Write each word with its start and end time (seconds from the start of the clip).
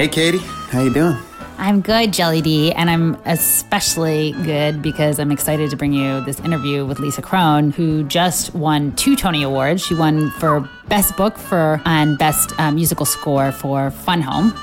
Hey, 0.00 0.08
Katie, 0.08 0.38
how 0.38 0.80
you 0.80 0.90
doing? 0.90 1.14
I'm 1.58 1.82
good, 1.82 2.14
Jelly 2.14 2.40
D, 2.40 2.72
and 2.72 2.88
I'm 2.88 3.16
especially 3.26 4.32
good 4.44 4.80
because 4.80 5.18
I'm 5.18 5.30
excited 5.30 5.68
to 5.68 5.76
bring 5.76 5.92
you 5.92 6.24
this 6.24 6.40
interview 6.40 6.86
with 6.86 7.00
Lisa 7.00 7.20
Kron, 7.20 7.70
who 7.70 8.04
just 8.04 8.54
won 8.54 8.92
two 8.96 9.14
Tony 9.14 9.42
Awards. 9.42 9.84
She 9.84 9.94
won 9.94 10.30
for 10.30 10.66
Best 10.88 11.18
Book 11.18 11.36
for 11.36 11.82
and 11.84 12.16
Best 12.16 12.58
uh, 12.58 12.72
Musical 12.72 13.04
Score 13.04 13.52
for 13.52 13.90
Fun 13.90 14.22
Home. 14.22 14.54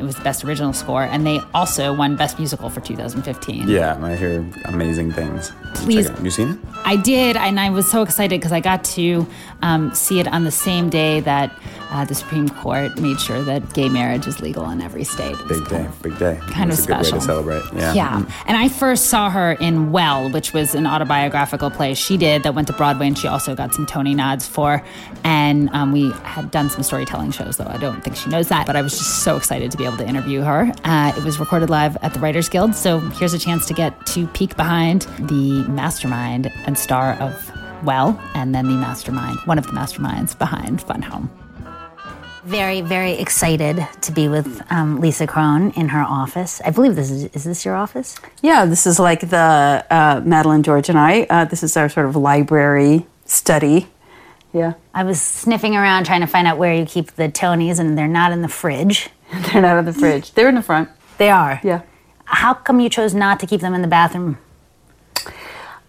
It 0.00 0.02
was 0.02 0.16
the 0.16 0.24
Best 0.24 0.44
Original 0.44 0.72
Score, 0.72 1.04
and 1.04 1.24
they 1.24 1.38
also 1.54 1.94
won 1.94 2.16
Best 2.16 2.40
Musical 2.40 2.68
for 2.68 2.80
2015. 2.80 3.68
Yeah, 3.68 3.96
I 4.04 4.16
hear 4.16 4.44
amazing 4.64 5.12
things. 5.12 5.52
Please. 5.74 6.10
You 6.20 6.30
seen 6.32 6.50
it? 6.50 6.58
I 6.84 6.96
did, 6.96 7.36
and 7.36 7.60
I 7.60 7.70
was 7.70 7.88
so 7.88 8.02
excited 8.02 8.40
because 8.40 8.50
I 8.50 8.58
got 8.58 8.82
to 8.84 9.28
um, 9.62 9.94
see 9.94 10.18
it 10.18 10.26
on 10.26 10.42
the 10.42 10.50
same 10.50 10.90
day 10.90 11.20
that 11.20 11.56
uh, 11.92 12.04
the 12.06 12.14
Supreme 12.14 12.48
Court 12.48 12.98
made 12.98 13.20
sure 13.20 13.42
that 13.42 13.74
gay 13.74 13.88
marriage 13.88 14.26
is 14.26 14.40
legal 14.40 14.68
in 14.70 14.80
every 14.80 15.04
state. 15.04 15.32
It 15.32 15.48
was 15.48 15.60
Big 15.60 15.68
day, 15.68 15.84
of- 15.84 16.02
big 16.02 16.18
day. 16.18 16.38
kind 16.50 16.70
It's 16.70 16.80
of 16.80 16.84
a 16.86 16.88
good 16.88 17.02
way 17.04 17.10
to 17.10 17.20
celebrate. 17.20 17.62
Yeah. 17.74 17.92
Yeah. 17.92 18.20
Mm. 18.20 18.32
And 18.46 18.56
I 18.56 18.68
first 18.68 19.06
saw 19.06 19.28
her 19.30 19.52
in 19.52 19.92
Well, 19.92 20.30
which 20.30 20.52
was 20.54 20.74
an 20.74 20.86
autobiographical 20.86 21.70
play 21.70 21.92
she 21.94 22.16
did 22.16 22.42
that 22.44 22.54
went 22.54 22.66
to 22.68 22.72
Broadway, 22.72 23.06
and 23.08 23.18
she 23.18 23.28
also 23.28 23.54
got 23.54 23.74
some 23.74 23.84
Tony 23.86 24.14
nods 24.14 24.46
for. 24.48 24.82
And 25.24 25.68
um, 25.70 25.92
we 25.92 26.10
had 26.24 26.50
done 26.50 26.70
some 26.70 26.82
storytelling 26.82 27.30
shows, 27.30 27.58
though 27.58 27.66
I 27.68 27.76
don't 27.76 28.02
think 28.02 28.16
she 28.16 28.30
knows 28.30 28.48
that. 28.48 28.66
But 28.66 28.74
I 28.76 28.82
was 28.82 28.96
just 28.96 29.22
so 29.22 29.36
excited 29.36 29.70
to 29.70 29.76
be 29.76 29.84
able 29.84 29.98
to 29.98 30.06
interview 30.08 30.40
her. 30.40 30.72
Uh, 30.84 31.12
it 31.16 31.22
was 31.24 31.38
recorded 31.38 31.68
live 31.70 31.96
at 32.02 32.14
the 32.14 32.20
Writers 32.20 32.48
Guild, 32.48 32.74
so 32.74 33.00
here's 33.00 33.34
a 33.34 33.38
chance 33.38 33.66
to 33.66 33.74
get 33.74 34.06
to 34.06 34.26
peek 34.28 34.56
behind 34.56 35.02
the 35.18 35.62
mastermind 35.68 36.50
and 36.66 36.78
star 36.78 37.12
of 37.20 37.52
Well, 37.84 38.18
and 38.34 38.54
then 38.54 38.66
the 38.66 38.74
mastermind, 38.76 39.38
one 39.44 39.58
of 39.58 39.66
the 39.66 39.72
masterminds 39.72 40.38
behind 40.38 40.80
Fun 40.80 41.02
Home. 41.02 41.30
Very, 42.44 42.80
very 42.80 43.12
excited 43.12 43.86
to 44.00 44.12
be 44.12 44.26
with 44.26 44.60
um, 44.70 45.00
Lisa 45.00 45.28
Kron 45.28 45.70
in 45.72 45.90
her 45.90 46.02
office. 46.02 46.60
I 46.64 46.70
believe 46.70 46.96
this 46.96 47.08
is, 47.08 47.24
is 47.26 47.44
this 47.44 47.64
your 47.64 47.76
office? 47.76 48.16
Yeah, 48.42 48.64
this 48.64 48.84
is 48.84 48.98
like 48.98 49.20
the 49.20 49.86
uh, 49.88 50.20
Madeleine, 50.24 50.64
George, 50.64 50.88
and 50.88 50.98
I. 50.98 51.22
Uh, 51.30 51.44
this 51.44 51.62
is 51.62 51.76
our 51.76 51.88
sort 51.88 52.06
of 52.06 52.16
library 52.16 53.06
study. 53.26 53.86
Yeah, 54.52 54.74
I 54.92 55.04
was 55.04 55.20
sniffing 55.20 55.76
around 55.76 56.04
trying 56.04 56.20
to 56.22 56.26
find 56.26 56.48
out 56.48 56.58
where 56.58 56.74
you 56.74 56.84
keep 56.84 57.12
the 57.12 57.28
Tonys, 57.28 57.78
and 57.78 57.96
they're 57.96 58.08
not 58.08 58.32
in 58.32 58.42
the 58.42 58.48
fridge. 58.48 59.08
they're 59.52 59.62
not 59.62 59.78
in 59.78 59.84
the 59.84 59.92
fridge. 59.92 60.32
They're 60.32 60.48
in 60.48 60.56
the 60.56 60.62
front. 60.62 60.88
They 61.18 61.30
are. 61.30 61.60
Yeah. 61.62 61.82
How 62.24 62.54
come 62.54 62.80
you 62.80 62.88
chose 62.88 63.14
not 63.14 63.38
to 63.40 63.46
keep 63.46 63.60
them 63.60 63.72
in 63.72 63.82
the 63.82 63.88
bathroom? 63.88 64.38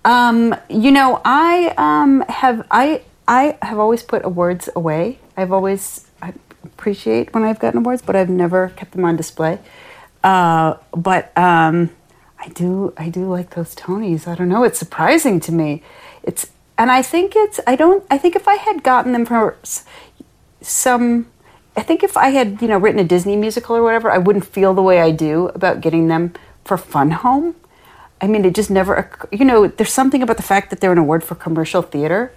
Um, 0.06 0.56
you 0.70 0.92
know, 0.92 1.20
I 1.26 1.74
um, 1.78 2.24
have 2.30 2.68
I 2.70 3.02
I 3.28 3.58
have 3.62 3.80
always 3.80 4.04
put 4.04 4.24
awards 4.24 4.70
away. 4.76 5.20
I've 5.36 5.52
always 5.52 6.06
appreciate 6.84 7.34
when 7.34 7.46
I've 7.46 7.60
gotten 7.60 7.80
awards, 7.80 8.02
but 8.02 8.14
I've 8.14 8.30
never 8.30 8.68
kept 8.76 8.92
them 8.92 9.06
on 9.06 9.16
display. 9.16 9.58
Uh, 10.22 10.76
but 10.92 11.32
um, 11.38 11.92
I 12.38 12.50
do 12.50 12.94
I 12.98 13.08
do 13.08 13.30
like 13.30 13.52
those 13.52 13.74
Tonys. 13.74 14.28
I 14.28 14.36
don't 14.36 14.50
know. 14.50 14.66
It's 14.66 14.80
surprising 14.80 15.40
to 15.42 15.54
me. 15.54 15.82
It's 16.24 16.48
and 16.78 16.92
I 16.92 17.02
think 17.02 17.38
it's 17.38 17.62
I 17.66 17.78
don't 17.78 18.06
I 18.12 18.18
think 18.18 18.36
if 18.36 18.50
I 18.50 18.56
had 18.56 18.84
gotten 18.84 19.14
them 19.14 19.26
for 19.26 19.58
some 20.62 21.28
I 21.78 21.82
think 21.82 22.04
if 22.04 22.18
I 22.18 22.30
had, 22.30 22.62
you 22.62 22.68
know, 22.68 22.78
written 22.78 23.00
a 23.00 23.06
Disney 23.06 23.38
musical 23.38 23.78
or 23.78 23.82
whatever, 23.82 24.12
I 24.12 24.18
wouldn't 24.18 24.46
feel 24.46 24.74
the 24.74 24.84
way 24.84 25.00
I 25.00 25.12
do 25.12 25.48
about 25.56 25.80
getting 25.80 26.10
them 26.10 26.34
for 26.66 26.78
Fun 26.78 27.12
Home. 27.12 27.56
I 28.22 28.28
mean, 28.28 28.44
it 28.46 28.54
just 28.54 28.70
never, 28.70 29.10
you 29.32 29.46
know, 29.46 29.68
there's 29.68 29.92
something 29.92 30.22
about 30.22 30.38
the 30.38 30.44
fact 30.44 30.70
that 30.70 30.82
they're 30.82 30.92
an 30.92 30.98
award 30.98 31.24
for 31.24 31.36
commercial 31.36 31.82
theater, 31.82 32.32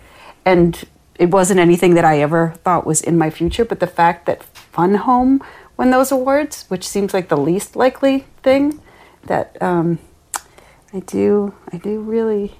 and 0.44 0.84
it 1.18 1.30
wasn't 1.30 1.60
anything 1.60 1.94
that 1.94 2.04
I 2.04 2.20
ever 2.20 2.54
thought 2.64 2.86
was 2.86 3.00
in 3.00 3.16
my 3.16 3.30
future. 3.30 3.64
But 3.64 3.80
the 3.80 3.86
fact 3.86 4.26
that 4.26 4.42
Fun 4.42 4.94
Home 4.94 5.42
won 5.76 5.90
those 5.90 6.12
awards, 6.12 6.64
which 6.68 6.86
seems 6.86 7.14
like 7.14 7.28
the 7.28 7.36
least 7.36 7.76
likely 7.76 8.26
thing, 8.42 8.80
that 9.24 9.60
um, 9.62 9.98
I 10.92 11.00
do, 11.00 11.54
I 11.72 11.78
do 11.78 12.00
really 12.00 12.56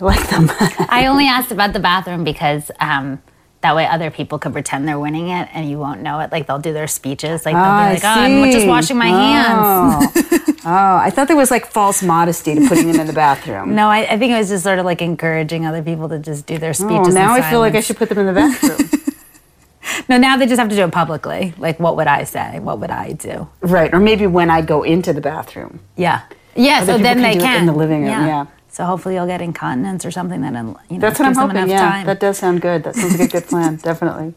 I 0.00 0.04
like 0.04 0.28
them. 0.28 0.50
I 0.88 1.06
only 1.06 1.26
asked 1.26 1.52
about 1.52 1.72
the 1.72 1.80
bathroom 1.80 2.24
because 2.24 2.70
um, 2.80 3.22
that 3.64 3.74
way 3.74 3.86
other 3.86 4.10
people 4.10 4.38
could 4.38 4.52
pretend 4.52 4.86
they're 4.86 4.98
winning 4.98 5.30
it 5.30 5.48
and 5.54 5.68
you 5.70 5.78
won't 5.78 6.02
know 6.02 6.20
it. 6.20 6.30
Like 6.30 6.46
they'll 6.46 6.58
do 6.58 6.74
their 6.74 6.86
speeches. 6.86 7.46
Like 7.46 7.54
they'll 7.54 7.64
Ah, 7.64 7.88
be 7.88 7.94
like, 7.94 8.04
oh, 8.04 8.08
I'm 8.44 8.52
just 8.52 8.66
washing 8.66 8.98
my 8.98 9.06
hands. 9.06 10.12
Oh. 10.30 10.54
oh, 10.66 10.96
I 10.98 11.08
thought 11.08 11.28
there 11.28 11.36
was 11.36 11.50
like 11.50 11.64
false 11.66 12.02
modesty 12.02 12.54
to 12.54 12.68
putting 12.68 12.92
them 12.92 13.00
in 13.00 13.06
the 13.06 13.14
bathroom. 13.14 13.74
No, 13.74 13.88
I, 13.88 14.00
I 14.12 14.18
think 14.18 14.32
it 14.32 14.36
was 14.36 14.50
just 14.50 14.64
sort 14.64 14.78
of 14.78 14.84
like 14.84 15.00
encouraging 15.00 15.64
other 15.64 15.82
people 15.82 16.10
to 16.10 16.18
just 16.18 16.44
do 16.46 16.58
their 16.58 16.70
Oh, 16.70 16.72
speeches. 16.74 17.08
in 17.08 17.14
now 17.14 17.32
I 17.32 17.40
feel 17.50 17.60
like 17.60 17.74
I 17.74 17.80
should 17.80 17.96
put 17.96 18.10
them 18.10 18.18
in 18.18 18.26
the 18.26 18.32
bathroom. 18.34 18.90
No, 20.08 20.18
now 20.18 20.36
they 20.36 20.46
just 20.46 20.58
have 20.58 20.68
to 20.68 20.76
do 20.76 20.84
it 20.84 20.92
publicly. 20.92 21.54
Like, 21.56 21.78
what 21.80 21.96
would 21.96 22.06
I 22.06 22.24
say? 22.24 22.58
What 22.58 22.80
would 22.80 22.90
I 22.90 23.12
do? 23.12 23.48
right, 23.60 23.92
or 23.94 24.00
maybe 24.00 24.26
when 24.26 24.50
I 24.50 24.60
go 24.60 24.82
into 24.82 25.12
the 25.14 25.20
bathroom. 25.22 25.80
Yeah. 25.96 26.22
Yeah, 26.56 26.78
Other 26.82 26.98
so 26.98 26.98
then 26.98 27.16
can 27.20 27.22
they 27.22 27.36
can. 27.38 27.60
in 27.60 27.66
the 27.66 27.72
living 27.72 28.02
room, 28.02 28.10
yeah. 28.10 28.46
So 28.74 28.84
hopefully 28.84 29.14
you'll 29.14 29.28
get 29.28 29.40
incontinence 29.40 30.04
or 30.04 30.10
something 30.10 30.40
that, 30.40 30.52
you 30.52 30.62
know, 30.62 30.76
That's 30.98 31.20
what 31.20 31.28
I'm 31.28 31.36
hoping. 31.36 31.68
Yeah, 31.68 31.78
time. 31.88 32.06
that 32.06 32.18
does 32.18 32.38
sound 32.38 32.60
good. 32.60 32.82
That 32.82 32.96
sounds 32.96 33.16
like 33.16 33.28
a 33.28 33.32
good 33.40 33.46
plan. 33.46 33.76
Definitely. 33.90 34.34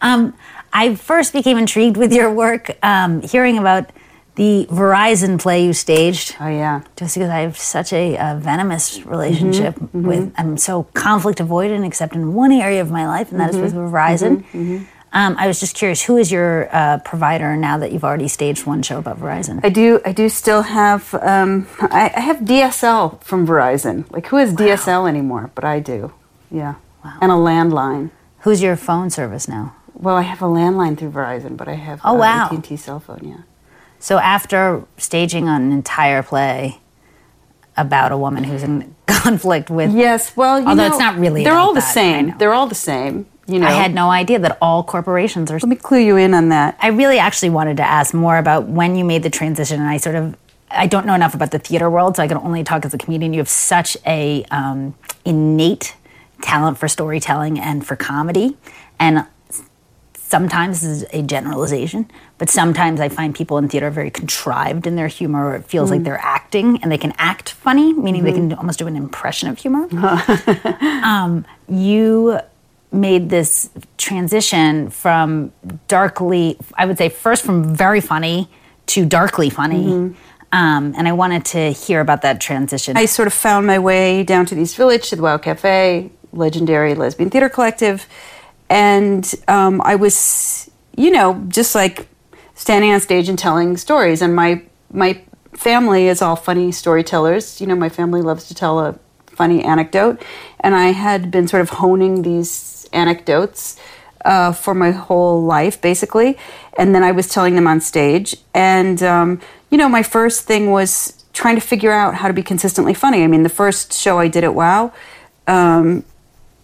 Um, 0.00 0.32
I 0.72 0.94
first 0.94 1.34
became 1.34 1.58
intrigued 1.58 1.98
with 1.98 2.10
your 2.10 2.32
work 2.32 2.70
um, 2.82 3.20
hearing 3.20 3.58
about 3.58 3.90
the 4.36 4.66
Verizon 4.70 5.38
play 5.38 5.64
you 5.66 5.74
staged. 5.74 6.36
Oh 6.40 6.48
yeah. 6.48 6.82
Just 6.96 7.16
because 7.16 7.28
I 7.30 7.40
have 7.40 7.56
such 7.58 7.92
a, 7.92 8.16
uh 8.16 8.38
venomous 8.38 9.04
relationship 9.04 9.74
Mm-hmm, 9.76 10.06
with, 10.06 10.32
I'm 10.38 10.56
so 10.56 10.84
conflict 10.94 11.38
avoidant, 11.38 11.86
except 11.86 12.14
in 12.14 12.32
one 12.32 12.52
area 12.52 12.80
of 12.80 12.90
my 12.90 13.06
life, 13.06 13.30
and 13.30 13.38
that 13.40 13.50
is 13.50 13.56
with 13.56 13.74
Mm-hmm, 13.74 13.94
Verizon. 13.94 14.86
Um, 15.16 15.34
I 15.38 15.46
was 15.46 15.58
just 15.58 15.74
curious, 15.74 16.02
who 16.02 16.18
is 16.18 16.30
your 16.30 16.68
uh, 16.76 16.98
provider 16.98 17.56
now 17.56 17.78
that 17.78 17.90
you've 17.90 18.04
already 18.04 18.28
staged 18.28 18.66
one 18.66 18.82
show 18.82 18.98
about 18.98 19.18
Verizon? 19.18 19.60
I 19.64 19.70
do. 19.70 19.98
I 20.04 20.12
do 20.12 20.28
still 20.28 20.60
have. 20.60 21.14
Um, 21.14 21.66
I, 21.80 22.12
I 22.14 22.20
have 22.20 22.40
DSL 22.40 23.22
from 23.22 23.46
Verizon. 23.46 24.04
Like 24.12 24.26
who 24.26 24.36
has 24.36 24.52
DSL 24.52 25.08
anymore? 25.08 25.50
But 25.54 25.64
I 25.64 25.80
do. 25.80 26.12
Yeah. 26.50 26.74
Wow. 27.02 27.16
And 27.22 27.32
a 27.32 27.34
landline. 27.34 28.10
Who's 28.40 28.60
your 28.60 28.76
phone 28.76 29.08
service 29.08 29.48
now? 29.48 29.74
Well, 29.94 30.16
I 30.16 30.20
have 30.22 30.42
a 30.42 30.46
landline 30.46 30.98
through 30.98 31.12
Verizon, 31.12 31.56
but 31.56 31.66
I 31.66 31.76
have 31.76 32.02
Oh, 32.04 32.16
uh, 32.16 32.18
wow. 32.18 32.48
AT&T 32.52 32.76
cell 32.76 33.00
phone. 33.00 33.22
Yeah. 33.24 33.42
So 33.98 34.18
after 34.18 34.84
staging 34.98 35.48
an 35.48 35.72
entire 35.72 36.22
play 36.22 36.80
about 37.74 38.12
a 38.12 38.18
woman 38.18 38.44
who's 38.44 38.62
in 38.62 38.94
conflict 39.06 39.70
with, 39.70 39.92
Yes. 39.94 40.36
Well, 40.36 40.60
you 40.60 40.66
Although 40.66 40.82
know, 40.82 40.88
it's 40.88 40.98
not 40.98 41.18
really 41.18 41.42
They're 41.42 41.54
all 41.54 41.72
the 41.72 41.80
that, 41.80 41.94
same. 41.94 42.36
They're 42.36 42.52
all 42.52 42.66
the 42.66 42.74
same. 42.74 43.24
You 43.48 43.60
know. 43.60 43.66
I 43.66 43.70
had 43.70 43.94
no 43.94 44.10
idea 44.10 44.40
that 44.40 44.58
all 44.60 44.82
corporations 44.82 45.50
are 45.50 45.54
Let 45.54 45.68
me 45.68 45.76
clue 45.76 46.00
you 46.00 46.16
in 46.16 46.34
on 46.34 46.48
that. 46.48 46.76
I 46.80 46.88
really 46.88 47.18
actually 47.18 47.50
wanted 47.50 47.76
to 47.76 47.84
ask 47.84 48.12
more 48.12 48.38
about 48.38 48.66
when 48.66 48.96
you 48.96 49.04
made 49.04 49.22
the 49.22 49.30
transition, 49.30 49.80
and 49.80 49.88
I 49.88 49.98
sort 49.98 50.16
of 50.16 50.36
I 50.70 50.86
don't 50.86 51.06
know 51.06 51.14
enough 51.14 51.34
about 51.34 51.52
the 51.52 51.58
theater 51.58 51.88
world, 51.88 52.16
so 52.16 52.22
I 52.22 52.28
can 52.28 52.38
only 52.38 52.64
talk 52.64 52.84
as 52.84 52.92
a 52.92 52.98
comedian. 52.98 53.32
You 53.32 53.38
have 53.38 53.48
such 53.48 53.96
a 54.04 54.44
um, 54.50 54.94
innate 55.24 55.94
talent 56.42 56.78
for 56.78 56.88
storytelling 56.88 57.58
and 57.58 57.86
for 57.86 57.94
comedy, 57.94 58.56
and 58.98 59.26
sometimes 60.14 60.80
this 60.80 60.90
is 60.90 61.04
a 61.12 61.22
generalization, 61.22 62.10
but 62.38 62.50
sometimes 62.50 63.00
I 63.00 63.08
find 63.08 63.32
people 63.34 63.58
in 63.58 63.68
theater 63.68 63.90
very 63.90 64.10
contrived 64.10 64.86
in 64.86 64.96
their 64.96 65.06
humor. 65.06 65.50
Or 65.50 65.54
it 65.56 65.64
feels 65.66 65.90
like 65.90 66.02
they're 66.02 66.20
acting, 66.20 66.82
and 66.82 66.90
they 66.90 66.98
can 66.98 67.14
act 67.16 67.50
funny, 67.50 67.92
meaning 67.92 68.24
they 68.24 68.32
can 68.32 68.52
almost 68.54 68.78
do 68.78 68.86
an 68.88 68.96
impression 68.96 69.48
of 69.48 69.58
humor. 69.58 69.86
um, 71.04 71.46
you 71.68 72.40
made 72.96 73.30
this 73.30 73.70
transition 73.98 74.90
from 74.90 75.52
darkly, 75.88 76.58
I 76.74 76.86
would 76.86 76.98
say, 76.98 77.08
first 77.08 77.44
from 77.44 77.74
very 77.74 78.00
funny 78.00 78.48
to 78.86 79.04
darkly 79.04 79.50
funny. 79.50 80.14
Um, 80.52 80.94
and 80.96 81.08
I 81.08 81.12
wanted 81.12 81.44
to 81.46 81.72
hear 81.72 82.00
about 82.00 82.22
that 82.22 82.40
transition. 82.40 82.96
I 82.96 83.06
sort 83.06 83.26
of 83.26 83.34
found 83.34 83.66
my 83.66 83.78
way 83.78 84.22
down 84.22 84.46
to 84.46 84.54
the 84.54 84.62
East 84.62 84.76
Village 84.76 85.10
to 85.10 85.16
the 85.16 85.22
Wow 85.22 85.38
Cafe, 85.38 86.10
legendary 86.32 86.94
lesbian 86.94 87.30
theater 87.30 87.48
collective, 87.48 88.06
and 88.68 89.34
um, 89.48 89.82
I 89.84 89.96
was, 89.96 90.70
you 90.96 91.10
know, 91.10 91.44
just 91.48 91.74
like 91.74 92.08
standing 92.54 92.92
on 92.92 93.00
stage 93.00 93.28
and 93.28 93.38
telling 93.38 93.76
stories. 93.76 94.22
And 94.22 94.34
my 94.34 94.62
my 94.92 95.20
family 95.52 96.06
is 96.06 96.22
all 96.22 96.36
funny 96.36 96.72
storytellers. 96.72 97.60
You 97.60 97.66
know, 97.66 97.76
my 97.76 97.88
family 97.88 98.22
loves 98.22 98.46
to 98.48 98.54
tell 98.54 98.78
a 98.80 98.98
funny 99.36 99.62
anecdote, 99.62 100.22
and 100.60 100.74
I 100.74 100.88
had 100.92 101.30
been 101.30 101.46
sort 101.46 101.62
of 101.62 101.70
honing 101.70 102.22
these 102.22 102.88
anecdotes 102.92 103.78
uh, 104.24 104.52
for 104.52 104.74
my 104.74 104.90
whole 104.90 105.44
life, 105.44 105.80
basically. 105.80 106.36
And 106.78 106.94
then 106.94 107.02
I 107.02 107.12
was 107.12 107.28
telling 107.28 107.54
them 107.54 107.66
on 107.66 107.80
stage, 107.80 108.36
and 108.54 109.02
um, 109.02 109.40
you 109.70 109.78
know, 109.78 109.88
my 109.88 110.02
first 110.02 110.46
thing 110.46 110.70
was 110.70 111.24
trying 111.32 111.54
to 111.54 111.60
figure 111.60 111.92
out 111.92 112.14
how 112.14 112.28
to 112.28 112.34
be 112.34 112.42
consistently 112.42 112.94
funny. 112.94 113.22
I 113.22 113.26
mean, 113.26 113.42
the 113.42 113.56
first 113.62 113.92
show 113.92 114.18
I 114.18 114.28
did 114.28 114.42
at 114.42 114.54
WoW. 114.54 114.92
Um, 115.46 116.04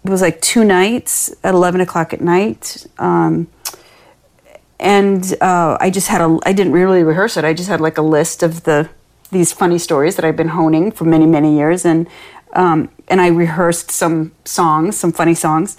it 0.05 0.11
was 0.11 0.21
like 0.21 0.41
two 0.41 0.65
nights 0.65 1.35
at 1.45 1.55
11 1.55 1.81
o'clock 1.81 2.13
at 2.13 2.21
night 2.21 2.87
um, 2.99 3.49
and 4.81 5.35
uh, 5.41 5.77
i 5.81 5.91
just 5.91 6.09
had 6.09 6.21
a 6.21 6.39
i 6.45 6.53
didn't 6.53 6.73
really 6.73 7.03
rehearse 7.03 7.37
it 7.37 7.45
i 7.45 7.53
just 7.53 7.69
had 7.69 7.81
like 7.81 7.99
a 7.99 8.03
list 8.03 8.43
of 8.43 8.65
the 8.65 8.89
these 9.31 9.53
funny 9.53 9.79
stories 9.79 10.17
that 10.17 10.25
i've 10.25 10.37
been 10.37 10.49
honing 10.49 10.91
for 10.91 11.05
many 11.05 11.27
many 11.27 11.57
years 11.57 11.85
and 11.85 12.09
um, 12.55 12.89
and 13.09 13.21
i 13.21 13.27
rehearsed 13.29 13.91
some 13.91 14.33
songs 14.45 14.97
some 14.97 15.13
funny 15.13 15.35
songs 15.35 15.77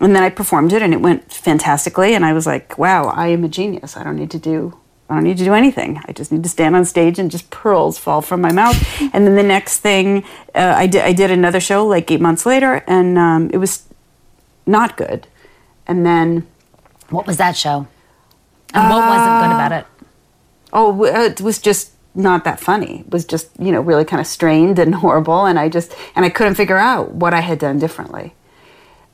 and 0.00 0.14
then 0.14 0.22
i 0.22 0.30
performed 0.30 0.72
it 0.72 0.82
and 0.82 0.92
it 0.92 1.00
went 1.00 1.30
fantastically 1.32 2.14
and 2.14 2.24
i 2.24 2.32
was 2.32 2.46
like 2.46 2.78
wow 2.78 3.06
i 3.08 3.28
am 3.28 3.44
a 3.44 3.48
genius 3.48 3.96
i 3.96 4.02
don't 4.02 4.16
need 4.16 4.30
to 4.30 4.38
do 4.38 4.76
I 5.06 5.16
don't 5.16 5.24
need 5.24 5.36
to 5.36 5.44
do 5.44 5.52
anything. 5.52 6.00
I 6.08 6.12
just 6.12 6.32
need 6.32 6.42
to 6.44 6.48
stand 6.48 6.74
on 6.74 6.86
stage 6.86 7.18
and 7.18 7.30
just 7.30 7.50
pearls 7.50 7.98
fall 7.98 8.22
from 8.22 8.40
my 8.40 8.52
mouth. 8.52 8.74
And 9.12 9.26
then 9.26 9.36
the 9.36 9.42
next 9.42 9.80
thing, 9.80 10.24
uh, 10.54 10.72
I 10.76 10.86
did 10.86 11.02
I 11.02 11.12
did 11.12 11.30
another 11.30 11.60
show 11.60 11.86
like 11.86 12.10
eight 12.10 12.22
months 12.22 12.46
later, 12.46 12.82
and 12.86 13.18
um, 13.18 13.50
it 13.52 13.58
was 13.58 13.86
not 14.64 14.96
good. 14.96 15.26
And 15.86 16.06
then 16.06 16.46
What 17.10 17.26
was 17.26 17.36
that 17.36 17.54
show? 17.54 17.86
And 18.72 18.90
what 18.90 19.06
wasn't 19.06 19.40
good 19.42 19.52
about 19.54 19.72
it? 19.72 19.86
oh, 20.72 21.04
uh, 21.04 21.24
it 21.30 21.40
was 21.42 21.58
just 21.58 21.90
not 22.14 22.44
that 22.44 22.60
funny. 22.60 23.00
It 23.00 23.10
was 23.10 23.24
just 23.24 23.48
you 23.58 23.72
know 23.72 23.80
really 23.80 24.04
kind 24.04 24.20
of 24.20 24.26
strained 24.26 24.78
and 24.78 24.94
horrible, 25.04 25.46
and 25.46 25.58
I 25.58 25.68
just 25.68 25.94
and 26.14 26.24
I 26.24 26.28
couldn't 26.28 26.54
figure 26.54 26.78
out 26.78 27.12
what 27.12 27.34
I 27.34 27.40
had 27.40 27.58
done 27.58 27.78
differently. 27.78 28.34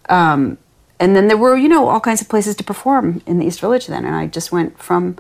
Um, 0.09 0.59
and 0.99 1.17
then 1.17 1.29
there 1.29 1.37
were 1.37 1.57
you 1.57 1.69
know 1.69 1.89
all 1.89 2.01
kinds 2.01 2.21
of 2.21 2.29
places 2.29 2.57
to 2.57 2.65
perform 2.65 3.23
in 3.27 3.39
the 3.39 3.47
East 3.47 3.61
Village 3.61 3.87
then, 3.87 4.05
and 4.05 4.15
I 4.15 4.27
just 4.27 4.53
went 4.53 4.79
from 4.79 5.17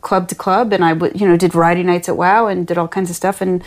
club 0.00 0.28
to 0.28 0.34
club, 0.34 0.72
and 0.72 0.84
I 0.84 0.92
you 0.92 1.26
know 1.26 1.36
did 1.36 1.52
variety 1.52 1.82
nights 1.82 2.08
at 2.08 2.16
WoW 2.16 2.46
and 2.46 2.66
did 2.66 2.78
all 2.78 2.88
kinds 2.88 3.10
of 3.10 3.16
stuff, 3.16 3.40
and 3.40 3.62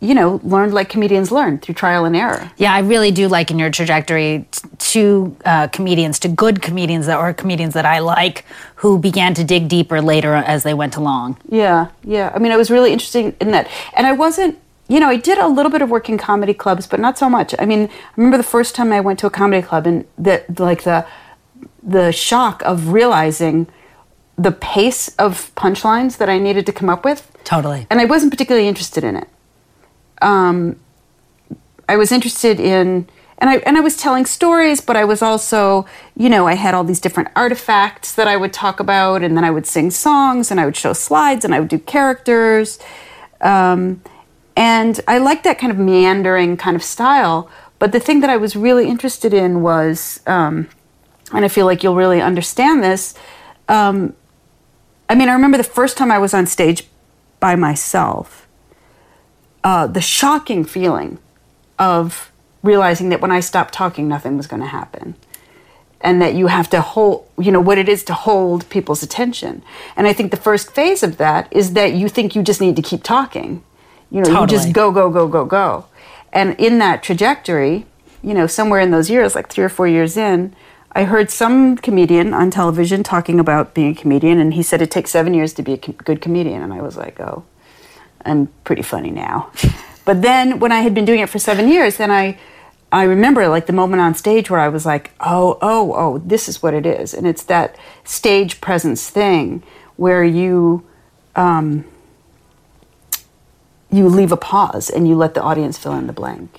you 0.00 0.14
know 0.14 0.40
learned 0.42 0.72
like 0.72 0.88
comedians 0.88 1.30
learn 1.30 1.58
through 1.58 1.74
trial 1.74 2.04
and 2.04 2.16
error. 2.16 2.50
Yeah, 2.56 2.72
I 2.72 2.80
really 2.80 3.10
do 3.10 3.28
like 3.28 3.50
in 3.50 3.58
your 3.58 3.70
trajectory 3.70 4.46
t- 4.50 4.68
to 4.78 5.36
uh, 5.44 5.68
comedians, 5.68 6.18
to 6.20 6.28
good 6.28 6.62
comedians 6.62 7.06
that 7.06 7.18
or 7.18 7.32
comedians 7.34 7.74
that 7.74 7.84
I 7.86 7.98
like 7.98 8.44
who 8.76 8.98
began 8.98 9.34
to 9.34 9.44
dig 9.44 9.68
deeper 9.68 10.00
later 10.00 10.34
as 10.34 10.62
they 10.62 10.74
went 10.74 10.96
along. 10.96 11.36
Yeah, 11.48 11.88
yeah. 12.02 12.32
I 12.34 12.38
mean, 12.38 12.50
I 12.52 12.56
was 12.56 12.70
really 12.70 12.92
interested 12.92 13.36
in 13.40 13.50
that, 13.52 13.68
and 13.94 14.06
I 14.06 14.12
wasn't. 14.12 14.58
You 14.88 14.98
know, 14.98 15.08
I 15.08 15.16
did 15.16 15.38
a 15.38 15.46
little 15.46 15.70
bit 15.70 15.82
of 15.82 15.88
work 15.90 16.08
in 16.08 16.18
comedy 16.18 16.52
clubs, 16.52 16.88
but 16.88 16.98
not 16.98 17.16
so 17.16 17.30
much. 17.30 17.54
I 17.60 17.64
mean, 17.64 17.82
I 17.88 17.90
remember 18.16 18.36
the 18.36 18.42
first 18.42 18.74
time 18.74 18.92
I 18.92 18.98
went 19.00 19.20
to 19.20 19.26
a 19.26 19.30
comedy 19.30 19.62
club, 19.62 19.86
and 19.86 20.04
that 20.18 20.58
like 20.58 20.82
the 20.82 21.06
the 21.82 22.10
shock 22.10 22.62
of 22.64 22.88
realizing 22.92 23.66
the 24.36 24.50
pace 24.52 25.08
of 25.16 25.54
punchlines 25.54 26.16
that 26.16 26.28
I 26.30 26.38
needed 26.38 26.64
to 26.66 26.72
come 26.72 26.88
up 26.88 27.04
with, 27.04 27.30
Totally. 27.44 27.86
and 27.90 28.00
I 28.00 28.06
wasn't 28.06 28.32
particularly 28.32 28.66
interested 28.66 29.04
in 29.04 29.14
it. 29.14 29.28
Um, 30.20 30.78
I 31.88 31.96
was 31.96 32.12
interested 32.12 32.60
in, 32.60 33.08
and 33.38 33.50
I 33.50 33.56
and 33.58 33.76
I 33.76 33.80
was 33.80 33.96
telling 33.96 34.24
stories, 34.24 34.80
but 34.80 34.96
I 34.96 35.04
was 35.04 35.22
also, 35.22 35.86
you 36.16 36.28
know, 36.28 36.46
I 36.46 36.54
had 36.54 36.72
all 36.74 36.84
these 36.84 37.00
different 37.00 37.30
artifacts 37.34 38.14
that 38.14 38.28
I 38.28 38.36
would 38.36 38.52
talk 38.52 38.78
about, 38.78 39.22
and 39.22 39.36
then 39.36 39.44
I 39.44 39.50
would 39.50 39.66
sing 39.66 39.90
songs, 39.90 40.50
and 40.50 40.60
I 40.60 40.66
would 40.66 40.76
show 40.76 40.92
slides, 40.92 41.44
and 41.44 41.52
I 41.54 41.58
would 41.58 41.68
do 41.68 41.78
characters, 41.78 42.78
um, 43.40 44.02
and 44.56 45.00
I 45.08 45.18
liked 45.18 45.44
that 45.44 45.58
kind 45.58 45.72
of 45.72 45.78
meandering 45.78 46.56
kind 46.56 46.76
of 46.76 46.82
style. 46.82 47.50
But 47.80 47.92
the 47.92 48.00
thing 48.00 48.20
that 48.20 48.30
I 48.30 48.36
was 48.36 48.54
really 48.54 48.86
interested 48.86 49.32
in 49.32 49.62
was, 49.62 50.20
um, 50.26 50.68
and 51.32 51.44
I 51.44 51.48
feel 51.48 51.66
like 51.66 51.82
you'll 51.82 51.96
really 51.96 52.20
understand 52.20 52.84
this. 52.84 53.14
Um, 53.68 54.14
I 55.08 55.14
mean, 55.14 55.28
I 55.28 55.32
remember 55.32 55.56
the 55.56 55.64
first 55.64 55.96
time 55.96 56.12
I 56.12 56.18
was 56.18 56.34
on 56.34 56.46
stage 56.46 56.86
by 57.40 57.56
myself 57.56 58.39
uh, 59.64 59.86
the 59.86 60.00
shocking 60.00 60.64
feeling 60.64 61.18
of 61.78 62.30
realizing 62.62 63.08
that 63.08 63.20
when 63.20 63.30
I 63.30 63.40
stopped 63.40 63.74
talking, 63.74 64.08
nothing 64.08 64.36
was 64.36 64.46
going 64.46 64.60
to 64.60 64.68
happen. 64.68 65.14
And 66.02 66.20
that 66.22 66.34
you 66.34 66.46
have 66.46 66.70
to 66.70 66.80
hold, 66.80 67.28
you 67.38 67.52
know, 67.52 67.60
what 67.60 67.76
it 67.76 67.88
is 67.88 68.02
to 68.04 68.14
hold 68.14 68.68
people's 68.70 69.02
attention. 69.02 69.62
And 69.96 70.06
I 70.06 70.14
think 70.14 70.30
the 70.30 70.36
first 70.38 70.72
phase 70.74 71.02
of 71.02 71.18
that 71.18 71.46
is 71.50 71.74
that 71.74 71.92
you 71.92 72.08
think 72.08 72.34
you 72.34 72.42
just 72.42 72.60
need 72.60 72.76
to 72.76 72.82
keep 72.82 73.02
talking. 73.02 73.62
You 74.10 74.22
know, 74.22 74.40
you 74.40 74.46
just 74.46 74.72
go, 74.72 74.90
go, 74.92 75.10
go, 75.10 75.28
go, 75.28 75.44
go. 75.44 75.86
And 76.32 76.58
in 76.58 76.78
that 76.78 77.02
trajectory, 77.02 77.86
you 78.22 78.34
know, 78.34 78.46
somewhere 78.46 78.80
in 78.80 78.90
those 78.90 79.10
years, 79.10 79.34
like 79.34 79.48
three 79.48 79.64
or 79.64 79.68
four 79.68 79.86
years 79.86 80.16
in, 80.16 80.54
I 80.92 81.04
heard 81.04 81.30
some 81.30 81.76
comedian 81.76 82.34
on 82.34 82.50
television 82.50 83.02
talking 83.02 83.38
about 83.38 83.74
being 83.74 83.92
a 83.92 83.94
comedian, 83.94 84.38
and 84.38 84.54
he 84.54 84.62
said 84.62 84.82
it 84.82 84.90
takes 84.90 85.10
seven 85.10 85.34
years 85.34 85.52
to 85.54 85.62
be 85.62 85.74
a 85.74 85.78
com- 85.78 85.94
good 85.94 86.20
comedian. 86.20 86.62
And 86.62 86.72
I 86.72 86.82
was 86.82 86.96
like, 86.96 87.20
oh, 87.20 87.44
I'm 88.24 88.48
pretty 88.64 88.82
funny 88.82 89.10
now. 89.10 89.50
But 90.04 90.22
then 90.22 90.58
when 90.58 90.72
I 90.72 90.80
had 90.80 90.94
been 90.94 91.04
doing 91.04 91.20
it 91.20 91.28
for 91.28 91.38
seven 91.38 91.68
years, 91.68 91.96
then 91.96 92.10
I 92.10 92.38
I 92.92 93.04
remember 93.04 93.46
like 93.48 93.66
the 93.66 93.72
moment 93.72 94.02
on 94.02 94.14
stage 94.14 94.50
where 94.50 94.58
I 94.58 94.68
was 94.68 94.84
like, 94.84 95.12
oh, 95.20 95.58
oh, 95.62 95.94
oh, 95.94 96.18
this 96.18 96.48
is 96.48 96.62
what 96.62 96.74
it 96.74 96.84
is. 96.84 97.14
And 97.14 97.26
it's 97.26 97.44
that 97.44 97.76
stage 98.02 98.60
presence 98.60 99.08
thing 99.08 99.62
where 99.96 100.24
you 100.24 100.84
um, 101.36 101.84
you 103.92 104.08
leave 104.08 104.32
a 104.32 104.36
pause 104.36 104.90
and 104.90 105.06
you 105.06 105.14
let 105.14 105.34
the 105.34 105.42
audience 105.42 105.78
fill 105.78 105.94
in 105.94 106.06
the 106.06 106.12
blank. 106.12 106.58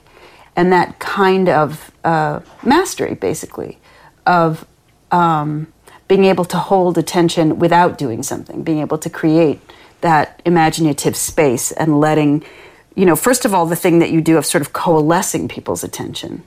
And 0.56 0.72
that 0.72 1.00
kind 1.00 1.48
of 1.50 1.92
uh, 2.04 2.42
mastery, 2.64 3.16
basically, 3.16 3.80
of 4.26 4.66
um, 5.12 5.72
being 6.08 6.26
able 6.26 6.46
to 6.46 6.58
hold 6.58 6.98
attention 6.98 7.58
without 7.58 7.98
doing 7.98 8.22
something, 8.22 8.64
being 8.64 8.80
able 8.80 8.98
to 8.98 9.10
create 9.10 9.62
that 10.02 10.42
imaginative 10.46 11.16
space 11.16 11.72
and 11.72 12.00
letting, 12.00 12.44
you 12.96 13.06
know, 13.06 13.16
first 13.16 13.46
of 13.46 13.54
all, 13.54 13.66
the 13.66 13.76
thing 13.76 14.00
that 14.00 14.12
you 14.12 14.22
do 14.22 14.38
of 14.38 14.46
sort 14.46 14.62
of 14.62 14.74
coalescing 14.74 15.48
people's 15.48 15.84
attention 15.84 16.44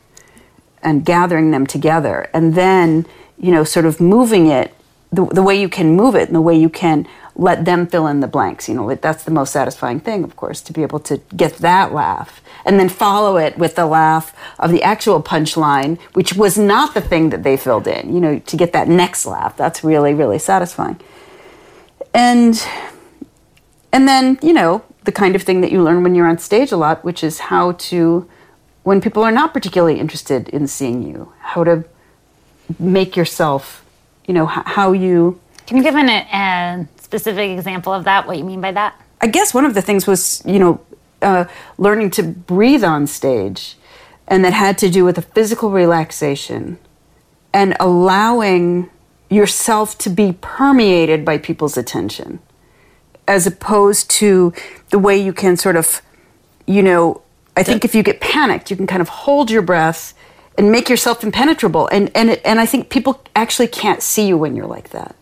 and 0.82 1.04
gathering 1.04 1.50
them 1.50 1.66
together, 1.66 2.28
and 2.34 2.54
then, 2.54 3.06
you 3.38 3.50
know, 3.50 3.64
sort 3.64 3.86
of 3.86 4.00
moving 4.00 4.46
it 4.46 4.74
the, 5.12 5.24
the 5.26 5.42
way 5.42 5.58
you 5.58 5.68
can 5.68 5.94
move 5.94 6.14
it 6.14 6.28
and 6.28 6.34
the 6.34 6.40
way 6.40 6.54
you 6.54 6.68
can 6.68 7.06
let 7.36 7.64
them 7.64 7.86
fill 7.86 8.06
in 8.06 8.20
the 8.20 8.26
blanks. 8.26 8.68
You 8.68 8.74
know, 8.74 8.94
that's 8.94 9.24
the 9.24 9.30
most 9.30 9.52
satisfying 9.52 10.00
thing, 10.00 10.24
of 10.24 10.36
course, 10.36 10.60
to 10.62 10.72
be 10.72 10.82
able 10.82 11.00
to 11.00 11.18
get 11.36 11.54
that 11.58 11.92
laugh 11.92 12.42
and 12.64 12.78
then 12.78 12.88
follow 12.88 13.36
it 13.36 13.58
with 13.58 13.74
the 13.76 13.86
laugh 13.86 14.34
of 14.58 14.70
the 14.70 14.82
actual 14.82 15.22
punchline, 15.22 15.98
which 16.14 16.34
was 16.34 16.58
not 16.58 16.94
the 16.94 17.00
thing 17.00 17.30
that 17.30 17.42
they 17.42 17.56
filled 17.56 17.86
in. 17.86 18.14
You 18.14 18.20
know, 18.20 18.38
to 18.38 18.56
get 18.56 18.72
that 18.72 18.88
next 18.88 19.26
laugh, 19.26 19.56
that's 19.56 19.82
really, 19.84 20.14
really 20.14 20.38
satisfying. 20.38 21.00
And 22.12 22.64
and 23.94 24.06
then 24.06 24.38
you 24.42 24.52
know 24.52 24.82
the 25.04 25.12
kind 25.12 25.36
of 25.36 25.42
thing 25.42 25.60
that 25.60 25.70
you 25.70 25.82
learn 25.82 26.02
when 26.02 26.14
you're 26.14 26.26
on 26.26 26.38
stage 26.38 26.72
a 26.72 26.76
lot, 26.76 27.04
which 27.04 27.22
is 27.22 27.38
how 27.38 27.72
to, 27.72 28.28
when 28.82 29.00
people 29.00 29.22
are 29.22 29.30
not 29.30 29.52
particularly 29.52 30.00
interested 30.00 30.48
in 30.48 30.66
seeing 30.66 31.02
you, 31.02 31.32
how 31.40 31.62
to 31.62 31.84
make 32.78 33.14
yourself, 33.14 33.84
you 34.26 34.34
know, 34.34 34.46
how 34.46 34.92
you 34.92 35.38
Can 35.66 35.76
you 35.76 35.82
give 35.82 35.94
an, 35.94 36.08
a 36.08 36.88
specific 37.00 37.50
example 37.50 37.92
of 37.92 38.04
that? 38.04 38.26
What 38.26 38.38
you 38.38 38.44
mean 38.44 38.60
by 38.60 38.72
that? 38.72 38.98
I 39.20 39.26
guess 39.26 39.54
one 39.54 39.66
of 39.66 39.74
the 39.74 39.82
things 39.82 40.06
was, 40.06 40.42
you 40.46 40.58
know, 40.58 40.80
uh, 41.22 41.44
learning 41.78 42.10
to 42.12 42.22
breathe 42.22 42.84
on 42.84 43.06
stage, 43.06 43.76
and 44.26 44.44
that 44.44 44.54
had 44.54 44.78
to 44.78 44.90
do 44.90 45.04
with 45.04 45.18
a 45.18 45.22
physical 45.22 45.70
relaxation 45.70 46.78
and 47.52 47.76
allowing 47.78 48.90
yourself 49.30 49.96
to 49.98 50.10
be 50.10 50.32
permeated 50.40 51.24
by 51.24 51.38
people's 51.38 51.76
attention, 51.76 52.40
as 53.26 53.46
opposed 53.46 54.10
to 54.10 54.52
the 54.90 54.98
way 54.98 55.16
you 55.16 55.32
can 55.32 55.56
sort 55.56 55.76
of, 55.76 56.02
you 56.66 56.82
know, 56.82 57.22
I 57.56 57.62
think 57.62 57.84
if 57.84 57.94
you 57.94 58.02
get 58.02 58.20
panicked, 58.20 58.70
you 58.70 58.76
can 58.76 58.86
kind 58.86 59.02
of 59.02 59.08
hold 59.08 59.50
your 59.50 59.62
breath 59.62 60.14
and 60.56 60.70
make 60.70 60.88
yourself 60.88 61.24
impenetrable, 61.24 61.88
and 61.88 62.10
and 62.14 62.30
it, 62.30 62.42
and 62.44 62.60
I 62.60 62.66
think 62.66 62.88
people 62.88 63.22
actually 63.34 63.68
can't 63.68 64.02
see 64.02 64.26
you 64.26 64.38
when 64.38 64.54
you're 64.54 64.66
like 64.66 64.90
that 64.90 65.16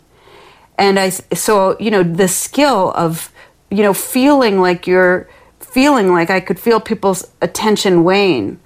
and 0.78 0.99
I 0.99 1.11
so 1.11 1.76
you 1.78 1.90
know 1.90 2.02
the 2.02 2.28
skill 2.28 2.92
of 2.97 3.32
you 3.71 3.82
know 3.82 3.94
feeling 3.94 4.61
like 4.61 4.87
you're 4.87 5.28
feeling 5.61 6.12
like 6.12 6.30
I 6.30 6.40
could 6.40 6.59
feel 6.59 6.80
people's 6.80 7.30
attention 7.40 8.04
wane, 8.04 8.61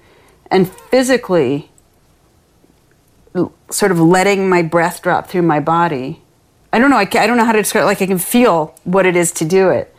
and 0.49 0.69
physically 0.69 1.71
sort 3.69 3.91
of 3.91 3.99
letting 3.99 4.49
my 4.49 4.63
breath 4.63 5.01
drop 5.01 5.27
through 5.27 5.43
my 5.43 5.59
body. 5.59 6.23
I 6.71 6.79
don't 6.79 6.89
know. 6.89 6.97
I, 6.97 7.01
I 7.01 7.27
don't 7.27 7.37
know 7.37 7.45
how 7.45 7.53
to 7.53 7.61
describe. 7.61 7.85
Like 7.85 8.01
I 8.01 8.07
can 8.07 8.17
feel 8.17 8.75
what 8.83 9.05
it 9.05 9.15
is 9.15 9.31
to 9.33 9.45
do 9.45 9.69
it, 9.69 9.95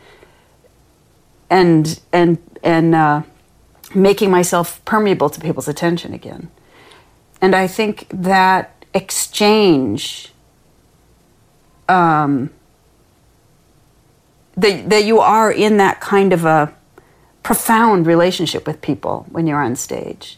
and 1.49 1.99
and 2.13 2.37
and 2.63 2.95
uh, 2.95 3.23
making 3.93 4.31
myself 4.31 4.83
permeable 4.85 5.29
to 5.29 5.39
people's 5.39 5.67
attention 5.67 6.13
again. 6.13 6.49
And 7.41 7.55
I 7.55 7.67
think 7.67 8.07
that 8.09 8.85
exchange 8.93 10.31
um, 11.87 12.51
that, 14.55 14.89
that 14.89 15.05
you 15.05 15.19
are 15.19 15.51
in 15.51 15.77
that 15.77 15.99
kind 16.01 16.33
of 16.33 16.45
a 16.45 16.73
profound 17.43 18.05
relationship 18.05 18.67
with 18.67 18.81
people 18.81 19.25
when 19.29 19.47
you're 19.47 19.61
on 19.61 19.75
stage. 19.75 20.37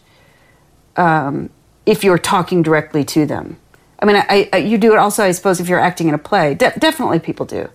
Um, 0.95 1.49
if 1.85 2.03
you're 2.03 2.17
talking 2.19 2.61
directly 2.61 3.03
to 3.05 3.25
them. 3.25 3.57
I 4.01 4.05
mean, 4.05 4.15
I, 4.15 4.49
I, 4.51 4.57
you 4.57 4.77
do 4.77 4.93
it 4.93 4.97
also, 4.97 5.23
I 5.23 5.31
suppose, 5.31 5.59
if 5.59 5.69
you're 5.69 5.79
acting 5.79 6.07
in 6.07 6.13
a 6.13 6.17
play. 6.17 6.55
De- 6.55 6.73
definitely 6.79 7.19
people 7.19 7.45
do. 7.45 7.69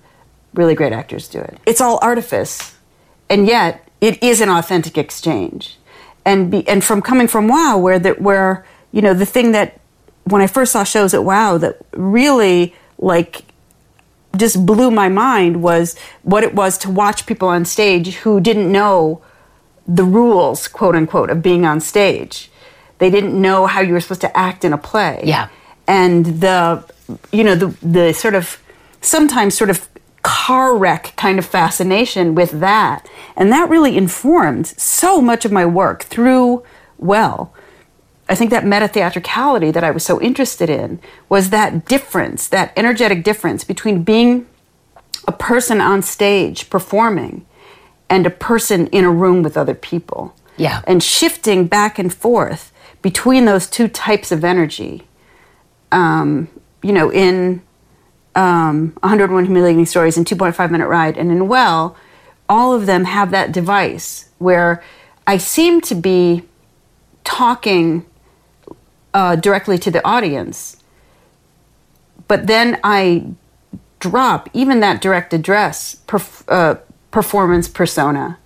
Really 0.55 0.75
great 0.75 0.93
actors 0.93 1.29
do 1.29 1.39
it. 1.39 1.59
It's 1.67 1.81
all 1.81 1.99
artifice, 2.03 2.77
and 3.29 3.47
yet 3.47 3.89
it 4.01 4.23
is 4.23 4.41
an 4.41 4.49
authentic 4.49 4.99
exchange. 4.99 5.79
And, 6.25 6.51
be, 6.51 6.67
and 6.67 6.83
from 6.83 7.03
coming 7.03 7.29
from 7.29 7.47
WOW, 7.47 7.79
where, 7.79 7.99
the, 7.99 8.13
where, 8.13 8.67
you 8.91 9.01
know, 9.03 9.15
the 9.15 9.27
thing 9.27 9.53
that, 9.53 9.81
when 10.25 10.43
I 10.43 10.49
first 10.49 10.73
saw 10.73 10.83
shows 10.83 11.15
at 11.15 11.23
WOW, 11.23 11.59
that 11.59 11.79
really, 11.93 12.75
like, 12.99 13.45
just 14.37 14.67
blew 14.67 14.91
my 14.91 15.09
mind 15.09 15.63
was 15.63 15.97
what 16.23 16.43
it 16.43 16.55
was 16.55 16.77
to 16.79 16.91
watch 16.91 17.27
people 17.27 17.49
on 17.49 17.65
stage 17.65 18.17
who 18.17 18.41
didn't 18.41 18.71
know 18.71 19.23
the 19.87 20.05
rules, 20.05 20.69
quote 20.69 20.97
unquote, 20.97 21.31
of 21.31 21.43
being 21.43 21.65
on 21.65 21.81
stage. 21.81 22.51
They 22.99 23.11
didn't 23.11 23.41
know 23.41 23.67
how 23.67 23.81
you 23.81 23.93
were 23.93 24.01
supposed 24.01 24.23
to 24.23 24.37
act 24.37 24.65
in 24.65 24.73
a 24.73 24.79
play. 24.79 25.23
Yeah. 25.25 25.49
And 25.87 26.41
the, 26.41 26.85
you 27.33 27.45
know, 27.45 27.55
the, 27.55 27.69
the 27.87 28.13
sort 28.13 28.35
of, 28.35 28.61
sometimes 29.01 29.57
sort 29.57 29.71
of 29.71 29.89
car 30.23 30.77
wreck 30.77 31.13
kind 31.17 31.39
of 31.39 31.47
fascination 31.47 32.35
with 32.35 32.59
that. 32.59 33.09
And 33.37 33.53
that 33.53 33.71
really 33.71 33.97
informed 33.97 34.67
so 34.67 35.21
much 35.21 35.45
of 35.45 35.53
my 35.53 35.65
work 35.65 36.03
through 36.03 36.65
Well. 36.99 37.53
I 38.29 38.35
think 38.35 38.51
that 38.51 38.67
meta 38.67 38.89
theatricality 38.89 39.71
that 39.71 39.85
I 39.85 39.93
was 39.93 40.05
so 40.05 40.21
interested 40.21 40.69
in 40.69 40.99
was 41.29 41.51
that 41.51 41.87
difference, 41.87 42.49
that 42.49 42.73
energetic 42.77 43.23
difference 43.23 43.63
between 43.63 44.03
being 44.03 44.47
a 45.29 45.33
person 45.33 45.81
on 45.81 46.03
stage 46.03 46.69
performing 46.69 47.47
and 48.09 48.27
a 48.27 48.31
person 48.31 48.89
in 48.89 49.05
a 49.05 49.11
room 49.11 49.43
with 49.43 49.57
other 49.57 49.75
people. 49.75 50.35
Yeah. 50.57 50.83
And 50.87 51.03
shifting 51.03 51.69
back 51.69 51.99
and 51.99 52.13
forth 52.13 52.73
between 53.01 53.45
those 53.45 53.69
two 53.69 53.87
types 53.87 54.33
of 54.33 54.45
energy. 54.45 55.07
Um, 55.93 56.49
you 56.83 56.93
know, 56.93 57.11
in 57.11 57.63
um, 58.35 58.93
101 59.01 59.47
Humiliating 59.47 59.87
Stories 59.87 60.17
and 60.17 60.27
2.5 60.27 60.71
Minute 60.71 60.89
Ride 60.89 61.17
and 61.17 61.31
in 61.31 61.49
Well, 61.49 61.97
all 62.49 62.75
of 62.75 62.87
them 62.87 63.05
have 63.05 63.31
that 63.31 63.51
device 63.51 64.29
where 64.39 64.83
I 65.27 65.39
seem 65.39 65.81
to 65.83 65.95
be 65.95 66.43
talking 67.25 68.07
uh, 69.13 69.37
directly 69.37 69.79
to 69.79 69.91
the 69.91 70.07
audience. 70.07 70.77
But 72.29 72.47
then 72.47 72.79
I 72.85 73.27
drop 73.99 74.49
even 74.53 74.81
that 74.81 75.01
direct 75.01 75.33
address 75.33 75.97
perf- 76.07 76.45
uh, 76.49 76.77
performance 77.11 77.69
persona 77.69 78.39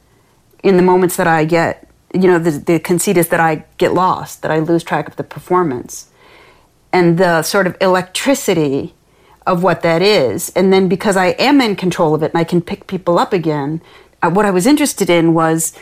in 0.62 0.76
the 0.76 0.82
moments 0.82 1.16
that 1.16 1.26
I 1.26 1.44
get. 1.44 1.88
You 2.14 2.28
know, 2.28 2.38
the, 2.38 2.52
the 2.52 2.78
conceit 2.78 3.16
is 3.16 3.28
that 3.28 3.40
I 3.40 3.64
get 3.78 3.92
lost, 3.94 4.42
that 4.42 4.50
I 4.50 4.58
lose 4.58 4.84
track 4.84 5.08
of 5.08 5.16
the 5.16 5.24
performance. 5.24 6.09
And 6.92 7.18
the 7.18 7.42
sort 7.42 7.66
of 7.66 7.76
electricity 7.80 8.94
of 9.46 9.62
what 9.62 9.82
that 9.82 10.02
is. 10.02 10.50
And 10.50 10.72
then 10.72 10.88
because 10.88 11.16
I 11.16 11.28
am 11.28 11.60
in 11.60 11.76
control 11.76 12.14
of 12.14 12.22
it 12.22 12.32
and 12.32 12.40
I 12.40 12.44
can 12.44 12.60
pick 12.60 12.86
people 12.86 13.18
up 13.18 13.32
again, 13.32 13.80
uh, 14.22 14.30
what 14.30 14.44
I 14.44 14.50
was 14.50 14.66
interested 14.66 15.08
in 15.08 15.34
was 15.34 15.72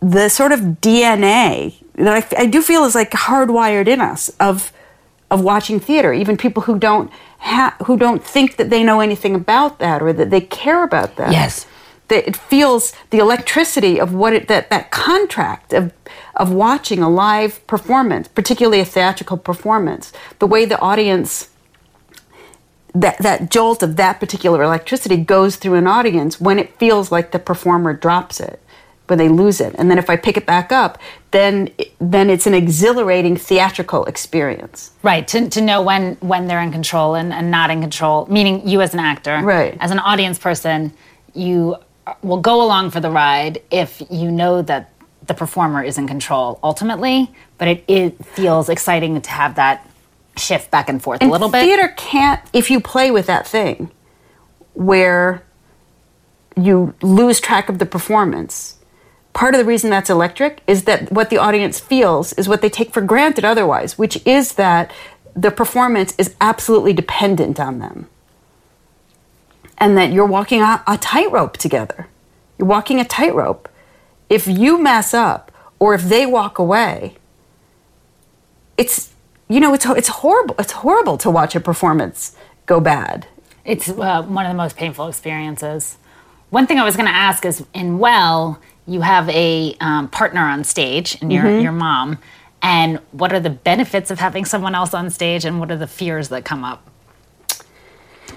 the 0.00 0.28
sort 0.28 0.52
of 0.52 0.60
DNA 0.80 1.74
that 1.94 2.32
I, 2.32 2.42
I 2.42 2.46
do 2.46 2.62
feel 2.62 2.84
is 2.84 2.94
like 2.94 3.10
hardwired 3.10 3.86
in 3.86 4.00
us 4.00 4.30
of 4.40 4.72
of 5.30 5.42
watching 5.44 5.78
theater. 5.78 6.12
Even 6.12 6.36
people 6.36 6.64
who 6.64 6.78
don't 6.78 7.10
ha- 7.38 7.76
who 7.86 7.96
don't 7.96 8.24
think 8.24 8.56
that 8.56 8.70
they 8.70 8.82
know 8.82 9.00
anything 9.00 9.34
about 9.34 9.78
that 9.78 10.02
or 10.02 10.12
that 10.12 10.30
they 10.30 10.40
care 10.40 10.82
about 10.82 11.16
that. 11.16 11.32
Yes. 11.32 11.66
That 12.10 12.28
it 12.28 12.36
feels 12.36 12.92
the 13.10 13.18
electricity 13.18 13.98
of 14.00 14.12
what 14.12 14.32
it 14.34 14.48
that 14.48 14.68
that 14.70 14.90
contract 14.90 15.72
of 15.72 15.92
of 16.36 16.52
watching 16.52 17.02
a 17.02 17.08
live 17.08 17.66
performance, 17.66 18.28
particularly 18.28 18.80
a 18.80 18.84
theatrical 18.84 19.36
performance, 19.36 20.12
the 20.38 20.46
way 20.46 20.64
the 20.64 20.78
audience 20.80 21.50
that 22.94 23.18
that 23.18 23.50
jolt 23.50 23.82
of 23.82 23.96
that 23.96 24.20
particular 24.20 24.62
electricity 24.62 25.16
goes 25.16 25.56
through 25.56 25.76
an 25.76 25.86
audience 25.86 26.40
when 26.40 26.58
it 26.58 26.76
feels 26.78 27.10
like 27.12 27.30
the 27.30 27.38
performer 27.38 27.94
drops 27.94 28.40
it 28.40 28.60
when 29.06 29.18
they 29.18 29.28
lose 29.28 29.60
it 29.60 29.74
and 29.78 29.88
then 29.90 29.98
if 29.98 30.10
i 30.10 30.16
pick 30.16 30.36
it 30.36 30.44
back 30.44 30.72
up 30.72 30.98
then 31.30 31.68
then 32.00 32.28
it's 32.28 32.46
an 32.48 32.54
exhilarating 32.54 33.36
theatrical 33.36 34.04
experience 34.06 34.90
Right, 35.02 35.26
to, 35.28 35.48
to 35.48 35.60
know 35.60 35.82
when 35.82 36.16
when 36.16 36.46
they're 36.46 36.60
in 36.60 36.72
control 36.72 37.14
and, 37.14 37.32
and 37.32 37.50
not 37.50 37.70
in 37.70 37.80
control, 37.80 38.26
meaning 38.26 38.68
you 38.68 38.80
as 38.82 38.92
an 38.92 39.00
actor. 39.00 39.40
Right. 39.42 39.76
As 39.80 39.90
an 39.90 39.98
audience 39.98 40.38
person, 40.38 40.92
you 41.34 41.76
will 42.22 42.40
go 42.40 42.62
along 42.62 42.90
for 42.90 43.00
the 43.00 43.10
ride 43.10 43.62
if 43.70 44.02
you 44.10 44.30
know 44.30 44.62
that 44.62 44.92
the 45.26 45.34
performer 45.34 45.82
is 45.82 45.98
in 45.98 46.08
control 46.08 46.58
ultimately, 46.62 47.30
but 47.58 47.68
it, 47.68 47.84
it 47.86 48.24
feels 48.24 48.68
exciting 48.68 49.20
to 49.20 49.30
have 49.30 49.54
that 49.56 49.88
shift 50.36 50.70
back 50.70 50.88
and 50.88 51.02
forth 51.02 51.20
and 51.20 51.30
a 51.30 51.32
little 51.32 51.48
bit. 51.48 51.62
theater 51.62 51.88
can't 51.96 52.40
if 52.52 52.70
you 52.70 52.80
play 52.80 53.10
with 53.10 53.26
that 53.26 53.46
thing 53.46 53.90
where 54.74 55.44
you 56.56 56.94
lose 57.02 57.40
track 57.40 57.68
of 57.68 57.78
the 57.78 57.86
performance 57.86 58.76
part 59.32 59.54
of 59.54 59.58
the 59.58 59.64
reason 59.64 59.90
that's 59.90 60.08
electric 60.08 60.62
is 60.66 60.84
that 60.84 61.12
what 61.12 61.30
the 61.30 61.36
audience 61.36 61.78
feels 61.78 62.32
is 62.34 62.48
what 62.48 62.62
they 62.62 62.70
take 62.70 62.92
for 62.92 63.02
granted 63.02 63.44
otherwise 63.44 63.98
which 63.98 64.24
is 64.26 64.54
that 64.54 64.90
the 65.34 65.50
performance 65.50 66.14
is 66.16 66.34
absolutely 66.40 66.92
dependent 66.92 67.60
on 67.60 67.78
them 67.78 68.08
and 69.80 69.96
that 69.96 70.12
you're 70.12 70.26
walking 70.26 70.60
a, 70.60 70.82
a 70.86 70.98
tightrope 70.98 71.56
together 71.56 72.06
you're 72.58 72.68
walking 72.68 73.00
a 73.00 73.04
tightrope 73.04 73.68
if 74.28 74.46
you 74.46 74.78
mess 74.78 75.14
up 75.14 75.50
or 75.78 75.94
if 75.94 76.02
they 76.02 76.26
walk 76.26 76.58
away 76.58 77.16
it's 78.76 79.10
you 79.48 79.60
know 79.60 79.74
it's 79.74 79.86
it's 79.86 80.08
horrible 80.08 80.54
it's 80.58 80.72
horrible 80.72 81.16
to 81.18 81.30
watch 81.30 81.54
a 81.54 81.60
performance 81.60 82.36
go 82.66 82.80
bad 82.80 83.26
It's 83.64 83.88
uh, 83.88 84.22
one 84.22 84.46
of 84.46 84.50
the 84.50 84.56
most 84.56 84.76
painful 84.76 85.06
experiences. 85.08 85.96
One 86.50 86.66
thing 86.66 86.78
I 86.78 86.84
was 86.84 86.96
going 86.96 87.08
to 87.08 87.14
ask 87.14 87.44
is 87.44 87.64
in 87.74 87.98
Well, 87.98 88.58
you 88.86 89.02
have 89.02 89.28
a 89.28 89.76
um, 89.80 90.08
partner 90.08 90.40
on 90.40 90.64
stage, 90.64 91.18
and 91.20 91.30
your 91.32 91.44
Mm-hmm. 91.44 91.62
your 91.62 91.72
mom. 91.72 92.18
And 92.62 92.98
what 93.12 93.32
are 93.32 93.40
the 93.40 93.50
benefits 93.50 94.10
of 94.10 94.18
having 94.18 94.44
someone 94.46 94.74
else 94.74 94.94
on 94.94 95.10
stage, 95.10 95.44
and 95.44 95.60
what 95.60 95.70
are 95.70 95.76
the 95.76 95.86
fears 95.86 96.28
that 96.30 96.44
come 96.44 96.64
up? 96.64 96.80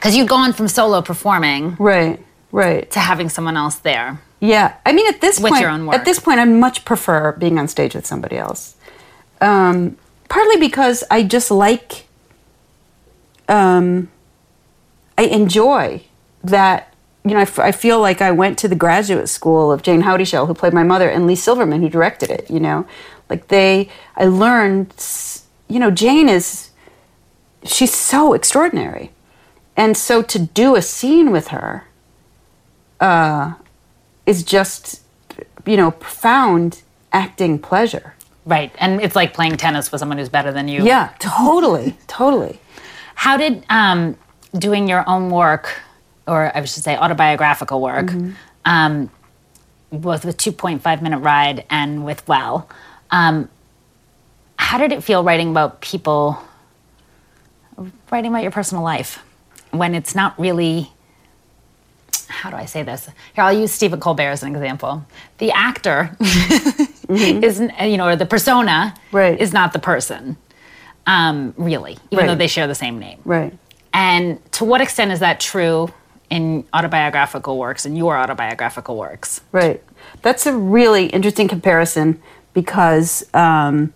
Because 0.04 0.18
you've 0.18 0.28
gone 0.28 0.52
from 0.52 0.68
solo 0.68 1.02
performing 1.02 1.78
right 1.80 2.20
right 2.52 2.92
to 2.92 3.00
having 3.00 3.30
someone 3.30 3.56
else 3.56 3.76
there. 3.76 4.20
yeah 4.42 4.76
i 4.86 4.92
mean 4.92 5.08
at 5.08 5.22
this 5.22 5.40
With 5.40 5.52
point 5.52 5.62
your 5.62 5.70
own 5.72 5.86
work. 5.86 5.96
at 5.96 6.04
this 6.04 6.20
point 6.20 6.40
i 6.42 6.46
much 6.46 6.84
prefer 6.84 7.32
being 7.32 7.58
on 7.58 7.70
stage 7.70 7.96
with 7.96 8.06
somebody 8.06 8.36
else 8.38 8.76
um, 9.40 9.96
partly 10.28 10.58
because 10.58 11.06
i 11.10 11.24
just 11.24 11.50
like 11.52 12.06
um, 13.48 14.10
i 15.18 15.24
enjoy 15.24 16.04
that 16.44 16.94
you 17.24 17.32
know 17.32 17.40
I, 17.40 17.44
f- 17.44 17.60
I 17.60 17.72
feel 17.72 18.02
like 18.02 18.22
i 18.22 18.30
went 18.32 18.60
to 18.60 18.68
the 18.68 18.76
graduate 18.76 19.30
school 19.30 19.72
of 19.72 19.84
jane 19.84 20.02
houdyshell 20.02 20.48
who 20.48 20.54
played 20.54 20.74
my 20.74 20.84
mother 20.84 21.10
and 21.10 21.26
leigh 21.26 21.36
silverman 21.48 21.82
who 21.82 21.88
directed 21.88 22.30
it 22.30 22.52
you 22.52 22.60
know 22.60 22.86
like 23.30 23.48
they 23.48 23.88
i 24.18 24.26
learned 24.26 24.94
you 25.70 25.80
know 25.80 25.92
jane 25.92 26.28
is 26.28 26.72
she's 27.64 27.94
so 27.94 28.34
extraordinary 28.34 29.13
and 29.76 29.96
so 29.98 30.22
to 30.22 30.40
do 30.40 30.76
a 30.76 30.82
scene 30.82 31.32
with 31.32 31.48
her 31.50 31.86
uh, 33.00 33.54
is 34.26 34.44
just 34.44 35.02
you 35.66 35.78
know 35.78 35.92
profound 35.92 36.82
acting 37.12 37.60
pleasure 37.60 38.14
Right. 38.46 38.76
And 38.78 39.00
it's 39.02 39.16
like 39.16 39.34
playing 39.34 39.56
tennis 39.56 39.90
with 39.90 40.00
someone 40.00 40.18
who's 40.18 40.28
better 40.28 40.52
than 40.52 40.68
you. 40.68 40.84
yeah 40.84 41.14
totally 41.20 41.96
totally 42.08 42.60
How 43.16 43.38
did 43.38 43.64
um, 43.70 44.18
doing 44.58 44.90
your 44.90 45.08
own 45.08 45.30
work, 45.30 45.80
or 46.28 46.52
I 46.56 46.60
should 46.66 46.84
say 46.84 46.98
autobiographical 46.98 47.80
work, 47.80 48.12
um, 48.66 49.10
both 49.94 50.26
with 50.26 50.36
2.5 50.38 51.02
Minute 51.02 51.20
Ride 51.20 51.64
and 51.70 52.04
with 52.04 52.28
Well, 52.28 52.68
um, 53.12 53.48
how 54.58 54.78
did 54.78 54.92
it 54.92 55.04
feel 55.04 55.24
writing 55.24 55.52
about 55.52 55.80
people, 55.80 56.38
writing 58.12 58.32
about 58.32 58.42
your 58.42 58.52
personal 58.52 58.84
life 58.84 59.24
when 59.74 59.96
it's 59.96 60.14
not 60.16 60.40
really, 60.40 60.92
how 62.28 62.50
do 62.50 62.56
I 62.56 62.66
say 62.66 62.84
this? 62.84 63.10
Here, 63.34 63.44
I'll 63.44 63.58
use 63.58 63.72
Stephen 63.72 64.00
Colbert 64.00 64.30
as 64.30 64.44
an 64.44 64.54
example. 64.56 65.06
The 65.40 65.52
actor 65.52 66.16
is, 67.10 67.60
you 67.60 67.98
know, 67.98 68.08
or 68.08 68.16
the 68.16 68.26
persona 68.26 68.94
Right. 69.12 69.40
is 69.40 69.52
not 69.52 69.74
the 69.74 69.80
person, 69.80 70.38
um, 71.08 71.54
really, 71.58 71.98
even 72.12 72.28
though 72.28 72.36
they 72.36 72.48
share 72.48 72.68
the 72.68 72.76
same 72.76 73.00
name. 73.00 73.20
right 73.26 73.54
And 73.94 74.40
to 74.54 74.64
what 74.66 74.80
extent 74.82 75.12
is 75.12 75.20
that 75.20 75.40
true 75.40 75.92
in 76.30 76.66
autobiographical 76.74 77.58
works, 77.58 77.86
in 77.86 77.96
your 77.96 78.16
autobiographical 78.18 78.96
works? 78.96 79.42
Right. 79.52 79.84
That's 80.22 80.46
a 80.46 80.54
really 80.56 81.08
interesting 81.08 81.48
comparison 81.48 82.22
because, 82.54 83.26
um, 83.34 83.94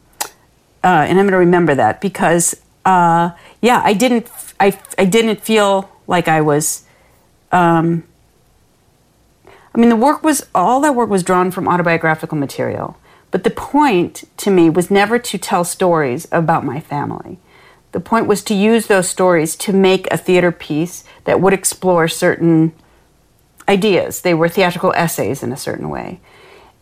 uh, 0.83 1.05
and 1.07 1.19
I'm 1.19 1.25
going 1.25 1.31
to 1.31 1.37
remember 1.37 1.75
that 1.75 2.01
because, 2.01 2.55
uh, 2.85 3.31
yeah, 3.61 3.81
I 3.83 3.93
didn't, 3.93 4.27
I, 4.59 4.79
I 4.97 5.05
didn't 5.05 5.41
feel 5.41 5.89
like 6.07 6.27
I 6.27 6.41
was, 6.41 6.83
um, 7.51 8.03
I 9.45 9.79
mean, 9.79 9.89
the 9.89 9.95
work 9.95 10.23
was 10.23 10.47
all 10.55 10.81
that 10.81 10.95
work 10.95 11.09
was 11.09 11.23
drawn 11.23 11.51
from 11.51 11.67
autobiographical 11.67 12.37
material. 12.37 12.97
But 13.29 13.43
the 13.43 13.49
point 13.49 14.23
to 14.37 14.49
me 14.51 14.69
was 14.69 14.89
never 14.89 15.19
to 15.19 15.37
tell 15.37 15.63
stories 15.63 16.27
about 16.31 16.65
my 16.65 16.79
family. 16.79 17.37
The 17.91 17.99
point 17.99 18.27
was 18.27 18.43
to 18.45 18.53
use 18.53 18.87
those 18.87 19.09
stories 19.09 19.55
to 19.57 19.73
make 19.73 20.07
a 20.11 20.17
theater 20.17 20.51
piece 20.51 21.03
that 21.25 21.41
would 21.41 21.53
explore 21.53 22.07
certain 22.07 22.73
ideas. 23.67 24.21
They 24.21 24.33
were 24.33 24.49
theatrical 24.49 24.93
essays 24.93 25.43
in 25.43 25.51
a 25.51 25.57
certain 25.57 25.89
way. 25.89 26.19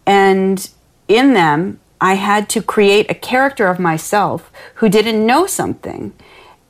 And 0.05 0.70
in 1.08 1.34
them, 1.34 1.79
I 2.00 2.15
had 2.15 2.50
to 2.50 2.62
create 2.62 3.10
a 3.10 3.15
character 3.15 3.67
of 3.67 3.79
myself 3.79 4.51
who 4.75 4.89
didn't 4.89 5.25
know 5.25 5.48
something. 5.48 6.13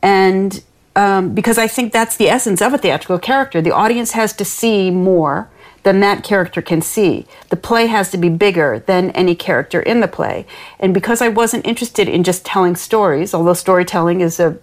And 0.02 0.64
um, 0.96 1.34
because 1.34 1.58
I 1.58 1.68
think 1.68 1.92
that's 1.92 2.16
the 2.16 2.30
essence 2.30 2.62
of 2.62 2.74
a 2.74 2.78
theatrical 2.78 3.20
character, 3.20 3.62
the 3.62 3.72
audience 3.72 4.12
has 4.12 4.34
to 4.34 4.46
see 4.46 4.92
more 4.92 5.50
than 5.84 6.00
that 6.00 6.24
character 6.24 6.62
can 6.62 6.82
see. 6.82 7.28
The 7.50 7.56
play 7.56 7.86
has 7.86 8.10
to 8.12 8.18
be 8.18 8.30
bigger 8.30 8.80
than 8.80 9.12
any 9.12 9.36
character 9.36 9.80
in 9.80 10.00
the 10.00 10.08
play. 10.08 10.48
And 10.80 10.94
because 10.94 11.22
I 11.22 11.30
wasn't 11.30 11.66
interested 11.66 12.10
in 12.10 12.24
just 12.24 12.44
telling 12.44 12.76
stories, 12.76 13.34
although 13.34 13.54
storytelling 13.54 14.22
is 14.22 14.40
a 14.40 14.58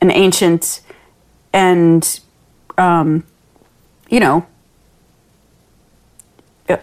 an 0.00 0.10
ancient 0.10 0.80
and 1.52 2.20
um, 2.76 3.24
you 4.10 4.18
know 4.18 4.44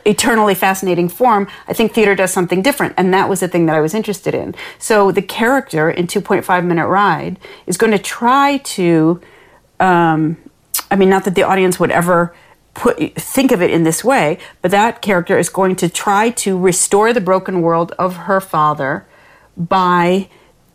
eternally 0.05 0.55
fascinating 0.55 1.09
form, 1.09 1.47
I 1.67 1.73
think 1.73 1.93
theater 1.93 2.15
does 2.15 2.31
something 2.31 2.61
different. 2.61 2.93
And 2.97 3.13
that 3.13 3.29
was 3.29 3.39
the 3.39 3.47
thing 3.47 3.65
that 3.67 3.75
I 3.75 3.81
was 3.81 3.93
interested 3.93 4.33
in. 4.33 4.55
So 4.77 5.11
the 5.11 5.21
character 5.21 5.89
in 5.89 6.07
2.5 6.07 6.65
Minute 6.65 6.87
Ride 6.87 7.39
is 7.67 7.77
going 7.77 7.91
to 7.91 7.99
try 7.99 8.57
to, 8.57 9.21
um, 9.79 10.37
I 10.91 10.95
mean, 10.95 11.09
not 11.09 11.25
that 11.25 11.35
the 11.35 11.43
audience 11.43 11.79
would 11.79 11.91
ever 11.91 12.33
put 12.73 13.15
think 13.15 13.51
of 13.51 13.61
it 13.61 13.71
in 13.71 13.83
this 13.83 14.03
way, 14.03 14.37
but 14.61 14.71
that 14.71 15.01
character 15.01 15.37
is 15.37 15.49
going 15.49 15.75
to 15.77 15.89
try 15.89 16.29
to 16.29 16.57
restore 16.57 17.13
the 17.13 17.21
broken 17.21 17.61
world 17.61 17.91
of 17.99 18.15
her 18.15 18.39
father 18.39 19.05
by 19.57 20.29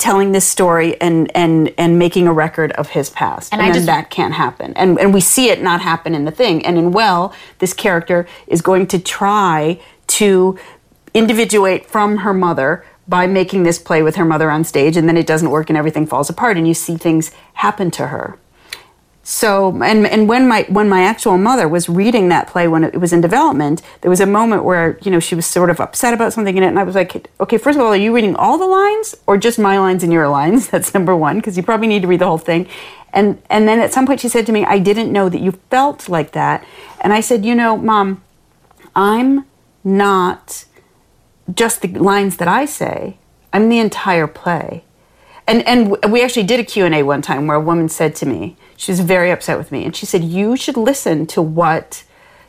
telling 0.05 0.33
this 0.33 0.47
story 0.47 1.01
and 1.01 1.35
and 1.35 1.73
and 1.79 1.99
making 1.99 2.29
a 2.29 2.33
record 2.33 2.73
of 2.73 2.91
his 2.91 3.09
past. 3.09 3.51
And 3.53 3.61
and, 3.61 3.71
I 3.71 3.73
then 3.73 3.81
just- 3.81 3.87
that 3.87 4.11
can't 4.11 4.35
happen. 4.35 4.75
And 4.75 5.01
and 5.01 5.15
we 5.15 5.21
see 5.21 5.49
it 5.49 5.63
not 5.63 5.81
happen 5.81 6.15
in 6.15 6.27
the 6.27 6.31
thing. 6.31 6.65
And 6.67 6.77
in 6.77 6.93
well 6.93 7.33
this 7.59 7.73
character 7.73 8.27
is 8.47 8.61
going 8.61 8.87
to 8.89 8.99
try 8.99 9.81
to 10.19 10.59
individuate 11.15 11.87
from 11.87 12.19
her 12.19 12.35
mother 12.35 12.85
by 13.09 13.27
making 13.27 13.63
this 13.63 13.79
play 13.79 14.03
with 14.03 14.17
her 14.17 14.25
mother 14.27 14.51
on 14.51 14.63
stage 14.65 14.97
and 14.99 15.09
then 15.09 15.17
it 15.17 15.27
doesn't 15.27 15.51
work 15.51 15.71
and 15.71 15.77
everything 15.77 16.07
falls 16.07 16.29
apart 16.29 16.57
and 16.59 16.67
you 16.69 16.75
see 16.75 16.97
things 16.97 17.31
happen 17.55 17.91
to 17.91 18.09
her 18.09 18.39
so 19.25 19.83
and 19.83 20.07
and 20.07 20.29
when 20.29 20.47
my 20.47 20.65
when 20.69 20.89
my 20.89 21.03
actual 21.03 21.37
mother 21.39 21.67
was 21.67 21.89
reading 21.89 22.29
that 22.29 22.47
play 22.47 22.69
when 22.69 22.85
it 22.85 23.01
was 23.01 23.13
in 23.13 23.21
development 23.21 23.81
there 24.03 24.11
was 24.11 24.21
a 24.21 24.27
moment 24.27 24.65
where 24.65 24.99
you 25.03 25.11
know 25.11 25.19
she 25.19 25.35
was 25.35 25.47
sort 25.47 25.71
of 25.71 25.81
upset 25.81 26.13
about 26.13 26.33
something 26.33 26.57
in 26.57 26.63
it 26.63 26.67
and 26.67 26.79
i 26.79 26.85
was 26.85 26.95
like 26.95 27.29
okay 27.41 27.57
first 27.57 27.79
of 27.79 27.85
all 27.85 27.93
are 27.93 27.97
you 27.97 28.15
reading 28.15 28.37
all 28.37 28.59
the 28.59 28.67
lines 28.67 29.17
or 29.27 29.39
just 29.39 29.59
my 29.59 29.79
lines 29.79 30.03
and 30.03 30.13
your 30.13 30.29
lines? 30.29 30.69
That's 30.73 30.95
number 30.95 31.17
one 31.17 31.37
because 31.37 31.57
you 31.57 31.63
probably 31.63 31.89
need 31.89 32.03
to 32.03 32.09
read 32.09 32.21
the 32.21 32.27
whole 32.27 32.39
thing. 32.39 32.69
And 33.13 33.41
and 33.49 33.69
then 33.69 33.81
at 33.81 33.93
some 33.93 34.07
point 34.07 34.21
she 34.21 34.29
said 34.29 34.47
to 34.47 34.53
me 34.53 34.65
i 34.65 34.79
didn't 34.79 35.13
know 35.13 35.29
that 35.29 35.41
you 35.41 35.53
felt 35.71 36.09
like 36.09 36.33
that. 36.33 36.65
And 37.01 37.13
i 37.13 37.21
said 37.21 37.45
you 37.45 37.55
know 37.55 37.77
mom 37.77 38.23
i'm 38.95 39.45
not 39.83 40.65
just 41.53 41.83
the 41.83 41.89
lines 41.89 42.37
that 42.39 42.49
i 42.49 42.65
say 42.65 43.19
i'm 43.53 43.69
the 43.69 43.79
entire 43.79 44.27
play. 44.27 44.85
And 45.47 45.67
and 45.67 46.13
we 46.13 46.23
actually 46.23 46.45
did 46.45 46.61
a 46.61 46.65
q&a 46.65 47.03
one 47.03 47.23
time 47.23 47.47
where 47.47 47.57
a 47.57 47.61
woman 47.61 47.89
said 47.89 48.15
to 48.17 48.27
me 48.27 48.57
she 48.77 48.93
was 48.93 49.01
very 49.01 49.31
upset 49.31 49.59
with 49.59 49.73
me 49.73 49.85
and 49.85 49.95
she 49.95 50.07
said 50.07 50.23
you 50.23 50.57
should 50.57 50.77
listen 50.77 51.27
to 51.27 51.43
what 51.43 52.05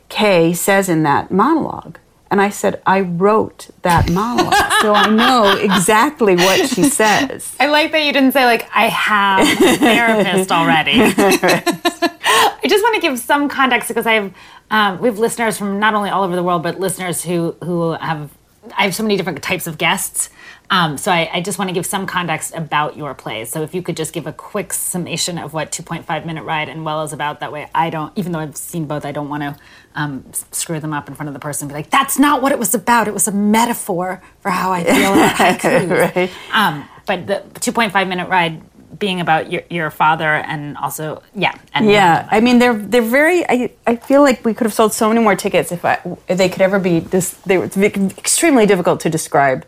kay 0.08 0.52
says 0.52 0.88
in 0.88 1.02
that 1.02 1.30
monologue 1.30 1.98
and 2.30 2.40
i 2.40 2.48
said 2.48 2.80
i 2.86 3.00
wrote 3.00 3.68
that 3.82 4.10
monologue 4.12 4.54
so 4.80 4.92
i 4.92 5.08
know 5.08 5.56
exactly 5.56 6.34
what 6.36 6.68
she 6.68 6.84
says 6.84 7.56
I 7.58 7.66
like 7.66 7.92
that 7.92 8.04
you 8.04 8.12
didn't 8.12 8.32
say 8.32 8.44
like 8.44 8.68
I 8.74 8.86
have 8.88 9.46
a 9.46 9.76
therapist 9.76 10.52
already. 10.52 10.92
I 10.92 12.60
just 12.68 12.82
want 12.82 12.94
to 12.96 13.00
give 13.00 13.18
some 13.18 13.48
context 13.48 13.88
because 13.88 14.06
I 14.06 14.12
have 14.14 14.34
um, 14.70 15.00
we 15.00 15.08
have 15.08 15.18
listeners 15.18 15.56
from 15.56 15.78
not 15.78 15.94
only 15.94 16.10
all 16.10 16.24
over 16.24 16.36
the 16.36 16.42
world, 16.42 16.62
but 16.62 16.78
listeners 16.78 17.22
who 17.22 17.56
who 17.62 17.92
have 17.92 18.30
I 18.76 18.84
have 18.84 18.94
so 18.94 19.02
many 19.02 19.16
different 19.16 19.42
types 19.42 19.66
of 19.66 19.78
guests. 19.78 20.30
Um, 20.70 20.98
so 20.98 21.12
I, 21.12 21.30
I 21.32 21.40
just 21.40 21.58
want 21.58 21.68
to 21.68 21.74
give 21.74 21.86
some 21.86 22.06
context 22.06 22.54
about 22.54 22.96
your 22.96 23.14
plays. 23.14 23.50
So 23.50 23.62
if 23.62 23.74
you 23.74 23.82
could 23.82 23.96
just 23.96 24.12
give 24.12 24.26
a 24.26 24.32
quick 24.32 24.72
summation 24.72 25.38
of 25.38 25.52
what 25.52 25.70
2.5 25.70 26.26
Minute 26.26 26.42
Ride 26.42 26.68
and 26.68 26.84
Well 26.84 27.02
is 27.02 27.12
about, 27.12 27.40
that 27.40 27.52
way 27.52 27.68
I 27.74 27.90
don't, 27.90 28.12
even 28.16 28.32
though 28.32 28.40
I've 28.40 28.56
seen 28.56 28.86
both, 28.86 29.04
I 29.04 29.12
don't 29.12 29.28
want 29.28 29.42
to 29.42 29.56
um, 29.94 30.24
screw 30.50 30.80
them 30.80 30.92
up 30.92 31.08
in 31.08 31.14
front 31.14 31.28
of 31.28 31.34
the 31.34 31.40
person 31.40 31.66
and 31.66 31.70
be 31.70 31.74
like, 31.74 31.90
that's 31.90 32.18
not 32.18 32.42
what 32.42 32.52
it 32.52 32.58
was 32.58 32.74
about. 32.74 33.06
It 33.06 33.14
was 33.14 33.28
a 33.28 33.32
metaphor 33.32 34.22
for 34.40 34.50
how 34.50 34.72
I 34.72 34.82
feel 34.84 35.12
about 35.12 35.36
haikus. 35.36 36.14
Right. 36.14 36.30
Um, 36.52 36.88
but 37.06 37.26
the 37.26 37.44
2.5 37.60 38.08
minute 38.08 38.28
ride 38.28 38.60
being 38.98 39.20
about 39.20 39.52
your, 39.52 39.62
your 39.68 39.90
father 39.90 40.34
and 40.34 40.76
also, 40.76 41.22
yeah. 41.34 41.54
And 41.74 41.86
Yeah, 41.86 42.28
I 42.30 42.40
mean 42.40 42.58
they're 42.58 42.74
they're 42.74 43.02
very. 43.02 43.44
I, 43.48 43.70
I 43.86 43.96
feel 43.96 44.22
like 44.22 44.44
we 44.44 44.54
could 44.54 44.64
have 44.64 44.72
sold 44.72 44.92
so 44.92 45.08
many 45.08 45.20
more 45.20 45.36
tickets 45.36 45.72
if 45.72 45.84
I 45.84 46.00
if 46.28 46.38
they 46.38 46.48
could 46.48 46.62
ever 46.62 46.78
be 46.78 47.00
this. 47.00 47.30
They 47.30 47.58
were 47.58 47.64
extremely 47.66 48.64
difficult 48.64 49.00
to 49.00 49.10
describe 49.10 49.66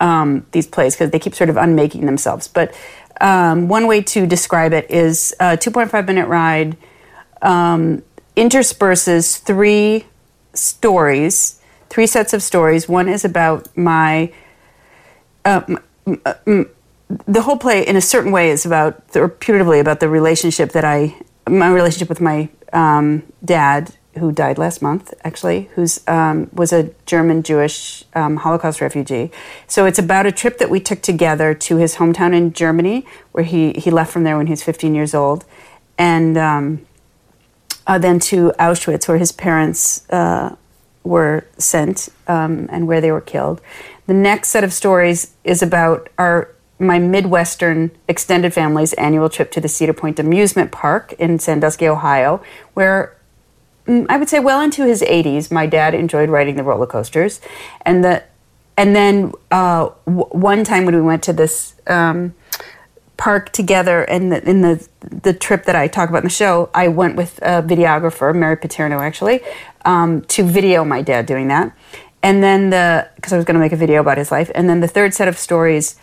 um, 0.00 0.46
these 0.52 0.66
plays 0.66 0.94
because 0.94 1.10
they 1.10 1.18
keep 1.18 1.34
sort 1.34 1.50
of 1.50 1.56
unmaking 1.56 2.06
themselves. 2.06 2.48
But 2.48 2.74
um, 3.20 3.68
one 3.68 3.86
way 3.86 4.02
to 4.02 4.26
describe 4.26 4.72
it 4.72 4.90
is 4.90 5.34
a 5.40 5.56
2.5 5.56 6.06
minute 6.06 6.28
ride 6.28 6.76
um, 7.42 8.02
intersperses 8.36 9.38
three 9.38 10.06
stories, 10.52 11.60
three 11.88 12.06
sets 12.06 12.32
of 12.32 12.42
stories. 12.42 12.88
One 12.88 13.08
is 13.08 13.24
about 13.24 13.76
my 13.76 14.32
the 15.44 17.42
whole 17.42 17.56
play 17.56 17.86
in 17.86 17.96
a 17.96 18.00
certain 18.00 18.32
way 18.32 18.50
is 18.50 18.64
about 18.66 19.02
or 19.14 19.28
putatively 19.28 19.80
about 19.80 20.00
the 20.00 20.08
relationship 20.08 20.72
that 20.72 20.84
i 20.84 21.14
my 21.48 21.68
relationship 21.68 22.08
with 22.08 22.20
my 22.20 22.48
um, 22.72 23.22
dad 23.44 23.94
who 24.18 24.32
died 24.32 24.58
last 24.58 24.80
month 24.82 25.12
actually 25.24 25.68
who's 25.74 26.00
um, 26.08 26.48
was 26.52 26.72
a 26.72 26.90
german 27.06 27.42
jewish 27.42 28.04
um, 28.14 28.36
holocaust 28.36 28.80
refugee 28.80 29.30
so 29.66 29.86
it's 29.86 29.98
about 29.98 30.26
a 30.26 30.32
trip 30.32 30.58
that 30.58 30.70
we 30.70 30.80
took 30.80 31.02
together 31.02 31.54
to 31.54 31.76
his 31.76 31.96
hometown 31.96 32.34
in 32.34 32.52
germany 32.52 33.06
where 33.32 33.44
he, 33.44 33.72
he 33.72 33.90
left 33.90 34.12
from 34.12 34.24
there 34.24 34.36
when 34.36 34.46
he 34.46 34.52
was 34.52 34.62
15 34.62 34.94
years 34.94 35.14
old 35.14 35.44
and 35.98 36.36
um, 36.36 36.86
uh, 37.86 37.98
then 37.98 38.18
to 38.18 38.52
Auschwitz, 38.58 39.08
where 39.08 39.18
his 39.18 39.32
parents 39.32 40.08
uh, 40.10 40.56
were 41.02 41.46
sent 41.58 42.08
um, 42.26 42.68
and 42.70 42.86
where 42.86 43.00
they 43.00 43.12
were 43.12 43.20
killed. 43.20 43.60
The 44.06 44.14
next 44.14 44.48
set 44.48 44.64
of 44.64 44.72
stories 44.72 45.34
is 45.44 45.62
about 45.62 46.08
our 46.18 46.50
my 46.76 46.98
Midwestern 46.98 47.92
extended 48.08 48.52
family's 48.52 48.94
annual 48.94 49.28
trip 49.28 49.52
to 49.52 49.60
the 49.60 49.68
Cedar 49.68 49.92
Point 49.92 50.18
Amusement 50.18 50.72
Park 50.72 51.12
in 51.14 51.38
Sandusky, 51.38 51.86
Ohio, 51.86 52.42
where 52.74 53.13
I 53.86 54.16
would 54.16 54.28
say 54.28 54.40
well 54.40 54.60
into 54.60 54.86
his 54.86 55.02
80s, 55.02 55.50
my 55.50 55.66
dad 55.66 55.94
enjoyed 55.94 56.30
riding 56.30 56.56
the 56.56 56.62
roller 56.62 56.86
coasters, 56.86 57.40
and 57.82 58.02
the 58.02 58.24
and 58.76 58.96
then 58.96 59.32
uh, 59.50 59.90
w- 60.06 60.26
one 60.30 60.64
time 60.64 60.84
when 60.84 60.94
we 60.94 61.02
went 61.02 61.22
to 61.24 61.32
this. 61.32 61.74
Um, 61.86 62.34
park 63.16 63.52
together 63.52 64.02
and 64.02 64.32
the, 64.32 64.42
in 64.48 64.62
the 64.62 64.88
the 65.00 65.32
trip 65.32 65.66
that 65.66 65.76
I 65.76 65.86
talk 65.86 66.08
about 66.08 66.18
in 66.18 66.24
the 66.24 66.30
show, 66.30 66.68
I 66.74 66.88
went 66.88 67.14
with 67.14 67.38
a 67.38 67.62
videographer, 67.62 68.34
Mary 68.34 68.56
Paterno, 68.56 68.98
actually, 68.98 69.40
um, 69.84 70.22
to 70.22 70.42
video 70.42 70.84
my 70.84 71.00
dad 71.00 71.26
doing 71.26 71.46
that. 71.48 71.76
And 72.24 72.42
then 72.42 72.70
the 72.70 73.08
because 73.14 73.32
I 73.32 73.36
was 73.36 73.44
going 73.44 73.54
to 73.54 73.60
make 73.60 73.72
a 73.72 73.76
video 73.76 74.00
about 74.00 74.18
his 74.18 74.32
life, 74.32 74.50
and 74.54 74.68
then 74.68 74.80
the 74.80 74.88
third 74.88 75.14
set 75.14 75.28
of 75.28 75.38
stories 75.38 75.96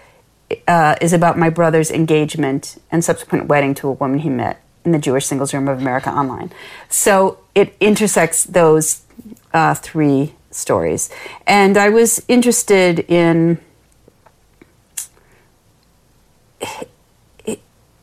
uh, 0.68 0.96
is 1.02 1.14
about 1.14 1.38
my 1.38 1.50
brother's 1.50 1.92
engagement 1.92 2.82
and 2.92 3.04
subsequent 3.04 3.48
wedding 3.48 3.74
to 3.76 3.90
a 3.90 3.92
woman 3.92 4.20
he 4.20 4.30
met 4.30 4.62
in 4.86 4.92
the 4.92 5.00
Jewish 5.00 5.26
Singles 5.26 5.54
Room 5.54 5.68
of 5.68 5.80
America 5.80 6.10
online. 6.10 6.52
So 6.90 7.40
it 7.56 7.76
intersects 7.80 8.44
those 8.44 9.04
uh, 9.54 9.76
three 9.76 10.36
stories, 10.52 11.10
and 11.48 11.78
I 11.78 11.90
was 11.90 12.24
interested 12.28 13.00
in 13.00 13.60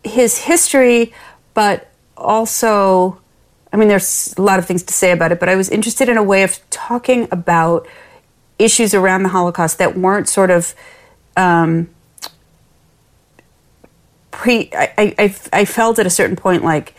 his 0.05 0.38
history, 0.38 1.12
but 1.55 1.91
also, 2.17 3.21
I 3.73 3.77
mean, 3.77 3.88
there's 3.88 4.35
a 4.37 4.43
lot 4.43 4.59
of 4.59 4.67
things 4.67 4.83
to 4.85 4.93
say 4.93 5.12
about 5.12 5.33
it, 5.33 5.41
but 5.41 5.49
I 5.49 5.57
was 5.57 5.69
interested 5.69 6.09
in 6.09 6.17
a 6.17 6.23
way 6.23 6.43
of 6.43 6.59
talking 6.71 7.29
about 7.31 7.87
issues 8.59 8.95
around 8.95 9.23
the 9.23 9.29
Holocaust 9.29 9.79
that 9.79 9.97
weren't 9.97 10.29
sort 10.29 10.51
of 10.51 10.75
um, 11.37 11.88
pre. 14.38 14.70
I, 14.72 15.14
I, 15.18 15.35
I- 15.53 15.64
felt 15.64 15.98
at 15.98 16.07
a 16.07 16.11
certain 16.11 16.37
point 16.37 16.62
like 16.62 16.94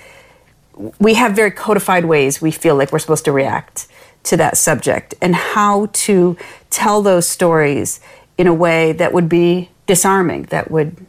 we 1.00 1.14
have 1.16 1.36
very 1.36 1.52
codified 1.52 2.06
ways 2.06 2.42
we 2.42 2.52
feel 2.52 2.76
like 2.76 2.92
we're 2.92 3.00
supposed 3.00 3.26
to 3.26 3.32
react 3.32 3.88
to 4.24 4.38
that 4.38 4.58
subject 4.58 5.16
and 5.22 5.34
how 5.36 5.88
to 5.94 6.38
tell 6.70 7.02
those 7.02 7.28
stories 7.28 8.00
in 8.38 8.46
a 8.48 8.54
way 8.54 8.92
that 8.92 9.14
would 9.14 9.30
be 9.30 9.70
disarming 9.88 10.44
that 10.44 10.70
would 10.70 11.06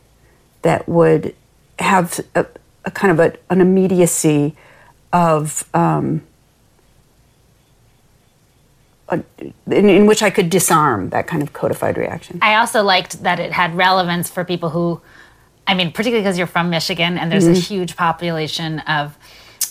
that 0.62 0.88
would 0.88 1.34
have 1.78 2.20
a, 2.34 2.46
a 2.84 2.90
kind 2.90 3.10
of 3.12 3.18
a, 3.20 3.36
an 3.52 3.60
immediacy 3.60 4.54
of 5.12 5.64
um, 5.74 6.22
in, 9.10 9.88
in 9.88 10.06
which 10.06 10.22
I 10.22 10.30
could 10.30 10.50
disarm 10.50 11.10
that 11.10 11.26
kind 11.26 11.42
of 11.42 11.52
codified 11.52 11.96
reaction. 11.98 12.38
I 12.42 12.54
also 12.54 12.82
liked 12.82 13.22
that 13.24 13.40
it 13.40 13.52
had 13.52 13.76
relevance 13.76 14.30
for 14.30 14.44
people 14.44 14.70
who, 14.70 15.00
I 15.70 15.74
mean, 15.74 15.92
particularly 15.92 16.24
because 16.24 16.36
you're 16.36 16.48
from 16.48 16.68
Michigan 16.68 17.16
and 17.16 17.30
there's 17.30 17.46
a 17.46 17.52
mm-hmm. 17.52 17.60
huge 17.60 17.96
population 17.96 18.80
of, 18.80 19.16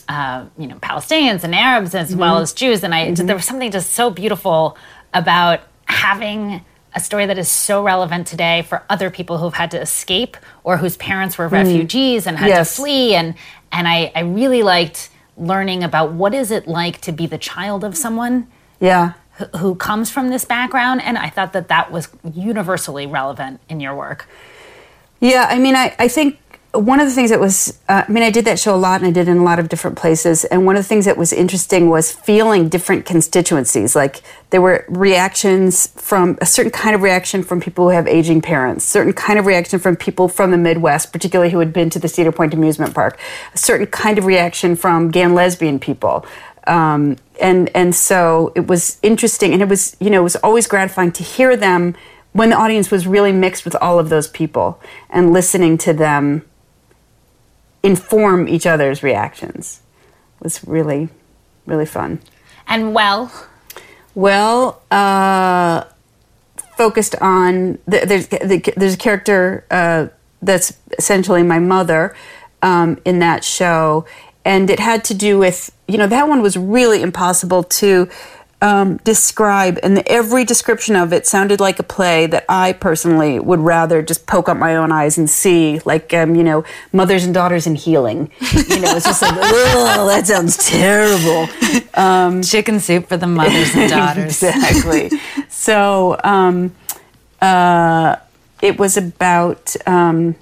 uh, 0.07 0.45
you 0.57 0.65
know, 0.65 0.77
Palestinians 0.77 1.43
and 1.43 1.53
Arabs 1.53 1.93
as 1.93 2.15
well 2.15 2.35
mm-hmm. 2.35 2.43
as 2.43 2.53
Jews. 2.53 2.85
And 2.85 2.95
I, 2.95 3.07
mm-hmm. 3.07 3.25
there 3.25 3.35
was 3.35 3.43
something 3.43 3.69
just 3.69 3.91
so 3.91 4.09
beautiful 4.09 4.77
about 5.13 5.59
having 5.83 6.63
a 6.95 7.01
story 7.01 7.25
that 7.25 7.37
is 7.37 7.51
so 7.51 7.83
relevant 7.83 8.27
today 8.27 8.61
for 8.61 8.81
other 8.89 9.09
people 9.09 9.39
who've 9.39 9.53
had 9.53 9.71
to 9.71 9.81
escape 9.81 10.37
or 10.63 10.77
whose 10.77 10.95
parents 10.95 11.37
were 11.37 11.49
refugees 11.49 12.25
and 12.25 12.37
had 12.37 12.47
Yes. 12.47 12.73
to 12.73 12.81
flee. 12.81 13.13
And, 13.15 13.35
and 13.73 13.85
I, 13.85 14.09
I 14.15 14.21
really 14.21 14.63
liked 14.63 15.09
learning 15.35 15.83
about 15.83 16.13
what 16.13 16.33
is 16.33 16.49
it 16.49 16.65
like 16.65 17.01
to 17.01 17.11
be 17.11 17.25
the 17.25 17.37
child 17.37 17.83
of 17.83 17.97
someone 17.97 18.47
Yeah. 18.79 19.13
who- 19.33 19.57
who 19.57 19.75
comes 19.75 20.09
from 20.09 20.29
this 20.29 20.43
background 20.43 21.01
and 21.01 21.17
i 21.17 21.29
thought 21.29 21.53
that 21.53 21.69
that 21.69 21.93
was 21.93 22.09
universally 22.33 23.07
relevant 23.07 23.61
in 23.69 23.79
your 23.79 23.95
work 23.95 24.27
Yeah, 25.19 25.47
I 25.49 25.59
mean, 25.59 25.75
I, 25.75 25.95
I 25.99 26.07
think 26.07 26.39
one 26.73 26.99
of 26.99 27.07
the 27.07 27.13
things 27.13 27.31
that 27.31 27.39
was, 27.39 27.79
uh, 27.89 28.03
I 28.07 28.11
mean, 28.11 28.21
I 28.21 28.29
did 28.29 28.45
that 28.45 28.59
show 28.59 28.75
a 28.75 28.77
lot 28.77 29.01
and 29.01 29.07
I 29.07 29.11
did 29.11 29.27
it 29.27 29.31
in 29.31 29.37
a 29.37 29.43
lot 29.43 29.57
of 29.57 29.69
different 29.69 29.97
places. 29.97 30.45
And 30.45 30.67
one 30.67 30.75
of 30.75 30.83
the 30.83 30.87
things 30.87 31.05
that 31.05 31.17
was 31.17 31.33
interesting 31.33 31.89
was 31.89 32.11
feeling 32.11 32.69
different 32.69 33.05
constituencies. 33.05 33.95
Like 33.95 34.21
there 34.51 34.61
were 34.61 34.85
reactions 34.87 35.87
from 35.87 36.37
a 36.41 36.45
certain 36.45 36.71
kind 36.71 36.95
of 36.95 37.01
reaction 37.01 37.41
from 37.41 37.59
people 37.59 37.85
who 37.85 37.95
have 37.95 38.07
aging 38.07 38.41
parents, 38.41 38.85
certain 38.85 39.13
kind 39.13 39.39
of 39.39 39.47
reaction 39.47 39.79
from 39.79 39.95
people 39.95 40.27
from 40.27 40.51
the 40.51 40.57
Midwest, 40.57 41.11
particularly 41.11 41.51
who 41.51 41.59
had 41.59 41.73
been 41.73 41.89
to 41.89 41.99
the 41.99 42.07
Cedar 42.07 42.31
Point 42.31 42.53
Amusement 42.53 42.93
Park, 42.93 43.19
a 43.53 43.57
certain 43.57 43.87
kind 43.87 44.19
of 44.19 44.25
reaction 44.25 44.75
from 44.75 45.09
gay 45.09 45.23
and 45.23 45.33
lesbian 45.33 45.79
people. 45.79 46.23
Um, 46.67 47.17
and 47.41 47.71
and 47.75 47.95
so 47.95 48.51
it 48.55 48.67
was 48.67 48.99
interesting, 49.01 49.53
and 49.53 49.61
it 49.61 49.69
was 49.69 49.97
you 49.99 50.11
know 50.11 50.19
it 50.19 50.23
was 50.23 50.35
always 50.37 50.67
gratifying 50.67 51.11
to 51.13 51.23
hear 51.23 51.57
them 51.57 51.95
when 52.33 52.49
the 52.49 52.55
audience 52.55 52.91
was 52.91 53.07
really 53.07 53.31
mixed 53.31 53.65
with 53.65 53.75
all 53.81 53.99
of 53.99 54.09
those 54.09 54.27
people 54.27 54.79
and 55.09 55.33
listening 55.33 55.77
to 55.77 55.93
them 55.93 56.43
inform 57.81 58.47
each 58.47 58.65
other's 58.65 59.01
reactions 59.03 59.81
was 60.39 60.63
really 60.65 61.09
really 61.65 61.85
fun. 61.85 62.19
and 62.67 62.93
well 62.93 63.31
Well, 64.15 64.81
uh, 64.91 65.83
focused 66.77 67.15
on 67.21 67.77
th- 67.89 68.03
there's 68.07 68.27
the, 68.27 68.73
there's 68.75 68.95
a 68.95 68.97
character 68.97 69.65
uh, 69.69 70.07
that's 70.41 70.73
essentially 70.97 71.43
my 71.43 71.59
mother 71.59 72.15
um, 72.61 72.99
in 73.05 73.19
that 73.19 73.43
show, 73.43 74.05
and 74.43 74.69
it 74.69 74.79
had 74.79 75.03
to 75.05 75.13
do 75.13 75.37
with 75.37 75.71
you 75.87 75.97
know 75.97 76.07
that 76.07 76.27
one 76.27 76.41
was 76.41 76.57
really 76.57 77.01
impossible 77.01 77.63
to 77.63 78.09
um, 78.61 78.97
describe, 78.97 79.79
and 79.83 79.99
every 80.07 80.43
description 80.43 80.95
of 80.95 81.13
it 81.13 81.25
sounded 81.25 81.61
like 81.61 81.79
a 81.79 81.83
play 81.83 82.27
that 82.27 82.43
I 82.49 82.73
personally 82.73 83.39
would 83.39 83.59
rather 83.59 84.01
just 84.01 84.25
poke 84.25 84.49
up 84.49 84.57
my 84.57 84.75
own 84.75 84.91
eyes 84.91 85.17
and 85.17 85.29
see, 85.29 85.79
like 85.85 86.13
um, 86.13 86.35
you 86.35 86.43
know, 86.43 86.65
mothers 86.91 87.23
and 87.23 87.33
daughters 87.33 87.65
in 87.67 87.75
healing. 87.75 88.29
You 88.41 88.81
know, 88.81 88.95
it's 88.95 89.05
just 89.05 89.21
like, 89.21 89.33
oh, 89.37 90.07
that 90.07 90.27
sounds 90.27 90.57
terrible. 90.57 91.47
chicken 92.43 92.79
soup 92.81 93.07
for 93.07 93.15
the 93.15 93.27
mothers 93.27 93.73
and 93.75 93.89
daughters 93.89 94.43
exactly. 94.43 95.09
so 95.47 96.19
um, 96.25 96.75
uh, 97.41 98.17
it 98.61 98.77
was 98.77 98.97
about, 98.97 99.75
um, 99.87 100.35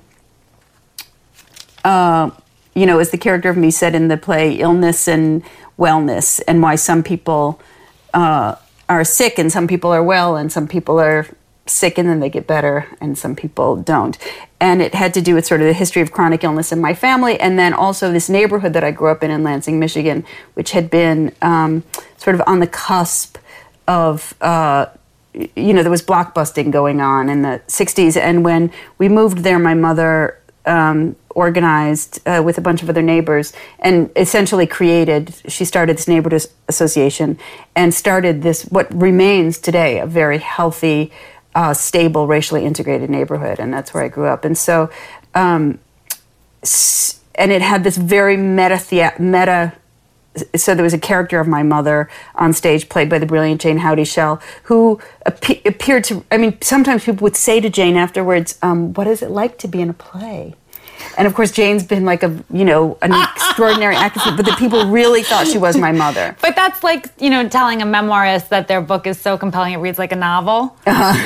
uh, 1.83 2.31
you 2.73 2.85
know, 2.87 2.97
as 2.97 3.11
the 3.11 3.17
character 3.17 3.49
of 3.49 3.57
me 3.57 3.69
said 3.69 3.93
in 3.93 4.07
the 4.07 4.17
play, 4.17 4.53
illness 4.53 5.07
and 5.07 5.43
wellness, 5.77 6.41
and 6.47 6.63
why 6.63 6.75
some 6.75 7.03
people 7.03 7.61
uh, 8.13 8.55
are 8.89 9.03
sick 9.03 9.37
and 9.37 9.51
some 9.51 9.67
people 9.67 9.91
are 9.91 10.03
well, 10.03 10.35
and 10.35 10.51
some 10.51 10.67
people 10.67 10.99
are 10.99 11.27
sick 11.65 11.97
and 11.97 12.07
then 12.07 12.19
they 12.19 12.29
get 12.29 12.47
better, 12.47 12.87
and 13.01 13.17
some 13.17 13.35
people 13.35 13.75
don't. 13.75 14.17
And 14.59 14.81
it 14.81 14.95
had 14.95 15.13
to 15.15 15.21
do 15.21 15.35
with 15.35 15.45
sort 15.45 15.61
of 15.61 15.67
the 15.67 15.73
history 15.73 16.01
of 16.01 16.11
chronic 16.11 16.43
illness 16.43 16.71
in 16.71 16.79
my 16.79 16.93
family, 16.93 17.39
and 17.39 17.59
then 17.59 17.73
also 17.73 18.11
this 18.11 18.29
neighborhood 18.29 18.73
that 18.73 18.83
I 18.83 18.91
grew 18.91 19.09
up 19.11 19.23
in 19.23 19.31
in 19.31 19.43
Lansing, 19.43 19.79
Michigan, 19.79 20.25
which 20.53 20.71
had 20.71 20.89
been 20.89 21.33
um, 21.41 21.83
sort 22.17 22.35
of 22.35 22.41
on 22.47 22.59
the 22.59 22.67
cusp 22.67 23.37
of. 23.87 24.33
Uh, 24.41 24.87
you 25.55 25.73
know, 25.73 25.83
there 25.83 25.91
was 25.91 26.01
blockbusting 26.01 26.71
going 26.71 26.99
on 26.99 27.29
in 27.29 27.43
the 27.43 27.61
60s. 27.67 28.17
And 28.17 28.43
when 28.43 28.71
we 28.97 29.07
moved 29.07 29.39
there, 29.39 29.59
my 29.59 29.75
mother 29.75 30.39
um, 30.65 31.15
organized 31.37 32.19
uh, 32.27 32.41
with 32.43 32.57
a 32.57 32.61
bunch 32.61 32.81
of 32.81 32.89
other 32.89 33.03
neighbors 33.03 33.53
and 33.77 34.09
essentially 34.15 34.65
created, 34.65 35.35
she 35.47 35.63
started 35.63 35.95
this 35.95 36.07
neighborhood 36.07 36.43
association 36.67 37.37
and 37.75 37.93
started 37.93 38.41
this, 38.41 38.63
what 38.63 38.91
remains 38.91 39.59
today, 39.59 39.99
a 39.99 40.07
very 40.07 40.39
healthy, 40.39 41.11
uh, 41.53 41.75
stable, 41.75 42.25
racially 42.25 42.65
integrated 42.65 43.07
neighborhood. 43.11 43.59
And 43.59 43.71
that's 43.71 43.93
where 43.93 44.03
I 44.03 44.07
grew 44.07 44.25
up. 44.25 44.45
And 44.45 44.57
so, 44.57 44.89
um, 45.35 45.79
and 47.35 47.51
it 47.51 47.61
had 47.61 47.83
this 47.83 47.97
very 47.97 48.35
meta, 48.35 49.13
meta 49.19 49.73
so 50.55 50.73
there 50.73 50.83
was 50.83 50.93
a 50.93 50.99
character 50.99 51.39
of 51.39 51.47
my 51.47 51.61
mother 51.61 52.09
on 52.33 52.51
stage 52.53 52.89
played 52.89 53.09
by 53.09 53.19
the 53.19 53.25
brilliant 53.25 53.61
Jane 53.61 53.77
Houdyshell 53.77 54.41
who 54.63 54.99
appe- 55.25 55.65
appeared 55.65 56.03
to 56.05 56.23
I 56.31 56.37
mean 56.37 56.57
sometimes 56.61 57.05
people 57.05 57.23
would 57.23 57.35
say 57.35 57.59
to 57.59 57.69
Jane 57.69 57.95
afterwards 57.95 58.57
um, 58.61 58.93
what 58.93 59.07
is 59.07 59.21
it 59.23 59.31
like 59.31 59.57
to 59.59 59.67
be 59.67 59.81
in 59.81 59.89
a 59.89 59.93
play 59.93 60.53
and 61.17 61.27
of 61.27 61.33
course 61.33 61.51
Jane's 61.51 61.83
been 61.83 62.05
like 62.05 62.23
a 62.23 62.43
you 62.51 62.65
know 62.65 62.97
an 63.01 63.11
extraordinary 63.13 63.95
actress 64.05 64.25
but 64.35 64.45
the 64.45 64.55
people 64.57 64.85
really 64.87 65.23
thought 65.23 65.47
she 65.47 65.57
was 65.57 65.77
my 65.77 65.91
mother 65.91 66.35
but 66.41 66.55
that's 66.55 66.83
like 66.83 67.07
you 67.19 67.29
know 67.29 67.47
telling 67.49 67.81
a 67.81 67.85
memoirist 67.85 68.49
that 68.49 68.67
their 68.67 68.81
book 68.81 69.07
is 69.07 69.19
so 69.19 69.37
compelling 69.37 69.73
it 69.73 69.77
reads 69.77 69.99
like 69.99 70.11
a 70.11 70.15
novel 70.15 70.75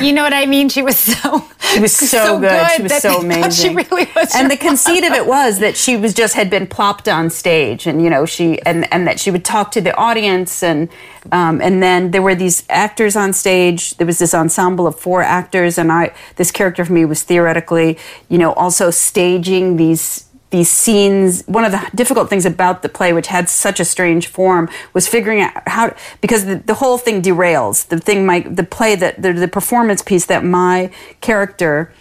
you 0.00 0.12
know 0.12 0.22
what 0.22 0.32
i 0.32 0.46
mean 0.46 0.68
she 0.68 0.82
was 0.82 0.98
so 0.98 1.44
She 1.72 1.80
was 1.80 1.92
so, 2.10 2.40
good. 2.40 2.70
She 2.76 2.82
was 2.82 2.98
so 2.98 3.20
amazing. 3.20 3.50
she 3.50 3.74
really 3.74 4.08
was 4.14 4.34
and 4.34 4.50
the 4.50 4.56
conceit 4.56 5.04
of 5.04 5.12
it 5.12 5.26
was 5.26 5.60
that 5.60 5.76
she 5.76 5.96
was 5.96 6.12
just 6.12 6.34
had 6.34 6.50
been 6.50 6.66
plopped 6.66 7.08
on 7.08 7.30
stage, 7.30 7.86
and 7.86 8.02
you 8.02 8.10
know 8.10 8.26
she 8.26 8.60
and 8.62 8.92
and 8.92 9.06
that 9.06 9.20
she 9.20 9.30
would 9.30 9.44
talk 9.44 9.70
to 9.72 9.80
the 9.80 9.94
audience, 9.96 10.62
and 10.62 10.88
um, 11.30 11.60
and 11.60 11.82
then 11.82 12.10
there 12.10 12.22
were 12.22 12.34
these 12.34 12.64
actors 12.68 13.16
on 13.16 13.32
stage. 13.32 13.96
There 13.96 14.06
was 14.06 14.18
this 14.18 14.34
ensemble 14.34 14.86
of 14.86 14.98
four 14.98 15.22
actors, 15.22 15.78
and 15.78 15.90
I 15.90 16.12
this 16.36 16.50
character 16.50 16.84
for 16.84 16.92
me 16.92 17.04
was 17.04 17.22
theoretically, 17.22 17.98
you 18.28 18.38
know, 18.38 18.52
also 18.54 18.90
staging 18.90 19.76
these 19.82 20.28
these 20.50 20.68
scenes. 20.68 21.42
One 21.46 21.64
of 21.64 21.72
the 21.72 21.90
difficult 21.94 22.28
things 22.30 22.44
about 22.46 22.82
the 22.82 22.88
play 22.88 23.12
which 23.12 23.28
had 23.28 23.48
such 23.48 23.80
a 23.80 23.84
strange 23.84 24.26
form 24.26 24.68
was 24.92 25.08
figuring 25.08 25.40
out 25.40 25.52
how 25.66 25.94
because 26.20 26.44
the, 26.44 26.56
the 26.56 26.74
whole 26.74 26.98
thing 26.98 27.22
derails. 27.22 27.88
The 27.88 27.98
thing 27.98 28.24
my 28.24 28.40
the 28.40 28.62
play 28.76 28.94
that 28.94 29.20
the, 29.20 29.32
the 29.32 29.48
performance 29.48 30.02
piece 30.02 30.26
that 30.26 30.44
my 30.44 30.90
character 31.20 31.92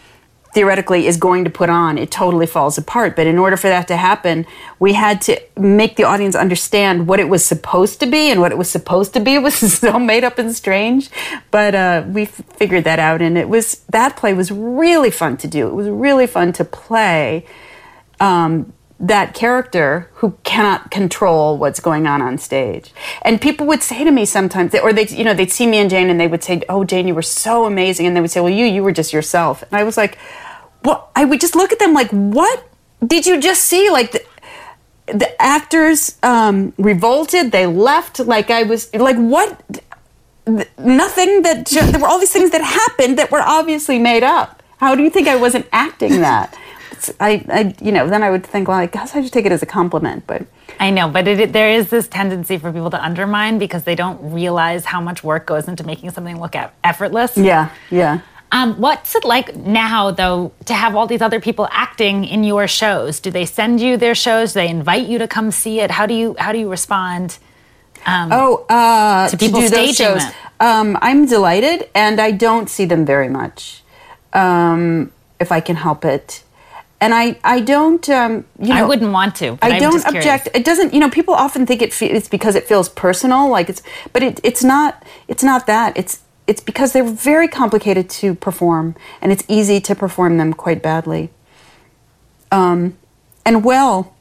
theoretically 0.54 1.08
is 1.08 1.16
going 1.16 1.46
to 1.46 1.50
put 1.50 1.70
on 1.70 1.98
it 1.98 2.12
totally 2.12 2.46
falls 2.46 2.78
apart. 2.78 3.16
But 3.16 3.26
in 3.26 3.38
order 3.38 3.56
for 3.56 3.70
that 3.70 3.88
to 3.88 3.96
happen 3.96 4.46
we 4.80 4.94
had 4.94 5.22
to 5.22 5.42
make 5.58 5.96
the 5.96 6.04
audience 6.04 6.36
understand 6.36 7.08
what 7.08 7.22
it 7.22 7.30
was 7.30 7.46
supposed 7.46 8.02
to 8.02 8.06
be 8.06 8.30
and 8.32 8.42
what 8.42 8.52
it 8.52 8.58
was 8.58 8.70
supposed 8.70 9.14
to 9.14 9.22
be 9.22 9.40
was 9.40 9.56
so 9.80 9.98
made 9.98 10.26
up 10.26 10.38
and 10.38 10.54
strange. 10.54 11.10
But 11.52 11.74
uh, 11.74 12.04
we 12.06 12.24
f- 12.24 12.44
figured 12.60 12.84
that 12.84 13.00
out. 13.00 13.22
And 13.22 13.38
it 13.38 13.48
was 13.48 13.86
that 13.98 14.18
play 14.18 14.34
was 14.34 14.52
really 14.52 15.12
fun 15.22 15.38
to 15.38 15.48
do. 15.48 15.68
It 15.70 15.74
was 15.74 15.88
really 15.88 16.28
fun 16.28 16.52
to 16.60 16.66
play 16.66 17.46
um, 18.22 18.72
that 19.00 19.34
character 19.34 20.10
who 20.16 20.38
cannot 20.44 20.92
control 20.92 21.58
what's 21.58 21.80
going 21.80 22.06
on 22.06 22.22
on 22.22 22.38
stage. 22.38 22.94
And 23.24 23.42
people 23.42 23.66
would 23.68 23.82
say 23.82 24.04
to 24.04 24.12
me 24.12 24.26
sometimes, 24.26 24.76
or 24.76 24.94
they, 24.94 25.08
you 25.08 25.24
know, 25.24 25.34
they'd 25.34 25.52
see 25.52 25.66
me 25.66 25.80
and 25.80 25.90
Jane, 25.90 26.10
and 26.10 26.20
they 26.20 26.28
would 26.28 26.44
say, 26.44 26.62
"Oh, 26.70 26.84
Jane, 26.84 27.08
you 27.08 27.16
were 27.16 27.24
so 27.24 27.66
amazing," 27.66 28.06
and 28.06 28.16
they 28.16 28.22
would 28.22 28.32
say, 28.32 28.40
"Well, 28.42 28.54
you, 28.54 28.66
you 28.66 28.84
were 28.84 28.92
just 28.92 29.12
yourself." 29.12 29.64
And 29.64 29.74
I 29.74 29.84
was 29.84 29.98
like, 29.98 30.18
"Well," 30.86 31.10
I 31.16 31.26
would 31.26 31.42
just 31.42 31.56
look 31.56 31.72
at 31.72 31.80
them 31.80 31.94
like, 31.94 32.12
"What 32.12 32.64
did 33.06 33.26
you 33.26 33.42
just 33.42 33.64
see?" 33.64 33.90
Like. 33.90 34.12
The, 34.14 34.24
the 35.08 35.42
actors 35.42 36.18
um, 36.24 36.74
revolted. 36.78 37.52
They 37.52 37.66
left. 37.66 38.20
Like 38.20 38.50
I 38.50 38.64
was 38.64 38.94
like, 38.94 39.18
what? 39.18 39.62
Th- 40.46 40.70
Nothing. 40.78 41.42
That 41.42 41.66
ju- 41.66 41.82
there 41.92 42.00
were 42.00 42.08
all 42.08 42.20
these 42.20 42.32
things 42.32 42.52
that 42.52 42.62
happened 42.62 43.18
that 43.18 43.30
were 43.32 43.42
obviously 43.42 44.00
made 44.00 44.24
up. 44.24 44.64
How 44.78 44.96
do 44.96 45.04
you 45.04 45.10
think 45.10 45.28
I 45.28 45.36
wasn't 45.36 45.68
acting 45.74 46.22
that? 46.22 46.58
It's- 47.02 47.16
I, 47.20 47.44
I, 47.52 47.76
you 47.82 47.92
know, 47.92 48.08
then 48.08 48.22
I 48.24 48.30
would 48.30 48.46
think, 48.46 48.68
well, 48.68 48.78
I 48.78 48.86
guess 48.86 49.16
I 49.16 49.22
should 49.24 49.34
take 49.34 49.46
it 49.46 49.52
as 49.52 49.62
a 49.64 49.66
compliment. 49.66 50.26
But 50.28 50.44
I 50.80 50.90
know, 50.92 51.10
but 51.10 51.28
it, 51.28 51.52
there 51.54 51.70
is 51.70 51.90
this 51.90 52.08
tendency 52.08 52.58
for 52.58 52.72
people 52.72 52.90
to 52.92 53.04
undermine 53.04 53.58
because 53.60 53.84
they 53.84 53.96
don't 53.96 54.34
realize 54.34 54.86
how 54.86 55.02
much 55.02 55.24
work 55.24 55.46
goes 55.48 55.68
into 55.68 55.84
making 55.84 56.12
something 56.12 56.40
look 56.40 56.56
effortless. 56.84 57.38
yeah, 57.38 57.70
yeah. 57.90 58.20
Um, 58.54 58.82
what's 58.82 59.16
it 59.16 59.24
like 59.24 59.56
now, 59.56 60.12
though, 60.12 60.52
to 60.66 60.74
have 60.74 60.94
all 60.96 61.08
these 61.08 61.22
other 61.22 61.40
people 61.40 61.70
acting 61.72 62.26
in 62.26 62.44
your 62.44 62.68
shows? 62.68 63.22
Do 63.22 63.32
they 63.32 63.46
send 63.46 63.80
you 63.80 63.96
their 63.96 64.14
shows? 64.14 64.52
Do 64.54 64.60
they 64.60 64.68
invite 64.68 65.08
you 65.08 65.18
to 65.20 65.28
come 65.28 65.52
see 65.52 65.80
it? 65.80 65.90
How 65.90 66.06
do 66.06 66.14
you 66.14 66.36
how 66.38 66.52
do 66.52 66.60
you 66.60 66.70
respond? 66.70 67.38
Oh, 68.06 68.66
uh, 68.68 69.30
To 69.30 69.38
people 69.38 69.62
do 69.62 69.70
those 69.70 69.96
staging 69.96 70.20
shows. 70.20 70.24
Um, 70.60 70.98
I'm 71.02 71.26
delighted, 71.28 71.90
and 71.96 72.20
I 72.20 72.32
don't 72.32 72.70
see 72.70 72.84
them 72.86 73.06
very 73.06 73.30
much, 73.30 73.84
um, 74.34 75.12
if 75.40 75.52
I 75.52 75.62
can 75.62 75.78
help 75.78 76.04
it. 76.04 76.44
And 77.02 77.16
I 77.16 77.40
I 77.44 77.60
don't 77.62 78.08
um, 78.10 78.46
you 78.60 78.70
know 78.70 78.76
I 78.76 78.84
wouldn't 78.84 79.12
want 79.12 79.36
to. 79.38 79.58
I 79.62 79.80
don't 79.80 80.06
object. 80.06 80.50
It 80.54 80.64
doesn't. 80.64 80.94
You 80.94 81.00
know, 81.00 81.10
people 81.10 81.34
often 81.34 81.66
think 81.66 81.82
it 81.82 81.92
fe- 81.94 82.12
it's 82.12 82.30
because 82.30 82.56
it 82.56 82.66
feels 82.66 82.90
personal, 82.90 83.50
like 83.50 83.70
it's. 83.70 83.82
But 84.14 84.22
it, 84.22 84.40
it's 84.44 84.64
not. 84.64 85.04
It's 85.28 85.44
not 85.44 85.66
that. 85.66 85.98
It's 85.98 86.22
it's 86.46 86.62
because 86.62 86.94
they're 86.94 87.04
very 87.04 87.48
complicated 87.48 88.10
to 88.22 88.36
perform, 88.36 88.96
and 89.20 89.32
it's 89.32 89.44
easy 89.48 89.82
to 89.82 89.96
perform 89.96 90.38
them 90.38 90.54
quite 90.54 90.84
badly. 90.84 91.32
Um, 92.52 92.98
and 93.46 93.64
well 93.64 94.14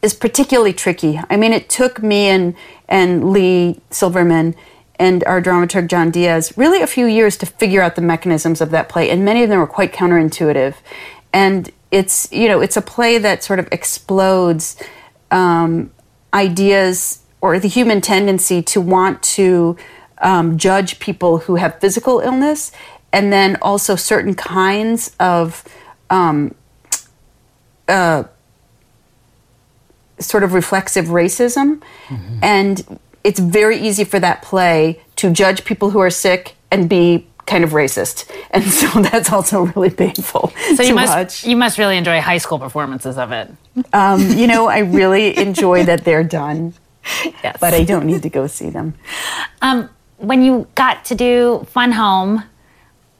is 0.00 0.14
particularly 0.14 0.72
tricky. 0.72 1.20
I 1.28 1.36
mean, 1.36 1.52
it 1.52 1.68
took 1.68 2.02
me 2.02 2.28
and 2.28 2.54
and 2.88 3.30
Leigh 3.30 3.80
Silverman 3.90 4.54
and 4.98 5.22
our 5.24 5.42
dramaturg 5.42 5.88
John 5.88 6.10
Dias 6.10 6.56
really 6.56 6.80
a 6.80 6.86
few 6.86 7.06
years 7.06 7.36
to 7.38 7.46
figure 7.46 7.82
out 7.82 7.96
the 7.96 8.02
mechanisms 8.02 8.60
of 8.60 8.70
that 8.70 8.88
play, 8.88 9.10
and 9.10 9.24
many 9.24 9.42
of 9.42 9.50
them 9.50 9.58
were 9.58 9.66
quite 9.66 9.92
counterintuitive. 9.92 10.76
And 11.32 11.70
it's 11.96 12.28
you 12.30 12.46
know 12.48 12.60
it's 12.60 12.76
a 12.76 12.82
play 12.82 13.16
that 13.18 13.42
sort 13.42 13.58
of 13.58 13.66
explodes 13.72 14.76
um, 15.30 15.90
ideas 16.34 17.20
or 17.40 17.58
the 17.58 17.68
human 17.68 18.00
tendency 18.00 18.62
to 18.62 18.80
want 18.80 19.22
to 19.22 19.76
um, 20.18 20.58
judge 20.58 20.98
people 20.98 21.38
who 21.38 21.56
have 21.56 21.80
physical 21.80 22.20
illness, 22.20 22.72
and 23.12 23.32
then 23.32 23.56
also 23.62 23.96
certain 23.96 24.34
kinds 24.34 25.16
of 25.18 25.64
um, 26.10 26.54
uh, 27.88 28.24
sort 30.18 30.42
of 30.42 30.52
reflexive 30.52 31.06
racism. 31.06 31.82
And 32.42 33.00
it's 33.24 33.40
very 33.40 33.78
easy 33.78 34.04
for 34.04 34.20
that 34.20 34.42
play 34.42 35.00
to 35.16 35.30
judge 35.30 35.64
people 35.64 35.90
who 35.90 36.00
are 36.00 36.10
sick 36.10 36.56
and 36.70 36.88
be 36.88 37.26
kind 37.46 37.64
of 37.64 37.70
racist. 37.70 38.30
And 38.50 38.64
so 38.64 38.86
that's 39.02 39.30
also 39.32 39.66
really 39.74 39.90
painful 39.90 40.52
So 40.76 40.82
you 40.82 40.94
must 40.94 41.12
watch. 41.16 41.44
you 41.44 41.56
must 41.56 41.78
really 41.78 41.96
enjoy 41.98 42.20
high 42.20 42.38
school 42.38 42.58
performances 42.58 43.18
of 43.18 43.32
it. 43.32 43.50
Um, 43.92 44.20
you 44.38 44.46
know, 44.46 44.66
I 44.66 44.78
really 44.78 45.36
enjoy 45.46 45.84
that 45.84 46.04
they're 46.04 46.24
done, 46.24 46.72
Yes. 47.44 47.58
but 47.60 47.74
I 47.74 47.84
don't 47.84 48.06
need 48.06 48.22
to 48.22 48.30
go 48.30 48.46
see 48.46 48.70
them. 48.70 48.94
Um, 49.62 49.88
when 50.18 50.42
you 50.42 50.66
got 50.74 51.04
to 51.06 51.14
do 51.14 51.66
Fun 51.70 51.92
Home, 51.92 52.42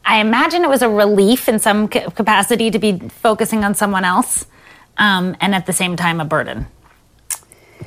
I 0.05 0.21
imagine 0.21 0.63
it 0.65 0.71
was 0.71 0.83
a 0.83 0.89
relief 0.89 1.49
in 1.49 1.59
some 1.59 1.89
capacity 1.89 2.71
to 2.71 2.79
be 2.79 2.99
focusing 3.23 3.65
on 3.65 3.75
someone 3.75 4.05
else, 4.05 4.47
um, 4.97 5.37
and 5.41 5.55
at 5.55 5.67
the 5.67 5.73
same 5.73 5.97
time 5.97 6.21
a 6.21 6.25
burden 6.25 6.67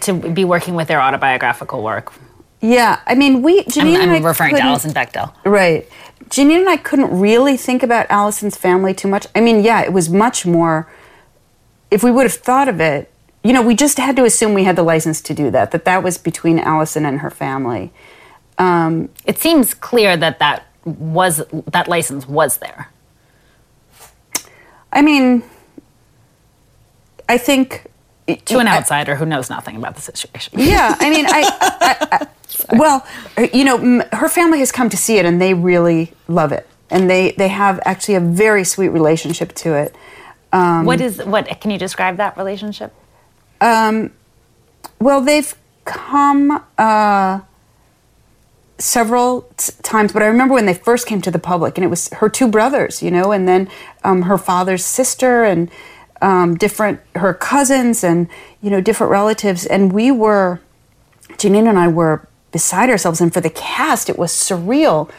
to 0.01 0.13
be 0.13 0.45
working 0.45 0.75
with 0.75 0.87
their 0.87 1.01
autobiographical 1.01 1.81
work. 1.81 2.13
Yeah, 2.61 2.99
I 3.07 3.15
mean, 3.15 3.41
we, 3.41 3.59
I'm, 3.59 3.65
Jeanine 3.65 3.99
and 4.03 4.11
I'm 4.11 4.23
I 4.23 4.27
referring 4.27 4.55
to 4.55 4.61
Alison 4.61 4.91
Bechdel. 4.91 5.33
Right. 5.45 5.87
Jeanine 6.29 6.59
and 6.59 6.69
I 6.69 6.77
couldn't 6.77 7.17
really 7.17 7.57
think 7.57 7.81
about 7.83 8.05
Alison's 8.09 8.55
family 8.55 8.93
too 8.93 9.07
much. 9.07 9.25
I 9.35 9.41
mean, 9.41 9.63
yeah, 9.63 9.81
it 9.81 9.91
was 9.91 10.09
much 10.09 10.45
more. 10.45 10.87
If 11.89 12.03
we 12.03 12.11
would 12.11 12.23
have 12.23 12.33
thought 12.33 12.67
of 12.69 12.79
it, 12.79 13.11
you 13.43 13.51
know, 13.53 13.61
we 13.61 13.73
just 13.75 13.97
had 13.97 14.15
to 14.17 14.25
assume 14.25 14.53
we 14.53 14.65
had 14.65 14.75
the 14.75 14.83
license 14.83 15.21
to 15.21 15.33
do 15.33 15.49
that. 15.51 15.71
That 15.71 15.85
that 15.85 16.03
was 16.03 16.17
between 16.17 16.59
Allison 16.59 17.05
and 17.05 17.19
her 17.21 17.29
family. 17.31 17.91
Um, 18.57 19.09
It 19.25 19.39
seems 19.39 19.73
clear 19.73 20.17
that 20.17 20.39
that 20.39 20.67
was 20.85 21.41
that 21.71 21.87
license 21.87 22.27
was 22.27 22.57
there. 22.57 22.89
I 24.91 25.01
mean, 25.01 25.43
I 27.27 27.37
think 27.37 27.85
To 28.45 28.59
an 28.59 28.67
outsider 28.67 29.15
who 29.15 29.25
knows 29.25 29.49
nothing 29.49 29.75
about 29.75 29.95
the 29.95 30.01
situation. 30.01 30.59
Yeah, 30.59 30.95
I 30.99 31.09
mean, 31.09 31.25
I, 31.27 31.41
I, 32.21 32.27
I 32.71 32.77
well, 32.77 33.07
you 33.53 33.65
know, 33.65 33.77
m- 33.77 34.03
her 34.13 34.29
family 34.29 34.59
has 34.59 34.71
come 34.71 34.89
to 34.89 34.97
see 34.97 35.17
it, 35.17 35.25
and 35.25 35.41
they 35.41 35.53
really 35.53 36.13
love 36.27 36.51
it, 36.51 36.67
and 36.89 37.09
they 37.09 37.31
they 37.33 37.49
have 37.49 37.79
actually 37.85 38.15
a 38.15 38.21
very 38.21 38.63
sweet 38.63 38.89
relationship 38.89 39.53
to 39.55 39.75
it. 39.75 39.95
Um, 40.53 40.85
what 40.85 41.01
is 41.01 41.19
what? 41.25 41.47
Can 41.61 41.71
you 41.71 41.77
describe 41.79 42.17
that 42.17 42.37
relationship? 42.37 42.93
Well, 44.99 45.21
they've 45.21 45.55
come 45.85 46.63
uh, 46.77 47.41
several 48.77 49.43
t- 49.57 49.73
times, 49.83 50.13
but 50.13 50.23
I 50.23 50.27
remember 50.27 50.53
when 50.55 50.65
they 50.65 50.73
first 50.73 51.07
came 51.07 51.21
to 51.21 51.31
the 51.31 51.39
public, 51.39 51.77
and 51.77 51.85
it 51.85 51.89
was 51.89 52.09
her 52.15 52.29
two 52.29 52.47
brothers, 52.47 53.03
you 53.03 53.11
know, 53.11 53.31
and 53.31 53.47
then 53.47 53.69
um, 54.03 54.23
her 54.23 54.37
father's 54.37 54.85
sister, 54.85 55.43
and 55.43 55.71
um, 56.21 56.55
different 56.57 57.01
her 57.15 57.33
cousins, 57.33 58.03
and 58.03 58.27
you 58.61 58.69
know, 58.69 58.81
different 58.81 59.11
relatives, 59.11 59.65
and 59.65 59.93
we 59.93 60.11
were, 60.11 60.61
Jeanine 61.31 61.69
and 61.69 61.79
I 61.79 61.87
were 61.89 62.27
beside 62.51 62.89
ourselves, 62.89 63.21
and 63.21 63.33
for 63.33 63.41
the 63.41 63.49
cast, 63.49 64.09
it 64.09 64.17
was 64.17 64.31
surreal. 64.31 65.09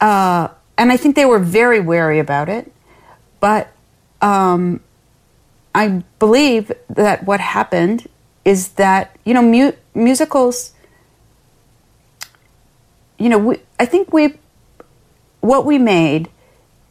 Uh, 0.00 0.48
and 0.78 0.92
I 0.92 0.96
think 0.96 1.16
they 1.16 1.24
were 1.24 1.38
very 1.38 1.80
wary 1.80 2.18
about 2.18 2.48
it, 2.48 2.70
but 3.40 3.68
um, 4.20 4.80
I 5.74 6.02
believe 6.18 6.70
that 6.90 7.24
what 7.24 7.40
happened 7.40 8.08
is 8.44 8.68
that 8.72 9.16
you 9.24 9.32
know 9.34 9.42
mu- 9.42 9.72
musicals. 9.94 10.72
You 13.18 13.30
know, 13.30 13.38
we, 13.38 13.60
I 13.80 13.86
think 13.86 14.12
we 14.12 14.34
what 15.40 15.64
we 15.64 15.78
made 15.78 16.28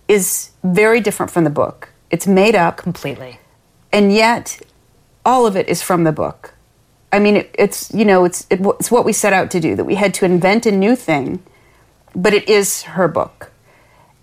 is 0.07 0.51
very 0.63 0.99
different 0.99 1.31
from 1.31 1.43
the 1.43 1.49
book. 1.51 1.89
It's 2.09 2.25
made 2.25 2.55
up, 2.55 2.77
Completely. 2.77 3.39
and 3.91 4.11
yet 4.13 4.59
all 5.25 5.45
of 5.45 5.55
it 5.55 5.67
is 5.67 5.81
from 5.83 6.03
the 6.03 6.11
book. 6.11 6.54
I 7.11 7.19
mean, 7.19 7.37
it, 7.37 7.55
it's 7.57 7.93
you 7.93 8.05
know, 8.05 8.25
it's 8.25 8.45
it, 8.49 8.59
it's 8.79 8.91
what 8.91 9.05
we 9.05 9.13
set 9.13 9.33
out 9.33 9.51
to 9.51 9.59
do. 9.59 9.75
That 9.75 9.85
we 9.85 9.95
had 9.95 10.13
to 10.15 10.25
invent 10.25 10.65
a 10.65 10.71
new 10.71 10.95
thing, 10.95 11.43
but 12.15 12.33
it 12.33 12.47
is 12.49 12.83
her 12.83 13.07
book, 13.07 13.51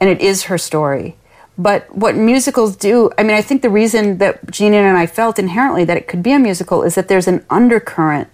and 0.01 0.11
it 0.11 0.21
is 0.21 0.45
her 0.45 0.59
story. 0.59 1.17
But 1.59 1.95
what 1.95 2.15
musicals 2.15 2.77
do, 2.77 3.11
I 3.19 3.23
mean, 3.23 3.37
I 3.37 3.43
think 3.43 3.61
the 3.61 3.71
reason 3.71 4.19
that 4.19 4.51
Gina 4.51 4.79
and 4.79 4.97
I 4.97 5.07
felt 5.07 5.39
inherently 5.39 5.85
that 5.85 5.97
it 5.97 6.09
could 6.09 6.23
be 6.23 6.33
a 6.33 6.39
musical 6.39 6.83
is 6.83 6.95
that 6.95 7.09
there's 7.09 7.29
an 7.29 7.45
undercurrent 7.51 8.29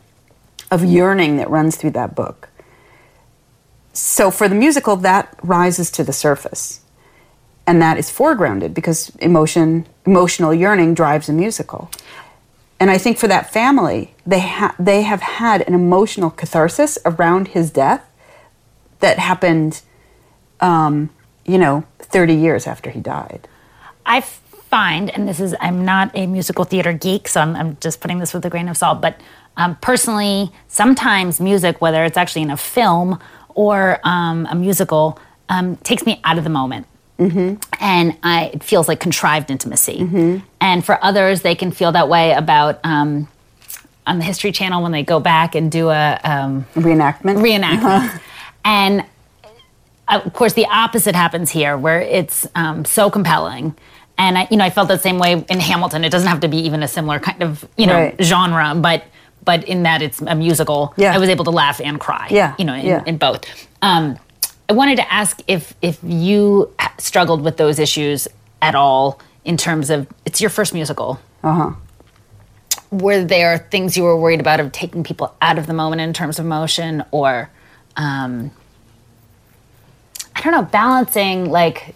of 0.70 0.84
yearning 0.84 1.36
that 1.38 1.50
runs 1.50 1.76
through 1.76 1.90
that 1.90 2.14
book. 2.14 2.48
So 3.92 4.30
for 4.30 4.48
the 4.48 4.54
musical, 4.54 4.94
that 4.96 5.36
rises 5.42 5.90
to 5.92 6.04
the 6.04 6.12
surface 6.12 6.80
and 7.68 7.82
that 7.82 7.98
is 7.98 8.10
foregrounded 8.10 8.72
because 8.72 9.14
emotion 9.16 9.86
emotional 10.06 10.54
yearning 10.54 10.94
drives 10.94 11.28
a 11.28 11.32
musical 11.32 11.90
and 12.80 12.90
i 12.90 12.96
think 12.96 13.18
for 13.18 13.28
that 13.28 13.52
family 13.52 14.14
they 14.28 14.40
ha- 14.40 14.74
they 14.78 15.02
have 15.02 15.22
had 15.22 15.58
an 15.68 15.74
emotional 15.74 16.30
catharsis 16.30 16.98
around 17.04 17.48
his 17.48 17.70
death 17.70 18.02
that 19.00 19.18
happened 19.18 19.82
um, 20.60 21.10
you 21.44 21.58
know 21.58 21.84
30 22.00 22.34
years 22.34 22.66
after 22.66 22.90
he 22.90 23.00
died 23.00 23.48
I 24.06 24.22
find, 24.22 25.10
and 25.10 25.28
this 25.28 25.38
is, 25.38 25.54
I'm 25.60 25.84
not 25.84 26.10
a 26.14 26.26
musical 26.26 26.64
theater 26.64 26.92
geek, 26.94 27.28
so 27.28 27.40
I'm, 27.42 27.54
I'm 27.54 27.76
just 27.78 28.00
putting 28.00 28.18
this 28.18 28.32
with 28.32 28.44
a 28.46 28.50
grain 28.50 28.68
of 28.68 28.76
salt, 28.76 29.00
but 29.02 29.20
um, 29.58 29.76
personally, 29.82 30.50
sometimes 30.68 31.40
music, 31.40 31.80
whether 31.82 32.04
it's 32.04 32.16
actually 32.16 32.42
in 32.42 32.50
a 32.50 32.56
film 32.56 33.18
or 33.50 34.00
um, 34.04 34.46
a 34.50 34.54
musical, 34.54 35.18
um, 35.50 35.76
takes 35.78 36.06
me 36.06 36.20
out 36.24 36.38
of 36.38 36.44
the 36.44 36.50
moment. 36.50 36.86
And 37.80 38.16
I, 38.22 38.50
it 38.54 38.62
feels 38.62 38.88
like 38.88 39.00
contrived 39.00 39.50
intimacy. 39.50 39.98
And 40.60 40.84
for 40.84 41.02
others, 41.04 41.42
they 41.42 41.54
can 41.54 41.70
feel 41.72 41.92
that 41.92 42.08
way 42.08 42.32
about 42.32 42.78
um, 42.84 43.28
on 44.08 44.18
the 44.18 44.24
History 44.24 44.50
Channel 44.50 44.82
when 44.82 44.90
they 44.92 45.02
go 45.04 45.20
back 45.20 45.54
and 45.54 45.70
do 45.70 45.90
a 45.90 46.18
um, 46.24 46.64
reenactment 46.74 47.36
reenactment. 47.38 48.20
and 48.64 49.04
uh, 50.08 50.20
of 50.24 50.32
course, 50.32 50.54
the 50.54 50.66
opposite 50.66 51.14
happens 51.14 51.50
here, 51.50 51.76
where 51.76 52.00
it's 52.00 52.46
um, 52.54 52.84
so 52.84 53.10
compelling. 53.10 53.74
And 54.16 54.38
I, 54.38 54.48
you 54.50 54.56
know, 54.56 54.64
I 54.64 54.70
felt 54.70 54.88
the 54.88 54.98
same 54.98 55.18
way 55.18 55.32
in 55.48 55.60
Hamilton. 55.60 56.02
It 56.04 56.10
doesn't 56.10 56.26
have 56.28 56.40
to 56.40 56.48
be 56.48 56.56
even 56.58 56.82
a 56.82 56.88
similar 56.88 57.20
kind 57.20 57.42
of 57.42 57.68
you 57.76 57.86
know 57.86 57.94
Right. 57.94 58.16
genre, 58.24 58.74
but 58.74 59.04
but 59.44 59.64
in 59.64 59.82
that 59.84 60.02
it's 60.02 60.20
a 60.22 60.34
musical, 60.34 60.92
Yeah. 60.96 61.14
I 61.14 61.18
was 61.18 61.28
able 61.28 61.44
to 61.44 61.50
laugh 61.50 61.80
and 61.80 62.00
cry. 62.00 62.26
Yeah, 62.30 62.54
you 62.58 62.64
know, 62.64 62.74
in, 62.74 62.86
yeah. 62.86 63.02
in 63.06 63.18
both. 63.18 63.44
Um, 63.82 64.18
I 64.68 64.72
wanted 64.72 64.96
to 64.96 65.12
ask 65.12 65.40
if 65.46 65.74
if 65.82 65.98
you 66.02 66.72
struggled 66.98 67.42
with 67.42 67.56
those 67.58 67.78
issues 67.78 68.26
at 68.60 68.74
all 68.74 69.20
in 69.44 69.56
terms 69.56 69.88
of 69.90 70.06
it's 70.24 70.40
your 70.40 70.50
first 70.50 70.72
musical. 70.74 71.20
uh-huh 71.44 71.72
Were 72.90 73.24
there 73.24 73.58
things 73.58 73.96
you 73.96 74.04
were 74.04 74.18
worried 74.18 74.40
about 74.40 74.60
of 74.60 74.72
taking 74.72 75.04
people 75.04 75.34
out 75.40 75.58
of 75.58 75.66
the 75.66 75.74
moment 75.74 76.00
in 76.00 76.12
terms 76.12 76.38
of 76.38 76.46
motion, 76.46 77.04
or 77.10 77.50
um, 77.96 78.50
I 80.34 80.40
don't 80.40 80.52
know, 80.52 80.62
balancing 80.62 81.50
like 81.50 81.94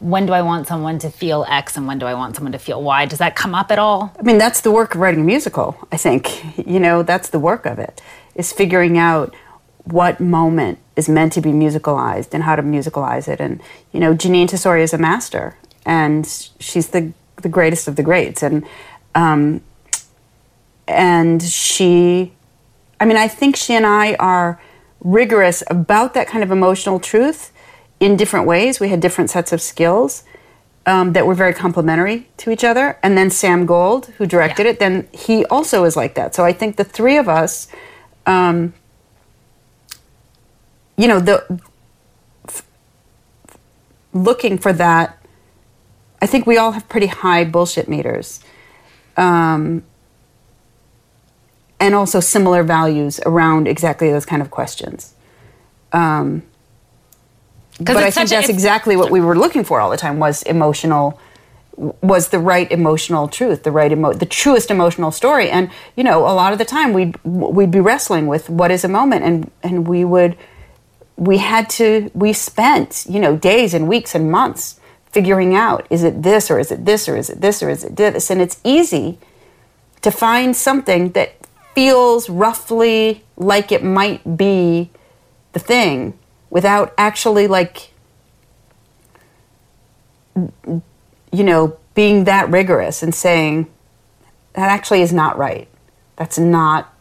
when 0.00 0.26
do 0.26 0.32
I 0.32 0.42
want 0.42 0.66
someone 0.66 0.98
to 0.98 1.10
feel 1.10 1.46
X 1.48 1.76
and 1.76 1.86
when 1.86 1.98
do 1.98 2.04
I 2.04 2.14
want 2.14 2.36
someone 2.36 2.52
to 2.52 2.58
feel 2.58 2.82
Y? 2.82 3.06
Does 3.06 3.20
that 3.20 3.36
come 3.36 3.54
up 3.54 3.70
at 3.70 3.78
all? 3.78 4.14
I 4.18 4.22
mean, 4.22 4.38
that's 4.38 4.60
the 4.60 4.70
work 4.70 4.94
of 4.94 5.00
writing 5.00 5.22
a 5.22 5.24
musical, 5.24 5.78
I 5.90 5.96
think. 5.96 6.44
You 6.58 6.78
know, 6.78 7.02
that's 7.02 7.30
the 7.30 7.38
work 7.38 7.64
of 7.64 7.78
it, 7.78 8.02
is 8.34 8.52
figuring 8.52 8.98
out 8.98 9.34
what 9.84 10.20
moment 10.20 10.78
is 10.94 11.08
meant 11.08 11.32
to 11.34 11.40
be 11.40 11.50
musicalized 11.50 12.34
and 12.34 12.42
how 12.42 12.54
to 12.54 12.62
musicalize 12.62 13.28
it. 13.28 13.40
And, 13.40 13.62
you 13.92 14.00
know, 14.00 14.14
Jeanine 14.14 14.46
Tesori 14.46 14.82
is 14.82 14.92
a 14.92 14.98
master, 14.98 15.56
and 15.86 16.26
she's 16.58 16.88
the, 16.88 17.12
the 17.36 17.48
greatest 17.48 17.88
of 17.88 17.96
the 17.96 18.02
greats. 18.02 18.42
And, 18.42 18.66
um, 19.14 19.62
and 20.88 21.42
she, 21.42 22.32
I 23.00 23.04
mean, 23.04 23.16
I 23.16 23.28
think 23.28 23.56
she 23.56 23.74
and 23.74 23.86
I 23.86 24.14
are 24.14 24.60
rigorous 25.00 25.62
about 25.68 26.14
that 26.14 26.26
kind 26.26 26.42
of 26.44 26.50
emotional 26.50 26.98
truth 27.00 27.52
in 28.00 28.16
different 28.16 28.46
ways. 28.46 28.80
We 28.80 28.88
had 28.88 29.00
different 29.00 29.30
sets 29.30 29.52
of 29.52 29.60
skills. 29.62 30.24
um, 30.86 31.14
that 31.14 31.26
were 31.26 31.34
very 31.34 31.54
complementary 31.54 32.28
to 32.36 32.50
each 32.50 32.62
other. 32.62 32.98
And 33.02 33.16
then 33.16 33.30
Sam 33.30 33.64
Gold, 33.64 34.12
who 34.18 34.26
directed 34.26 34.64
Yeah. 34.66 34.72
it, 34.72 34.78
then 34.80 35.08
he 35.12 35.46
also 35.46 35.84
is 35.84 35.96
like 35.96 36.14
that. 36.16 36.34
So 36.34 36.44
I 36.44 36.52
think 36.52 36.76
the 36.76 36.84
three 36.84 37.16
of 37.16 37.26
us, 37.26 37.68
um, 38.26 38.74
you 40.98 41.08
know, 41.08 41.20
the 41.20 41.42
f- 42.46 42.66
looking 44.12 44.58
for 44.58 44.74
that. 44.74 45.18
I 46.20 46.26
think 46.26 46.46
we 46.46 46.58
all 46.58 46.72
have 46.72 46.86
pretty 46.90 47.06
high 47.08 47.44
bullshit 47.44 47.88
meters, 47.88 48.40
um, 49.16 49.84
and 51.84 51.94
also 51.94 52.18
similar 52.20 52.62
values 52.62 53.20
around 53.26 53.68
exactly 53.68 54.10
those 54.10 54.24
kind 54.26 54.40
of 54.42 54.50
questions. 54.50 55.14
Um, 55.92 56.42
but 57.78 57.96
I 57.96 58.10
think 58.10 58.28
a- 58.28 58.34
that's 58.34 58.48
exactly 58.48 58.96
what 58.96 59.10
we 59.10 59.20
were 59.20 59.36
looking 59.36 59.64
for 59.64 59.80
all 59.80 59.90
the 59.90 59.96
time 59.96 60.18
was 60.18 60.42
emotional 60.44 61.18
was 61.76 62.28
the 62.28 62.38
right 62.38 62.70
emotional 62.70 63.26
truth 63.26 63.64
the 63.64 63.70
right 63.72 63.90
emo- 63.90 64.12
the 64.12 64.26
truest 64.26 64.70
emotional 64.70 65.10
story 65.10 65.50
and 65.50 65.68
you 65.96 66.04
know 66.04 66.20
a 66.20 66.30
lot 66.32 66.52
of 66.52 66.58
the 66.60 66.64
time 66.64 66.92
we'd 66.92 67.16
we'd 67.24 67.72
be 67.72 67.80
wrestling 67.80 68.28
with 68.28 68.48
what 68.48 68.70
is 68.70 68.84
a 68.84 68.88
moment 68.88 69.24
and 69.24 69.50
and 69.64 69.88
we 69.88 70.04
would 70.04 70.36
we 71.16 71.38
had 71.38 71.68
to 71.68 72.08
we 72.14 72.32
spent 72.32 73.04
you 73.08 73.18
know 73.18 73.36
days 73.36 73.74
and 73.74 73.88
weeks 73.88 74.14
and 74.14 74.30
months 74.30 74.78
figuring 75.10 75.52
out 75.56 75.84
is 75.90 76.04
it 76.04 76.22
this 76.22 76.48
or 76.48 76.60
is 76.60 76.70
it 76.70 76.84
this 76.84 77.08
or 77.08 77.16
is 77.16 77.28
it 77.28 77.40
this 77.40 77.60
or 77.60 77.68
is 77.68 77.82
it 77.82 77.96
this 77.96 78.30
and 78.30 78.40
it's 78.40 78.60
easy 78.62 79.18
to 80.00 80.12
find 80.12 80.54
something 80.54 81.10
that 81.10 81.34
feels 81.74 82.28
roughly 82.28 83.24
like 83.36 83.72
it 83.72 83.82
might 83.82 84.36
be 84.36 84.90
the 85.52 85.58
thing 85.58 86.18
without 86.50 86.92
actually 86.96 87.46
like 87.46 87.92
you 90.34 91.44
know 91.44 91.76
being 91.94 92.24
that 92.24 92.50
rigorous 92.50 93.02
and 93.02 93.14
saying 93.14 93.70
that 94.54 94.70
actually 94.70 95.02
is 95.02 95.12
not 95.12 95.36
right. 95.36 95.68
That's 96.16 96.38
not 96.38 96.92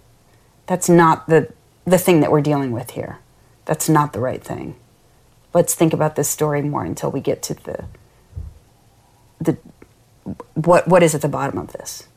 that's 0.65 0.89
not 0.89 1.27
the 1.27 1.51
the 1.85 1.97
thing 1.97 2.19
that 2.21 2.31
we're 2.31 2.41
dealing 2.41 2.71
with 2.71 2.91
here. 2.91 3.19
That's 3.65 3.87
not 3.87 4.13
the 4.13 4.19
right 4.19 4.43
thing. 4.43 4.75
Let's 5.53 5.75
think 5.75 5.93
about 5.93 6.15
this 6.15 6.29
story 6.29 6.61
more 6.61 6.83
until 6.83 7.11
we 7.11 7.21
get 7.21 7.41
to 7.43 7.53
the 7.53 7.85
the 9.39 9.57
what 10.55 10.87
what 10.87 11.03
is 11.03 11.13
at 11.13 11.21
the 11.21 11.27
bottom 11.27 11.57
of 11.57 11.73
this 11.73 12.07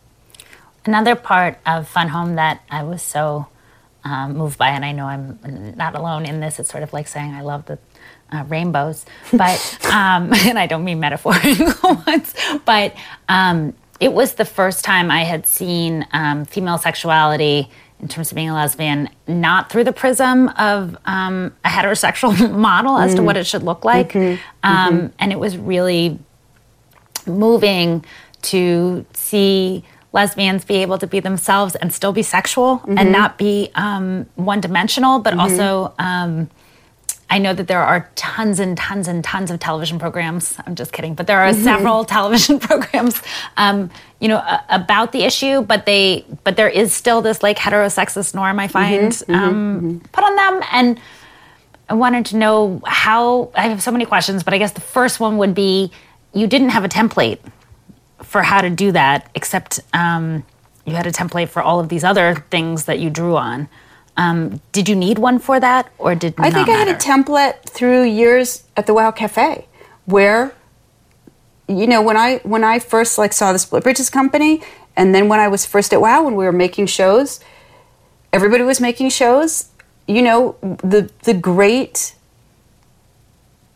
Another 0.86 1.16
part 1.16 1.58
of 1.66 1.88
Fun 1.88 2.08
Home 2.08 2.36
that 2.36 2.62
I 2.70 2.84
was 2.84 3.02
so 3.02 3.46
um, 4.04 4.36
moved 4.36 4.56
by, 4.56 4.68
and 4.68 4.84
I 4.84 4.92
know 4.92 5.06
I'm 5.06 5.38
not 5.76 5.96
alone 5.96 6.26
in 6.26 6.38
this. 6.40 6.60
It's 6.60 6.70
sort 6.70 6.84
of 6.84 6.92
like 6.92 7.08
saying 7.08 7.34
I 7.34 7.40
love 7.42 7.66
the 7.66 7.78
uh, 8.30 8.44
rainbows, 8.48 9.04
but 9.32 9.78
um, 9.92 10.32
and 10.46 10.58
I 10.58 10.66
don't 10.66 10.84
mean 10.84 11.00
metaphorical 11.00 11.94
ones, 12.06 12.34
but 12.64 12.94
um, 13.28 13.74
it 13.98 14.12
was 14.12 14.34
the 14.34 14.44
first 14.44 14.84
time 14.84 15.10
I 15.10 15.24
had 15.24 15.46
seen 15.46 16.06
um, 16.12 16.44
female 16.44 16.78
sexuality 16.78 17.68
in 17.98 18.08
terms 18.08 18.30
of 18.30 18.36
being 18.36 18.50
a 18.50 18.54
lesbian, 18.54 19.08
not 19.26 19.70
through 19.70 19.84
the 19.84 19.92
prism 19.92 20.48
of 20.50 20.96
um, 21.06 21.52
a 21.64 21.68
heterosexual 21.68 22.52
model 22.54 22.98
as 22.98 23.14
to 23.14 23.22
what 23.22 23.36
it 23.38 23.46
should 23.46 23.62
look 23.62 23.84
like, 23.86 24.14
Um, 24.62 25.12
and 25.18 25.32
it 25.32 25.38
was 25.38 25.56
really 25.56 26.18
moving 27.26 28.04
to 28.42 29.06
see 29.14 29.82
lesbians 30.16 30.64
be 30.64 30.76
able 30.76 30.98
to 30.98 31.06
be 31.06 31.20
themselves 31.20 31.76
and 31.76 31.92
still 31.92 32.12
be 32.12 32.22
sexual 32.22 32.82
and 32.98 33.12
not 33.12 33.38
be 33.38 33.70
um, 33.76 34.26
one 34.34 34.60
dimensional, 34.60 35.20
but 35.20 35.38
also. 35.38 35.94
Um, 35.98 36.50
I 37.28 37.38
know 37.38 37.52
that 37.52 37.66
there 37.66 37.82
are 37.82 38.08
tons 38.14 38.60
and 38.60 38.78
tons 38.78 39.08
and 39.08 39.22
tons 39.24 39.50
of 39.50 39.58
television 39.58 39.98
programs. 39.98 40.56
I'm 40.64 40.76
just 40.76 40.92
kidding, 40.92 41.16
but 41.16 41.26
there 41.26 41.40
are 41.40 41.52
several 41.52 42.04
television 42.16 42.60
programs, 42.60 43.20
um, 43.56 43.90
you 44.20 44.28
know, 44.28 44.40
about 44.68 45.10
the 45.10 45.24
issue. 45.24 45.62
But 45.62 45.86
they, 45.86 46.24
but 46.44 46.56
there 46.56 46.68
is 46.68 46.92
still 46.92 47.22
this 47.22 47.42
like 47.42 47.56
heterosexist 47.58 48.32
norm 48.32 48.60
I 48.60 48.68
find 48.68 49.10
um, 49.28 50.00
put 50.12 50.22
on 50.22 50.36
them, 50.36 50.62
and 50.70 51.00
I 51.88 51.94
wanted 51.94 52.26
to 52.26 52.36
know 52.36 52.80
how. 52.86 53.50
I 53.56 53.68
have 53.70 53.82
so 53.82 53.90
many 53.90 54.06
questions, 54.06 54.44
but 54.44 54.54
I 54.54 54.58
guess 54.58 54.72
the 54.72 54.80
first 54.80 55.18
one 55.18 55.36
would 55.38 55.54
be: 55.54 55.90
you 56.32 56.46
didn't 56.46 56.70
have 56.70 56.84
a 56.84 56.88
template 56.88 57.40
for 58.26 58.42
how 58.42 58.60
to 58.60 58.68
do 58.68 58.92
that, 58.92 59.30
except 59.34 59.80
um, 59.92 60.44
you 60.84 60.94
had 60.94 61.06
a 61.06 61.12
template 61.12 61.48
for 61.48 61.62
all 61.62 61.80
of 61.80 61.88
these 61.88 62.04
other 62.04 62.44
things 62.50 62.84
that 62.84 62.98
you 62.98 63.08
drew 63.08 63.36
on. 63.36 63.68
Um, 64.16 64.60
did 64.72 64.88
you 64.88 64.96
need 64.96 65.18
one 65.18 65.38
for 65.38 65.60
that, 65.60 65.90
or 65.98 66.14
did 66.14 66.34
I 66.38 66.50
think 66.50 66.68
not 66.68 66.76
I 66.76 66.84
had 66.84 66.88
a 66.88 66.94
template 66.94 67.68
through 67.68 68.04
years 68.04 68.64
at 68.76 68.86
the 68.86 68.94
Wow 68.94 69.10
Cafe, 69.10 69.66
where, 70.06 70.54
you 71.68 71.86
know, 71.86 72.02
when 72.02 72.16
I 72.16 72.38
when 72.38 72.64
I 72.64 72.78
first 72.78 73.18
like 73.18 73.32
saw 73.32 73.52
the 73.52 73.58
Split 73.58 73.82
Britches 73.82 74.10
company, 74.10 74.62
and 74.96 75.14
then 75.14 75.28
when 75.28 75.38
I 75.38 75.48
was 75.48 75.66
first 75.66 75.92
at 75.92 76.00
Wow, 76.00 76.24
when 76.24 76.34
we 76.34 76.44
were 76.46 76.52
making 76.52 76.86
shows, 76.86 77.40
everybody 78.32 78.64
was 78.64 78.80
making 78.80 79.10
shows. 79.10 79.68
You 80.08 80.22
know, 80.22 80.56
the 80.62 81.10
the 81.24 81.34
great 81.34 82.15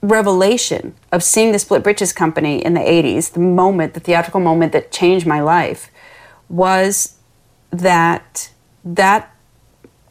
revelation 0.02 0.94
of 1.12 1.22
seeing 1.22 1.52
the 1.52 1.58
Split 1.58 1.82
Britches 1.82 2.12
company 2.12 2.64
in 2.64 2.74
the 2.74 2.80
'80s, 2.80 3.32
the 3.32 3.40
moment, 3.40 3.94
the 3.94 4.00
theatrical 4.00 4.40
moment 4.40 4.72
that 4.72 4.90
changed 4.90 5.26
my 5.26 5.40
life, 5.40 5.90
was 6.48 7.16
that 7.70 8.50
that 8.84 9.34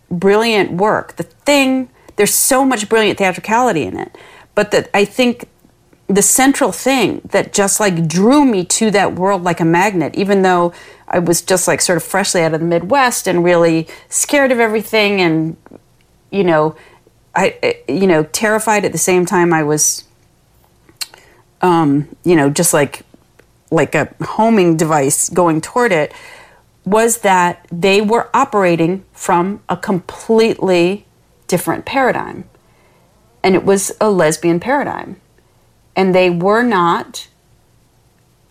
brilliant 0.09 0.73
work. 0.73 1.15
The 1.15 1.23
thing, 1.23 1.89
there's 2.15 2.33
so 2.33 2.65
much 2.65 2.89
brilliant 2.89 3.17
theatricality 3.17 3.83
in 3.83 3.97
it, 3.97 4.17
but 4.55 4.71
that 4.71 4.89
I 4.93 5.05
think 5.05 5.47
the 6.07 6.21
central 6.23 6.71
thing 6.71 7.21
that 7.31 7.53
just 7.53 7.79
like 7.79 8.07
drew 8.07 8.43
me 8.43 8.65
to 8.65 8.89
that 8.91 9.13
world 9.13 9.43
like 9.43 9.59
a 9.59 9.65
magnet, 9.65 10.15
even 10.15 10.41
though 10.41 10.73
I 11.07 11.19
was 11.19 11.41
just 11.43 11.67
like 11.67 11.81
sort 11.81 11.97
of 11.97 12.03
freshly 12.03 12.41
out 12.41 12.53
of 12.53 12.59
the 12.59 12.65
Midwest 12.65 13.27
and 13.27 13.43
really 13.43 13.87
scared 14.09 14.51
of 14.51 14.59
everything 14.59 15.21
and, 15.21 15.55
you 16.31 16.43
know, 16.43 16.75
I, 17.35 17.81
you 17.87 18.07
know, 18.07 18.23
terrified 18.23 18.85
at 18.85 18.91
the 18.91 18.97
same 18.97 19.25
time 19.25 19.53
I 19.53 19.63
was, 19.63 20.03
um, 21.61 22.07
you 22.23 22.35
know, 22.35 22.49
just 22.49 22.73
like, 22.73 23.03
like 23.71 23.95
a 23.95 24.13
homing 24.21 24.77
device 24.77 25.29
going 25.29 25.61
toward 25.61 25.91
it 25.91 26.13
was 26.85 27.19
that 27.19 27.67
they 27.71 28.01
were 28.01 28.29
operating 28.33 29.05
from 29.13 29.61
a 29.69 29.77
completely 29.77 31.05
different 31.47 31.85
paradigm. 31.85 32.45
And 33.43 33.55
it 33.55 33.63
was 33.63 33.91
a 34.01 34.09
lesbian 34.09 34.59
paradigm. 34.59 35.21
And 35.95 36.15
they 36.15 36.29
were 36.29 36.63
not 36.63 37.27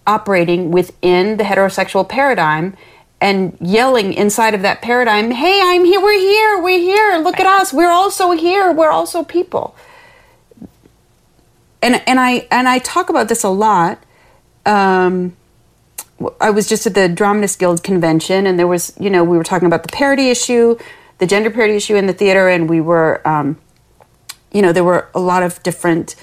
operating 0.06 0.70
within 0.70 1.36
the 1.36 1.44
heterosexual 1.44 2.08
paradigm 2.08 2.76
and 3.20 3.56
yelling 3.60 4.12
inside 4.12 4.54
of 4.54 4.62
that 4.62 4.80
paradigm, 4.80 5.30
hey, 5.30 5.60
I'm 5.62 5.84
here, 5.84 6.00
we're 6.00 6.18
here, 6.18 6.62
we're 6.62 6.78
here, 6.78 7.18
look 7.18 7.40
at 7.40 7.46
us, 7.46 7.72
we're 7.72 7.90
also 7.90 8.30
here, 8.32 8.70
we're 8.72 8.90
also 8.90 9.24
people. 9.24 9.74
And, 11.82 12.02
and 12.06 12.18
I 12.18 12.46
and 12.50 12.68
I 12.68 12.78
talk 12.78 13.08
about 13.08 13.28
this 13.28 13.44
a 13.44 13.48
lot. 13.48 14.02
Um, 14.66 15.36
I 16.40 16.50
was 16.50 16.68
just 16.68 16.86
at 16.86 16.94
the 16.94 17.08
Dramatists 17.08 17.56
Guild 17.56 17.82
convention, 17.84 18.46
and 18.46 18.58
there 18.58 18.66
was, 18.66 18.92
you 18.98 19.10
know, 19.10 19.22
we 19.22 19.36
were 19.36 19.44
talking 19.44 19.66
about 19.66 19.84
the 19.84 19.92
parity 19.92 20.30
issue, 20.30 20.76
the 21.18 21.26
gender 21.26 21.50
parity 21.50 21.76
issue 21.76 21.94
in 21.94 22.06
the 22.06 22.12
theater, 22.12 22.48
and 22.48 22.68
we 22.68 22.80
were, 22.80 23.26
um, 23.26 23.56
you 24.52 24.60
know, 24.60 24.72
there 24.72 24.82
were 24.82 25.08
a 25.14 25.20
lot 25.20 25.44
of 25.44 25.62
different 25.62 26.16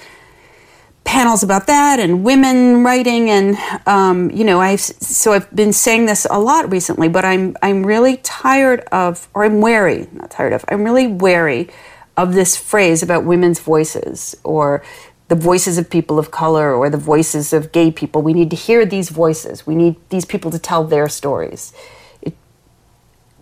panels 1.06 1.42
about 1.42 1.66
that 1.68 1.98
and 1.98 2.22
women 2.24 2.84
writing, 2.84 3.30
and 3.30 3.56
um, 3.86 4.30
you 4.30 4.44
know, 4.44 4.60
I've 4.60 4.80
so 4.80 5.32
I've 5.32 5.54
been 5.54 5.72
saying 5.72 6.06
this 6.06 6.26
a 6.30 6.38
lot 6.38 6.70
recently, 6.70 7.08
but 7.08 7.24
I'm 7.24 7.56
I'm 7.62 7.86
really 7.86 8.18
tired 8.18 8.80
of, 8.92 9.28
or 9.32 9.44
I'm 9.44 9.62
wary, 9.62 10.08
not 10.12 10.30
tired 10.30 10.52
of, 10.52 10.64
I'm 10.68 10.84
really 10.84 11.06
wary 11.06 11.70
of 12.16 12.34
this 12.34 12.56
phrase 12.56 13.02
about 13.02 13.24
women's 13.24 13.60
voices 13.60 14.36
or 14.42 14.82
the 15.28 15.34
voices 15.34 15.78
of 15.78 15.88
people 15.88 16.18
of 16.18 16.30
color 16.30 16.74
or 16.74 16.90
the 16.90 16.98
voices 16.98 17.52
of 17.52 17.72
gay 17.72 17.90
people. 17.90 18.20
We 18.22 18.32
need 18.32 18.50
to 18.50 18.56
hear 18.56 18.84
these 18.84 19.08
voices. 19.08 19.66
We 19.66 19.74
need 19.74 19.96
these 20.10 20.24
people 20.24 20.50
to 20.50 20.58
tell 20.58 20.84
their 20.84 21.08
stories. 21.08 21.72
It 22.20 22.34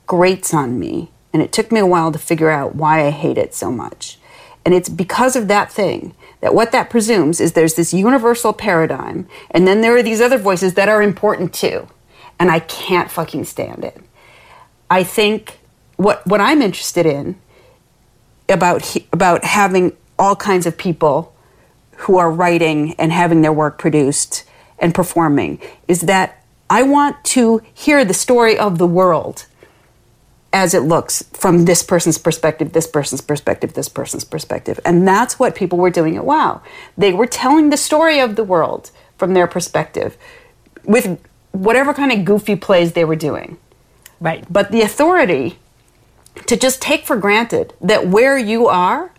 grates 0.07 0.55
on 0.55 0.79
me, 0.79 1.11
and 1.33 1.43
it 1.43 1.53
took 1.53 1.73
me 1.73 1.81
a 1.81 1.87
while 1.87 2.13
to 2.13 2.19
figure 2.19 2.51
out 2.51 2.77
why 2.77 3.07
I 3.07 3.11
hate 3.11 3.39
it 3.39 3.55
so 3.55 3.73
much. 3.73 4.19
And 4.65 4.75
it's 4.75 4.89
because 4.89 5.37
of 5.37 5.49
that 5.49 5.73
thing 5.73 6.15
that 6.45 6.55
what 6.55 6.73
that 6.73 6.91
presumes 6.91 7.41
is 7.41 7.53
there's 7.53 7.73
this 7.73 7.95
universal 7.95 8.53
paradigm, 8.53 9.27
and 9.51 9.67
then 9.67 9.81
there 9.81 9.97
are 9.97 10.03
these 10.03 10.21
other 10.21 10.37
voices 10.37 10.75
that 10.75 10.91
are 10.91 11.03
important 11.03 11.55
too. 11.55 11.89
And 12.39 12.51
I 12.51 12.59
can't 12.61 13.11
fucking 13.11 13.47
stand 13.47 13.83
it. 13.83 13.99
I 14.91 15.05
think 15.05 15.59
what 15.97 16.25
what 16.27 16.43
I'm 16.43 16.61
interested 16.61 17.07
in 17.07 17.37
about 18.47 18.95
about 19.11 19.43
having 19.43 19.97
all 20.19 20.37
kinds 20.37 20.67
of 20.67 20.77
people 20.77 21.35
who 21.97 22.19
are 22.19 22.31
writing 22.31 22.95
and 22.99 23.11
having 23.11 23.41
their 23.41 23.53
work 23.53 23.79
produced 23.79 24.45
and 24.79 24.95
performing 24.95 25.59
is 25.89 26.03
that 26.03 26.45
I 26.69 26.83
want 26.83 27.25
to 27.37 27.63
hear 27.73 28.05
the 28.05 28.13
story 28.13 28.59
of 28.59 28.77
the 28.77 28.87
world 28.87 29.47
as 30.55 30.73
it 30.73 30.83
looks 30.83 31.25
from 31.33 31.65
this 31.65 31.83
person's 31.83 32.17
perspective, 32.17 32.73
this 32.73 32.87
person's 32.87 33.21
perspective, 33.21 33.75
this 33.75 33.89
person's 33.89 34.25
perspective. 34.25 34.79
And 34.85 35.07
that's 35.07 35.37
what 35.37 35.57
people 35.57 35.79
were 35.79 35.91
doing 35.91 36.17
at 36.17 36.25
WOW. 36.25 36.63
They 36.97 37.13
were 37.13 37.27
telling 37.27 37.71
the 37.71 37.77
story 37.77 38.21
of 38.21 38.37
the 38.37 38.45
world 38.45 38.93
from 39.19 39.35
their 39.35 39.49
perspective 39.49 40.17
with 40.85 41.21
whatever 41.51 41.93
kind 41.93 42.13
of 42.13 42.25
goofy 42.25 42.55
plays 42.55 42.93
they 42.93 43.05
were 43.05 43.17
doing. 43.17 43.59
Right. 44.21 44.51
But 44.51 44.71
the 44.71 44.81
authority 44.81 45.59
to 46.47 46.57
just 46.57 46.81
take 46.81 47.05
for 47.05 47.17
granted 47.17 47.75
that 47.81 48.07
where 48.07 48.39
you 48.39 48.69
are, 48.69 49.13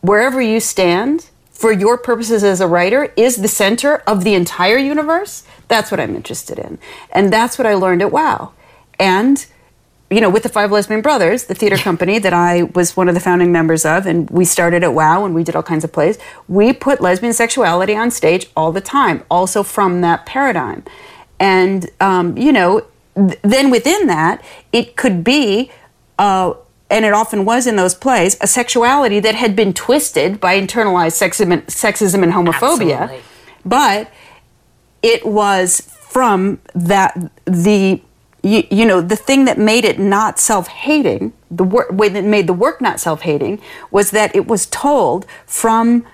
wherever 0.00 0.40
you 0.40 0.58
stand, 0.58 1.28
for 1.50 1.70
your 1.70 1.98
purposes 1.98 2.42
as 2.42 2.62
a 2.62 2.66
writer, 2.66 3.12
is 3.14 3.36
the 3.36 3.48
center 3.48 3.96
of 4.06 4.24
the 4.24 4.32
entire 4.32 4.78
universe, 4.78 5.44
that's 5.68 5.90
what 5.90 6.00
I'm 6.00 6.16
interested 6.16 6.58
in. 6.58 6.78
And 7.12 7.30
that's 7.30 7.58
what 7.58 7.66
I 7.66 7.74
learned 7.74 8.00
at 8.00 8.10
WOW. 8.10 8.52
And 8.98 9.44
you 10.10 10.20
know, 10.20 10.28
with 10.28 10.42
the 10.42 10.48
Five 10.48 10.72
Lesbian 10.72 11.02
Brothers, 11.02 11.44
the 11.44 11.54
theater 11.54 11.76
company 11.76 12.18
that 12.18 12.32
I 12.32 12.64
was 12.64 12.96
one 12.96 13.08
of 13.08 13.14
the 13.14 13.20
founding 13.20 13.52
members 13.52 13.84
of, 13.84 14.06
and 14.06 14.28
we 14.28 14.44
started 14.44 14.82
at 14.82 14.92
WOW 14.92 15.24
and 15.24 15.34
we 15.34 15.44
did 15.44 15.54
all 15.54 15.62
kinds 15.62 15.84
of 15.84 15.92
plays, 15.92 16.18
we 16.48 16.72
put 16.72 17.00
lesbian 17.00 17.32
sexuality 17.32 17.94
on 17.94 18.10
stage 18.10 18.50
all 18.56 18.72
the 18.72 18.80
time, 18.80 19.22
also 19.30 19.62
from 19.62 20.00
that 20.00 20.26
paradigm. 20.26 20.82
And, 21.38 21.88
um, 22.00 22.36
you 22.36 22.52
know, 22.52 22.86
th- 23.14 23.38
then 23.42 23.70
within 23.70 24.08
that, 24.08 24.42
it 24.72 24.96
could 24.96 25.22
be, 25.22 25.70
uh, 26.18 26.54
and 26.90 27.04
it 27.04 27.12
often 27.12 27.44
was 27.44 27.68
in 27.68 27.76
those 27.76 27.94
plays, 27.94 28.36
a 28.40 28.48
sexuality 28.48 29.20
that 29.20 29.36
had 29.36 29.54
been 29.54 29.72
twisted 29.72 30.40
by 30.40 30.60
internalized 30.60 31.22
sexism 31.22 31.52
and, 31.52 31.66
sexism 31.66 32.24
and 32.24 32.32
homophobia. 32.32 33.02
Absolutely. 33.02 33.22
But 33.64 34.10
it 35.02 35.24
was 35.24 35.88
from 36.10 36.58
that 36.74 37.30
the 37.44 38.02
you, 38.42 38.64
you 38.70 38.86
know 38.86 39.00
the 39.00 39.16
thing 39.16 39.44
that 39.44 39.58
made 39.58 39.84
it 39.84 39.98
not 39.98 40.38
self-hating 40.38 41.32
the 41.50 41.64
work 41.64 41.90
way 41.90 42.08
that 42.08 42.24
made 42.24 42.46
the 42.46 42.52
work 42.52 42.80
not 42.80 43.00
self-hating 43.00 43.60
was 43.90 44.10
that 44.12 44.34
it 44.34 44.46
was 44.46 44.66
told 44.66 45.26
from 45.46 46.06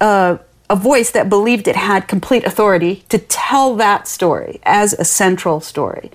a, 0.00 0.38
a 0.70 0.76
voice 0.76 1.10
that 1.10 1.28
believed 1.28 1.66
it 1.66 1.76
had 1.76 2.06
complete 2.06 2.44
authority 2.44 3.04
to 3.08 3.18
tell 3.18 3.74
that 3.76 4.06
story 4.06 4.60
as 4.64 4.92
a 4.94 5.04
central 5.04 5.60
story. 5.60 6.10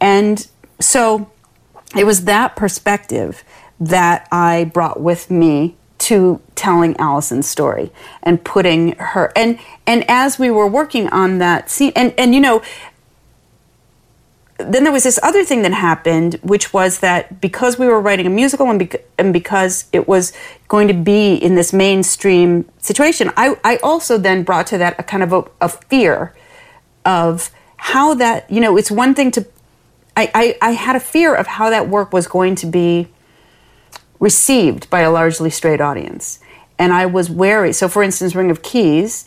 And 0.00 0.46
so 0.80 1.30
it 1.96 2.04
was 2.04 2.24
that 2.24 2.54
perspective 2.54 3.42
that 3.80 4.28
I 4.30 4.70
brought 4.72 5.00
with 5.00 5.30
me 5.30 5.76
to 5.98 6.40
telling 6.54 6.96
Alison's 6.98 7.48
story 7.48 7.90
and 8.22 8.42
putting 8.44 8.92
her 8.92 9.32
and 9.34 9.58
and 9.86 10.04
as 10.08 10.38
we 10.38 10.48
were 10.48 10.66
working 10.66 11.08
on 11.08 11.38
that 11.38 11.68
scene 11.68 11.92
and 11.96 12.14
and 12.16 12.34
you 12.34 12.40
know 12.40 12.62
then 14.58 14.82
there 14.82 14.92
was 14.92 15.04
this 15.04 15.20
other 15.22 15.44
thing 15.44 15.62
that 15.62 15.72
happened, 15.72 16.34
which 16.42 16.72
was 16.72 16.98
that 16.98 17.40
because 17.40 17.78
we 17.78 17.86
were 17.86 18.00
writing 18.00 18.26
a 18.26 18.30
musical 18.30 18.68
and, 18.68 18.96
and 19.16 19.32
because 19.32 19.84
it 19.92 20.08
was 20.08 20.32
going 20.66 20.88
to 20.88 20.94
be 20.94 21.34
in 21.34 21.54
this 21.54 21.72
mainstream 21.72 22.68
situation, 22.78 23.30
I, 23.36 23.56
I 23.62 23.76
also 23.78 24.18
then 24.18 24.42
brought 24.42 24.66
to 24.68 24.78
that 24.78 24.98
a 24.98 25.04
kind 25.04 25.22
of 25.22 25.32
a, 25.32 25.44
a 25.60 25.68
fear 25.68 26.34
of 27.04 27.50
how 27.76 28.14
that, 28.14 28.50
you 28.50 28.60
know, 28.60 28.76
it's 28.76 28.90
one 28.90 29.14
thing 29.14 29.30
to, 29.30 29.46
I, 30.16 30.30
I, 30.34 30.58
I 30.60 30.70
had 30.72 30.96
a 30.96 31.00
fear 31.00 31.36
of 31.36 31.46
how 31.46 31.70
that 31.70 31.88
work 31.88 32.12
was 32.12 32.26
going 32.26 32.56
to 32.56 32.66
be 32.66 33.08
received 34.18 34.90
by 34.90 35.00
a 35.00 35.10
largely 35.10 35.50
straight 35.50 35.80
audience. 35.80 36.40
And 36.80 36.92
I 36.92 37.06
was 37.06 37.30
wary. 37.30 37.72
So, 37.72 37.88
for 37.88 38.02
instance, 38.02 38.34
Ring 38.34 38.50
of 38.50 38.62
Keys, 38.62 39.24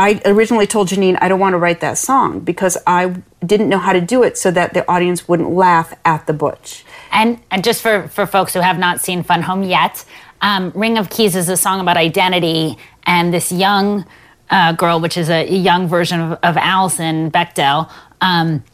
I 0.00 0.18
originally 0.24 0.66
told 0.66 0.88
Jeanine 0.88 1.18
I 1.20 1.28
don't 1.28 1.40
want 1.40 1.52
to 1.52 1.58
write 1.58 1.80
that 1.80 1.98
song 1.98 2.40
because 2.40 2.78
I 2.86 3.22
didn't 3.44 3.68
know 3.68 3.76
how 3.76 3.92
to 3.92 4.00
do 4.00 4.22
it 4.22 4.38
so 4.38 4.50
that 4.50 4.72
the 4.72 4.90
audience 4.90 5.28
wouldn't 5.28 5.50
laugh 5.50 5.92
at 6.06 6.26
the 6.26 6.32
butch. 6.32 6.86
And, 7.12 7.38
and 7.50 7.62
just 7.62 7.82
for, 7.82 8.08
for 8.08 8.26
folks 8.26 8.54
who 8.54 8.60
have 8.60 8.78
not 8.78 9.02
seen 9.02 9.22
Fun 9.22 9.42
Home 9.42 9.62
yet, 9.62 10.06
um, 10.40 10.72
Ring 10.74 10.96
of 10.96 11.10
Keys 11.10 11.36
is 11.36 11.50
a 11.50 11.56
song 11.56 11.80
about 11.80 11.98
identity 11.98 12.78
and 13.04 13.30
this 13.34 13.52
young 13.52 14.06
uh, 14.48 14.72
girl, 14.72 15.00
which 15.00 15.18
is 15.18 15.28
a, 15.28 15.46
young 15.46 15.86
version 15.86 16.18
of, 16.18 16.38
of 16.42 16.56
Alison 16.56 17.30
Bechdel, 17.30 17.92
um, 18.22 18.64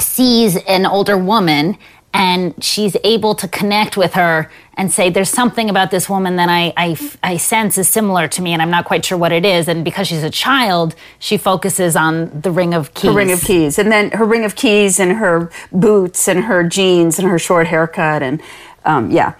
sees 0.00 0.56
an 0.56 0.86
older 0.86 1.18
woman 1.18 1.76
and 2.14 2.62
she's 2.62 2.96
able 3.04 3.34
to 3.36 3.48
connect 3.48 3.96
with 3.96 4.14
her 4.14 4.50
and 4.74 4.92
say, 4.92 5.10
There's 5.10 5.30
something 5.30 5.70
about 5.70 5.90
this 5.90 6.08
woman 6.08 6.36
that 6.36 6.48
I, 6.48 6.72
I, 6.76 6.96
I 7.22 7.36
sense 7.36 7.78
is 7.78 7.88
similar 7.88 8.28
to 8.28 8.42
me, 8.42 8.52
and 8.52 8.60
I'm 8.60 8.70
not 8.70 8.84
quite 8.84 9.04
sure 9.04 9.16
what 9.16 9.32
it 9.32 9.44
is. 9.44 9.68
And 9.68 9.84
because 9.84 10.08
she's 10.08 10.22
a 10.22 10.30
child, 10.30 10.94
she 11.18 11.36
focuses 11.36 11.96
on 11.96 12.40
the 12.40 12.50
ring 12.50 12.74
of 12.74 12.92
keys. 12.94 13.10
Her 13.10 13.16
ring 13.16 13.32
of 13.32 13.40
keys. 13.40 13.78
And 13.78 13.90
then 13.90 14.10
her 14.12 14.24
ring 14.24 14.44
of 14.44 14.56
keys 14.56 15.00
and 15.00 15.12
her 15.12 15.50
boots 15.72 16.28
and 16.28 16.44
her 16.44 16.62
jeans 16.62 17.18
and 17.18 17.28
her 17.28 17.38
short 17.38 17.66
haircut. 17.68 18.22
And 18.22 18.42
um, 18.84 19.10
yeah. 19.10 19.34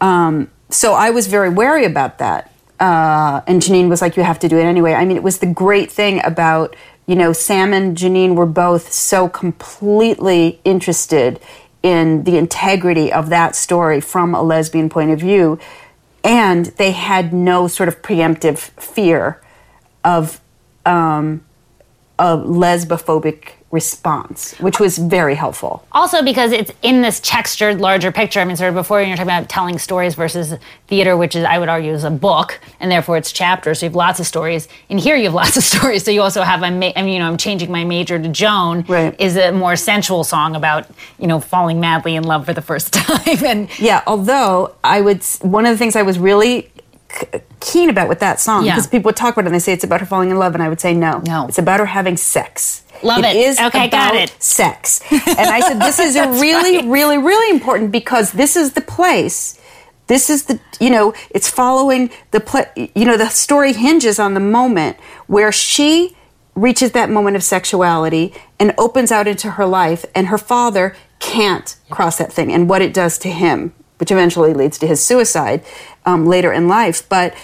Um, 0.00 0.50
so 0.70 0.94
I 0.94 1.10
was 1.10 1.26
very 1.26 1.50
wary 1.50 1.84
about 1.84 2.18
that. 2.18 2.50
Uh, 2.80 3.42
and 3.46 3.62
Jeanine 3.62 3.88
was 3.88 4.00
like, 4.00 4.16
You 4.16 4.22
have 4.22 4.38
to 4.40 4.48
do 4.48 4.58
it 4.58 4.64
anyway. 4.64 4.94
I 4.94 5.04
mean, 5.04 5.16
it 5.16 5.22
was 5.22 5.38
the 5.38 5.46
great 5.46 5.92
thing 5.92 6.24
about, 6.24 6.74
you 7.06 7.16
know, 7.16 7.34
Sam 7.34 7.74
and 7.74 7.96
Jeanine 7.96 8.34
were 8.34 8.46
both 8.46 8.92
so 8.92 9.28
completely 9.28 10.60
interested 10.64 11.38
in 11.84 12.24
the 12.24 12.38
integrity 12.38 13.12
of 13.12 13.28
that 13.28 13.54
story 13.54 14.00
from 14.00 14.34
a 14.34 14.42
lesbian 14.42 14.88
point 14.88 15.10
of 15.10 15.20
view. 15.20 15.58
And 16.24 16.64
they 16.64 16.92
had 16.92 17.34
no 17.34 17.68
sort 17.68 17.90
of 17.90 18.00
preemptive 18.00 18.58
fear 18.80 19.42
of 20.02 20.40
um, 20.86 21.44
a 22.18 22.38
lesbophobic 22.38 23.50
response, 23.74 24.54
which 24.60 24.78
was 24.78 24.96
very 24.96 25.34
helpful. 25.34 25.84
Also, 25.92 26.22
because 26.22 26.52
it's 26.52 26.70
in 26.82 27.02
this 27.02 27.18
textured, 27.20 27.80
larger 27.80 28.12
picture. 28.12 28.38
I 28.40 28.44
mean, 28.44 28.56
sort 28.56 28.68
of 28.68 28.74
before 28.76 29.02
you're 29.02 29.16
talking 29.16 29.28
about 29.28 29.48
telling 29.48 29.78
stories 29.78 30.14
versus 30.14 30.54
theater, 30.86 31.16
which 31.16 31.34
is, 31.34 31.44
I 31.44 31.58
would 31.58 31.68
argue, 31.68 31.92
is 31.92 32.04
a 32.04 32.10
book, 32.10 32.60
and 32.78 32.90
therefore 32.90 33.16
it's 33.16 33.32
chapters. 33.32 33.80
So 33.80 33.86
you 33.86 33.90
have 33.90 33.96
lots 33.96 34.20
of 34.20 34.26
stories. 34.26 34.68
In 34.88 34.96
here, 34.96 35.16
you 35.16 35.24
have 35.24 35.34
lots 35.34 35.56
of 35.56 35.62
stories. 35.74 36.04
So 36.04 36.12
you 36.12 36.22
also 36.22 36.42
have, 36.42 36.62
I'm, 36.62 36.76
I 36.76 37.02
mean, 37.02 37.08
you 37.08 37.18
know, 37.18 37.26
I'm 37.26 37.36
changing 37.36 37.70
my 37.70 37.84
major 37.84 38.18
to 38.18 38.28
Joan. 38.28 38.82
Right. 38.82 39.20
Is 39.20 39.36
a 39.36 39.50
more 39.50 39.74
sensual 39.74 40.22
song 40.22 40.54
about, 40.54 40.86
you 41.18 41.26
know, 41.26 41.40
falling 41.40 41.80
madly 41.80 42.14
in 42.14 42.22
love 42.22 42.46
for 42.46 42.52
the 42.54 42.62
first 42.62 42.92
time. 43.00 43.44
and 43.44 43.78
Yeah, 43.80 44.02
although 44.06 44.74
I 44.84 45.00
would, 45.00 45.24
one 45.42 45.66
of 45.66 45.72
the 45.72 45.78
things 45.78 45.96
I 45.96 46.02
was 46.02 46.18
really 46.18 46.70
keen 47.60 47.88
about 47.90 48.08
with 48.08 48.20
that 48.20 48.40
song, 48.40 48.64
Yeah. 48.64 48.74
because 48.74 48.86
people 48.86 49.08
would 49.08 49.16
talk 49.16 49.34
about 49.34 49.44
it 49.44 49.46
and 49.46 49.54
they 49.54 49.58
say 49.58 49.72
it's 49.72 49.84
about 49.84 50.00
her 50.00 50.06
falling 50.06 50.30
in 50.30 50.38
love, 50.38 50.54
and 50.54 50.62
I 50.62 50.68
would 50.68 50.80
say 50.80 50.94
no. 50.94 51.22
No. 51.26 51.46
It's 51.48 51.58
about 51.58 51.80
her 51.80 51.86
having 51.86 52.16
sex. 52.16 52.82
Love 53.02 53.24
it. 53.24 53.36
is 53.36 53.58
Okay, 53.60 53.88
got 53.88 54.10
about 54.12 54.14
it. 54.16 54.34
sex. 54.42 55.00
And 55.10 55.48
I 55.50 55.60
said, 55.60 55.80
this 55.80 55.98
is 55.98 56.16
a 56.16 56.28
really, 56.40 56.86
really, 56.88 57.18
really 57.18 57.50
important 57.50 57.90
because 57.92 58.32
this 58.32 58.56
is 58.56 58.72
the 58.72 58.80
place. 58.80 59.60
This 60.06 60.28
is 60.30 60.44
the, 60.44 60.60
you 60.80 60.90
know, 60.90 61.12
it's 61.30 61.48
following 61.50 62.10
the 62.30 62.40
play, 62.40 62.66
you 62.94 63.04
know, 63.04 63.16
the 63.16 63.28
story 63.28 63.72
hinges 63.72 64.18
on 64.18 64.34
the 64.34 64.40
moment 64.40 64.96
where 65.26 65.50
she 65.52 66.16
reaches 66.54 66.92
that 66.92 67.10
moment 67.10 67.34
of 67.36 67.42
sexuality 67.42 68.32
and 68.60 68.72
opens 68.78 69.10
out 69.10 69.26
into 69.26 69.52
her 69.52 69.66
life, 69.66 70.04
and 70.14 70.28
her 70.28 70.38
father 70.38 70.94
can't 71.18 71.76
cross 71.90 72.18
that 72.18 72.32
thing 72.32 72.52
and 72.52 72.68
what 72.68 72.80
it 72.80 72.94
does 72.94 73.18
to 73.18 73.28
him, 73.30 73.72
which 73.98 74.12
eventually 74.12 74.54
leads 74.54 74.78
to 74.78 74.86
his 74.86 75.04
suicide 75.04 75.64
um, 76.06 76.26
later 76.26 76.52
in 76.52 76.68
life. 76.68 77.08
But 77.08 77.34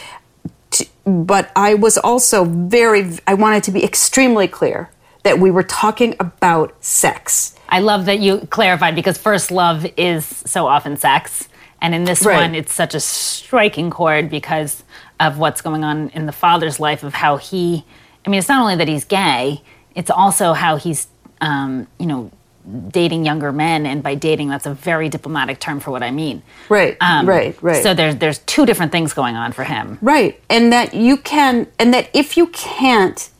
t- 0.70 0.88
but 1.04 1.50
I 1.56 1.74
was 1.74 1.98
also 1.98 2.44
very, 2.44 3.18
I 3.26 3.34
wanted 3.34 3.64
to 3.64 3.70
be 3.70 3.84
extremely 3.84 4.48
clear 4.48 4.90
that 5.22 5.38
we 5.38 5.50
were 5.50 5.62
talking 5.62 6.14
about 6.20 6.74
sex. 6.84 7.54
I 7.68 7.80
love 7.80 8.06
that 8.06 8.20
you 8.20 8.38
clarified 8.50 8.94
because 8.94 9.18
first 9.18 9.50
love 9.50 9.86
is 9.96 10.24
so 10.26 10.66
often 10.66 10.96
sex. 10.96 11.48
And 11.82 11.94
in 11.94 12.04
this 12.04 12.24
Right. 12.24 12.40
one, 12.42 12.54
it's 12.54 12.72
such 12.74 12.94
a 12.94 13.00
striking 13.00 13.90
chord 13.90 14.28
because 14.30 14.82
of 15.18 15.38
what's 15.38 15.60
going 15.62 15.84
on 15.84 16.10
in 16.10 16.26
the 16.26 16.32
father's 16.32 16.78
life 16.80 17.02
of 17.02 17.14
how 17.14 17.36
he, 17.36 17.84
I 18.26 18.30
mean, 18.30 18.38
it's 18.38 18.48
not 18.48 18.60
only 18.60 18.76
that 18.76 18.88
he's 18.88 19.04
gay, 19.04 19.62
it's 19.94 20.10
also 20.10 20.52
how 20.52 20.76
he's, 20.76 21.06
um, 21.40 21.86
you 21.98 22.06
know, 22.06 22.30
dating 22.88 23.24
younger 23.24 23.52
men. 23.52 23.86
And 23.86 24.02
by 24.02 24.14
dating, 24.14 24.48
that's 24.48 24.66
a 24.66 24.74
very 24.74 25.08
diplomatic 25.08 25.60
term 25.60 25.80
for 25.80 25.90
what 25.90 26.02
I 26.02 26.10
mean. 26.10 26.42
Right, 26.68 26.96
um, 27.00 27.26
right, 27.28 27.60
right. 27.62 27.82
So 27.82 27.94
there's, 27.94 28.16
there's 28.16 28.38
two 28.40 28.66
different 28.66 28.92
things 28.92 29.12
going 29.12 29.36
on 29.36 29.52
for 29.52 29.64
him. 29.64 29.98
Right. 30.00 30.40
And 30.48 30.72
that 30.72 30.94
you 30.94 31.16
can, 31.16 31.66
and 31.78 31.92
that 31.94 32.10
if 32.14 32.36
you 32.36 32.48
can't 32.48 33.30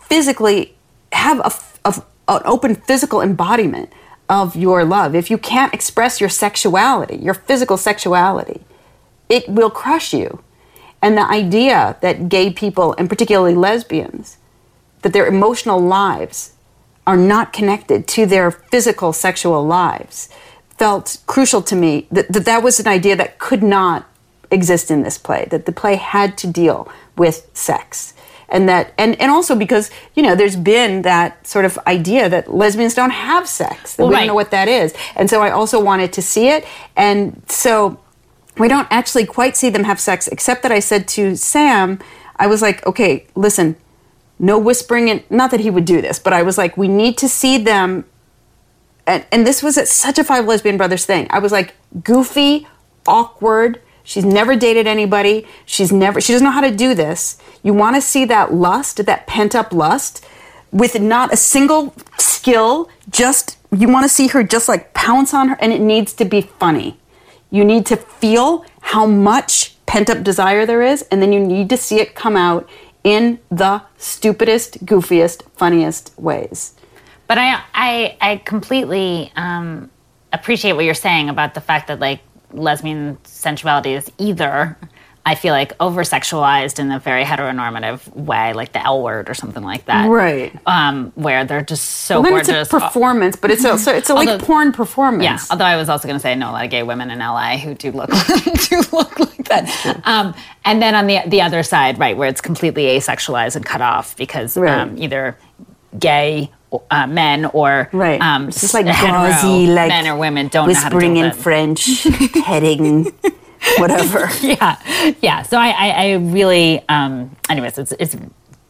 physically 0.00 0.74
have 1.12 1.38
a, 1.40 1.88
a 1.88 2.02
an 2.28 2.42
open 2.44 2.74
physical 2.74 3.20
embodiment 3.20 3.92
of 4.28 4.56
your 4.56 4.84
love, 4.84 5.14
if 5.14 5.30
you 5.30 5.38
can't 5.38 5.72
express 5.72 6.20
your 6.20 6.28
sexuality, 6.28 7.16
your 7.16 7.34
physical 7.34 7.76
sexuality, 7.76 8.62
it 9.28 9.48
will 9.48 9.70
crush 9.70 10.12
you. 10.12 10.42
And 11.00 11.16
the 11.16 11.28
idea 11.30 11.96
that 12.00 12.28
gay 12.28 12.50
people, 12.50 12.94
and 12.98 13.08
particularly 13.08 13.54
lesbians, 13.54 14.38
that 15.02 15.12
their 15.12 15.26
emotional 15.26 15.78
lives 15.78 16.54
are 17.06 17.16
not 17.16 17.52
connected 17.52 18.06
to 18.08 18.26
their 18.26 18.50
physical 18.50 19.12
sexual 19.12 19.64
lives 19.64 20.28
felt 20.78 21.18
crucial 21.26 21.62
to 21.62 21.74
me 21.74 22.06
that, 22.10 22.30
that 22.32 22.44
that 22.44 22.62
was 22.62 22.78
an 22.80 22.86
idea 22.86 23.16
that 23.16 23.38
could 23.38 23.62
not 23.62 24.06
exist 24.50 24.90
in 24.90 25.02
this 25.02 25.18
play 25.18 25.46
that 25.50 25.66
the 25.66 25.72
play 25.72 25.96
had 25.96 26.36
to 26.38 26.46
deal 26.46 26.88
with 27.16 27.48
sex. 27.54 28.14
And 28.48 28.68
that 28.68 28.92
and, 28.96 29.20
and 29.20 29.30
also 29.30 29.56
because 29.56 29.90
you 30.14 30.22
know 30.22 30.36
there's 30.36 30.54
been 30.54 31.02
that 31.02 31.44
sort 31.46 31.64
of 31.64 31.76
idea 31.86 32.28
that 32.28 32.52
lesbians 32.54 32.94
don't 32.94 33.10
have 33.10 33.48
sex 33.48 33.96
that 33.96 34.02
Well, 34.02 34.10
we 34.10 34.14
right. 34.14 34.20
don't 34.20 34.28
know 34.28 34.34
what 34.34 34.52
that 34.52 34.68
is. 34.68 34.94
And 35.16 35.28
so 35.28 35.42
i 35.42 35.50
also 35.50 35.82
wanted 35.82 36.12
to 36.12 36.22
see 36.22 36.48
it. 36.48 36.64
And 36.96 37.42
so 37.48 37.98
we 38.58 38.68
don't 38.68 38.86
actually 38.90 39.26
quite 39.26 39.56
see 39.56 39.68
them 39.70 39.84
have 39.84 39.98
sex 40.00 40.28
except 40.28 40.62
that 40.62 40.72
i 40.72 40.78
said 40.78 41.06
to 41.08 41.36
sam 41.36 41.98
i 42.36 42.46
was 42.46 42.62
like 42.62 42.86
okay 42.86 43.26
listen 43.34 43.76
no 44.38 44.58
whispering 44.58 45.08
and 45.10 45.22
not 45.30 45.50
that 45.50 45.60
he 45.60 45.70
would 45.70 45.84
do 45.84 46.00
this 46.02 46.18
but 46.18 46.32
i 46.32 46.42
was 46.42 46.58
like 46.58 46.76
we 46.76 46.88
need 46.88 47.16
to 47.18 47.28
see 47.28 47.58
them. 47.58 48.04
And, 49.06 49.24
and 49.30 49.46
this 49.46 49.62
was 49.62 49.76
such 49.88 50.18
a 50.18 50.24
five 50.24 50.46
lesbian 50.46 50.76
brothers 50.76 51.06
thing. 51.06 51.28
I 51.30 51.38
was 51.38 51.52
like 51.52 51.74
goofy 52.02 52.66
awkward. 53.06 53.80
She's 54.02 54.24
never 54.24 54.56
dated 54.56 54.86
anybody. 54.86 55.46
She's 55.64 55.92
never 55.92 56.20
she 56.20 56.32
doesn't 56.32 56.44
know 56.44 56.50
how 56.50 56.60
to 56.60 56.74
do 56.74 56.94
this. 56.94 57.38
You 57.62 57.72
want 57.72 57.94
to 57.96 58.02
see 58.02 58.24
that 58.24 58.52
lust 58.52 59.04
that 59.04 59.26
pent 59.26 59.54
up 59.54 59.72
lust 59.72 60.24
with 60.72 61.00
not 61.00 61.32
a 61.32 61.36
single 61.36 61.94
skill 62.18 62.88
just 63.08 63.58
you 63.76 63.88
want 63.88 64.04
to 64.04 64.08
see 64.08 64.28
her 64.28 64.42
just 64.42 64.68
like 64.68 64.92
pounce 64.94 65.32
on 65.32 65.48
her 65.48 65.56
and 65.60 65.72
it 65.72 65.80
needs 65.80 66.12
to 66.14 66.24
be 66.24 66.40
funny. 66.40 66.98
You 67.50 67.64
need 67.64 67.86
to 67.86 67.96
feel 67.96 68.64
how 68.80 69.06
much 69.06 69.76
pent 69.86 70.10
up 70.10 70.24
desire 70.24 70.66
there 70.66 70.82
is 70.82 71.02
and 71.10 71.22
then 71.22 71.32
you 71.32 71.38
need 71.38 71.70
to 71.70 71.76
see 71.76 72.00
it 72.00 72.16
come 72.16 72.36
out 72.36 72.68
in 73.06 73.38
the 73.50 73.80
stupidest 73.98 74.84
goofiest 74.84 75.42
funniest 75.54 76.12
ways. 76.18 76.74
But 77.28 77.38
I 77.38 77.62
I 77.72 78.16
I 78.20 78.36
completely 78.44 79.30
um, 79.36 79.90
appreciate 80.32 80.72
what 80.72 80.84
you're 80.84 80.94
saying 81.08 81.28
about 81.28 81.54
the 81.54 81.60
fact 81.60 81.86
that 81.86 82.00
like 82.00 82.20
lesbian 82.52 83.16
sensuality 83.22 83.92
is 83.92 84.10
either 84.18 84.76
I 85.28 85.34
feel 85.34 85.52
like 85.52 85.72
over 85.80 86.02
sexualized 86.04 86.78
in 86.78 86.90
a 86.92 87.00
very 87.00 87.24
heteronormative 87.24 88.14
way, 88.14 88.52
like 88.52 88.72
the 88.72 88.82
L 88.82 89.02
word 89.02 89.28
or 89.28 89.34
something 89.34 89.62
like 89.64 89.84
that, 89.86 90.08
Right. 90.08 90.56
Um, 90.66 91.10
where 91.16 91.44
they're 91.44 91.64
just 91.64 91.84
so 92.06 92.20
well, 92.20 92.30
then 92.44 92.54
it's 92.56 92.72
a 92.72 92.78
performance 92.78 93.34
but 93.34 93.50
it's 93.50 93.64
also 93.64 93.92
it's 93.92 94.08
a 94.08 94.14
like 94.14 94.40
porn 94.40 94.70
performance 94.72 95.24
Yeah, 95.24 95.38
although 95.50 95.64
I 95.64 95.76
was 95.76 95.88
also 95.88 96.06
going 96.06 96.16
to 96.16 96.20
say 96.22 96.30
I 96.30 96.34
know 96.36 96.50
a 96.50 96.52
lot 96.52 96.64
of 96.64 96.70
gay 96.70 96.84
women 96.84 97.10
in 97.10 97.18
LA 97.18 97.56
who 97.58 97.74
do 97.74 97.90
look 97.90 98.08
do 98.68 98.82
look 98.92 99.18
like 99.18 99.44
that. 99.48 100.00
Um, 100.04 100.32
and 100.64 100.80
then 100.80 100.94
on 100.94 101.06
the 101.08 101.18
the 101.26 101.42
other 101.42 101.62
side, 101.64 101.98
right, 101.98 102.16
where 102.16 102.28
it's 102.28 102.40
completely 102.40 102.84
asexualized 102.96 103.56
and 103.56 103.64
cut 103.66 103.80
off 103.82 104.16
because 104.16 104.56
Right. 104.56 104.78
um, 104.78 104.96
either 104.96 105.36
gay 105.98 106.52
uh, 106.90 107.06
men 107.08 107.46
or 107.46 107.88
Right. 107.92 108.20
um, 108.20 108.48
it's 108.48 108.60
just 108.60 108.74
like 108.74 108.86
gauzy, 108.86 109.66
like 109.66 109.88
men 109.88 110.06
or 110.06 110.16
women 110.16 110.48
don't 110.48 110.68
know 110.68 110.74
how 110.74 110.88
to 110.88 110.94
whispering 110.96 111.16
in. 111.16 111.32
French, 111.32 112.02
heading, 112.44 113.12
whatever. 113.78 114.28
yeah, 114.40 115.14
yeah. 115.20 115.42
So 115.42 115.58
I, 115.58 115.68
I, 115.68 115.90
I 115.90 116.12
really, 116.14 116.86
um, 116.88 117.36
anyways, 117.48 117.78
it's 117.78 117.92
it's 117.92 118.16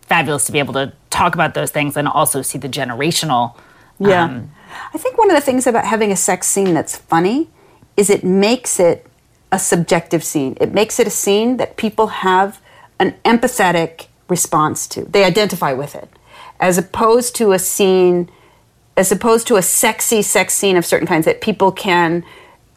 fabulous 0.02 0.44
to 0.46 0.52
be 0.52 0.58
able 0.58 0.74
to 0.74 0.92
talk 1.10 1.34
about 1.34 1.54
those 1.54 1.70
things 1.70 1.96
and 1.96 2.08
also 2.08 2.42
see 2.42 2.58
the 2.58 2.68
generational. 2.68 3.56
Yeah. 3.98 4.24
um, 4.24 4.50
I 4.92 4.98
think 4.98 5.18
one 5.18 5.30
of 5.30 5.36
the 5.36 5.40
things 5.40 5.66
about 5.66 5.84
having 5.84 6.12
a 6.12 6.16
sex 6.16 6.46
scene 6.46 6.74
that's 6.74 6.96
funny 6.96 7.48
is 7.96 8.10
it 8.10 8.24
makes 8.24 8.78
it 8.78 9.06
a 9.50 9.58
subjective 9.58 10.22
scene. 10.22 10.56
It 10.60 10.72
makes 10.72 11.00
it 11.00 11.06
a 11.06 11.10
scene 11.10 11.56
that 11.56 11.76
people 11.76 12.08
have 12.08 12.60
an 12.98 13.14
empathetic 13.24 14.06
response 14.28 14.86
to. 14.88 15.04
They 15.04 15.24
identify 15.24 15.72
with 15.72 15.94
it. 15.94 16.08
As 16.58 16.78
opposed 16.78 17.36
to 17.36 17.52
a 17.52 17.58
scene, 17.58 18.30
as 18.96 19.12
opposed 19.12 19.46
to 19.48 19.56
a 19.56 19.62
sexy 19.62 20.22
sex 20.22 20.54
scene 20.54 20.76
of 20.76 20.84
certain 20.84 21.06
kinds 21.06 21.24
that 21.26 21.40
people 21.40 21.70
can 21.72 22.24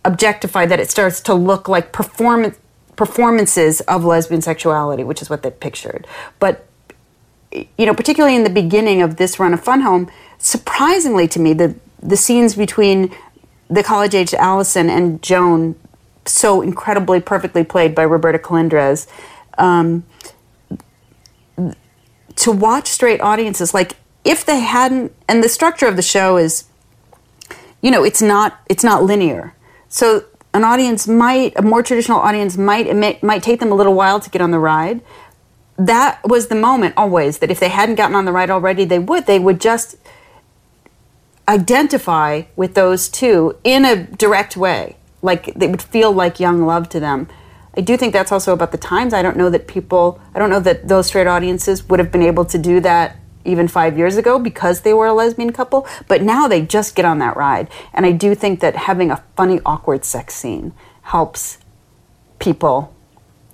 objectify, 0.05 0.65
that 0.65 0.79
it 0.79 0.89
starts 0.89 1.21
to 1.21 1.33
look 1.33 1.67
like 1.67 1.91
performance 1.91 2.57
performances 2.95 3.79
of 3.81 4.03
lesbian 4.03 4.41
sexuality, 4.41 5.05
which 5.05 5.21
is 5.21 5.29
what 5.29 5.41
they 5.41 5.49
pictured. 5.49 6.05
But 6.37 6.65
you 7.51 7.85
know, 7.85 7.93
particularly 7.93 8.35
in 8.35 8.43
the 8.43 8.49
beginning 8.49 9.01
of 9.01 9.15
this 9.15 9.39
run 9.39 9.53
of 9.53 9.63
Fun 9.63 9.81
Home, 9.81 10.11
surprisingly 10.37 11.27
to 11.29 11.39
me, 11.39 11.53
the 11.53 11.75
the 12.01 12.17
scenes 12.17 12.55
between 12.55 13.15
the 13.69 13.83
college 13.83 14.15
aged 14.15 14.33
Alison 14.35 14.89
and 14.89 15.21
Joan, 15.21 15.75
so 16.25 16.61
incredibly 16.61 17.19
perfectly 17.19 17.63
played 17.63 17.93
by 17.93 18.03
Roberta 18.03 18.39
Colindrez, 18.39 19.07
um, 19.57 20.03
to 22.35 22.51
watch 22.51 22.87
straight 22.87 23.21
audiences, 23.21 23.73
like 23.73 23.97
if 24.23 24.45
they 24.45 24.59
hadn't, 24.59 25.13
and 25.27 25.43
the 25.43 25.49
structure 25.49 25.87
of 25.87 25.95
the 25.95 26.01
show 26.01 26.37
is, 26.37 26.65
you 27.81 27.91
know, 27.91 28.03
it's 28.03 28.21
not 28.21 28.59
it's 28.67 28.83
not 28.83 29.03
linear, 29.03 29.53
so 29.89 30.23
an 30.53 30.63
audience 30.63 31.07
might 31.07 31.53
a 31.57 31.61
more 31.61 31.83
traditional 31.83 32.19
audience 32.19 32.57
might 32.57 33.21
might 33.21 33.43
take 33.43 33.59
them 33.59 33.71
a 33.71 33.75
little 33.75 33.93
while 33.93 34.19
to 34.19 34.29
get 34.29 34.41
on 34.41 34.51
the 34.51 34.59
ride 34.59 35.01
that 35.79 36.19
was 36.25 36.47
the 36.47 36.55
moment 36.55 36.93
always 36.97 37.39
that 37.39 37.49
if 37.49 37.59
they 37.59 37.69
hadn't 37.69 37.95
gotten 37.95 38.15
on 38.15 38.25
the 38.25 38.33
ride 38.33 38.49
already, 38.49 38.83
they 38.83 38.99
would. 38.99 39.25
They 39.25 39.39
would 39.39 39.61
just 39.61 39.95
identify 41.47 42.43
with 42.57 42.75
those 42.75 43.07
two 43.07 43.57
in 43.63 43.85
a 43.85 43.95
direct 44.03 44.57
way. 44.57 44.97
Like 45.21 45.53
they 45.55 45.67
would 45.67 45.81
feel 45.81 46.11
like 46.11 46.39
young 46.39 46.65
love 46.65 46.89
to 46.89 46.99
them. 46.99 47.29
I 47.77 47.81
do 47.81 47.95
think 47.95 48.11
that's 48.11 48.31
also 48.31 48.51
about 48.51 48.73
the 48.73 48.77
times. 48.77 49.13
I 49.13 49.21
don't 49.21 49.37
know 49.37 49.49
that 49.49 49.67
people, 49.67 50.19
I 50.35 50.39
don't 50.39 50.49
know 50.49 50.59
that 50.59 50.89
those 50.89 51.07
straight 51.07 51.27
audiences 51.27 51.87
would 51.87 51.99
have 51.99 52.11
been 52.11 52.23
able 52.23 52.43
to 52.45 52.57
do 52.57 52.81
that 52.81 53.15
even 53.45 53.67
five 53.67 53.97
years 53.97 54.17
ago 54.17 54.39
because 54.39 54.81
they 54.81 54.93
were 54.93 55.07
a 55.07 55.13
lesbian 55.13 55.51
couple. 55.51 55.87
But 56.07 56.21
now 56.21 56.47
they 56.47 56.61
just 56.61 56.95
get 56.95 57.05
on 57.05 57.19
that 57.19 57.37
ride. 57.37 57.69
And 57.93 58.05
I 58.05 58.11
do 58.11 58.35
think 58.35 58.59
that 58.59 58.75
having 58.75 59.11
a 59.11 59.23
funny, 59.35 59.59
awkward 59.65 60.05
sex 60.05 60.35
scene 60.35 60.73
helps 61.03 61.57
people 62.39 62.93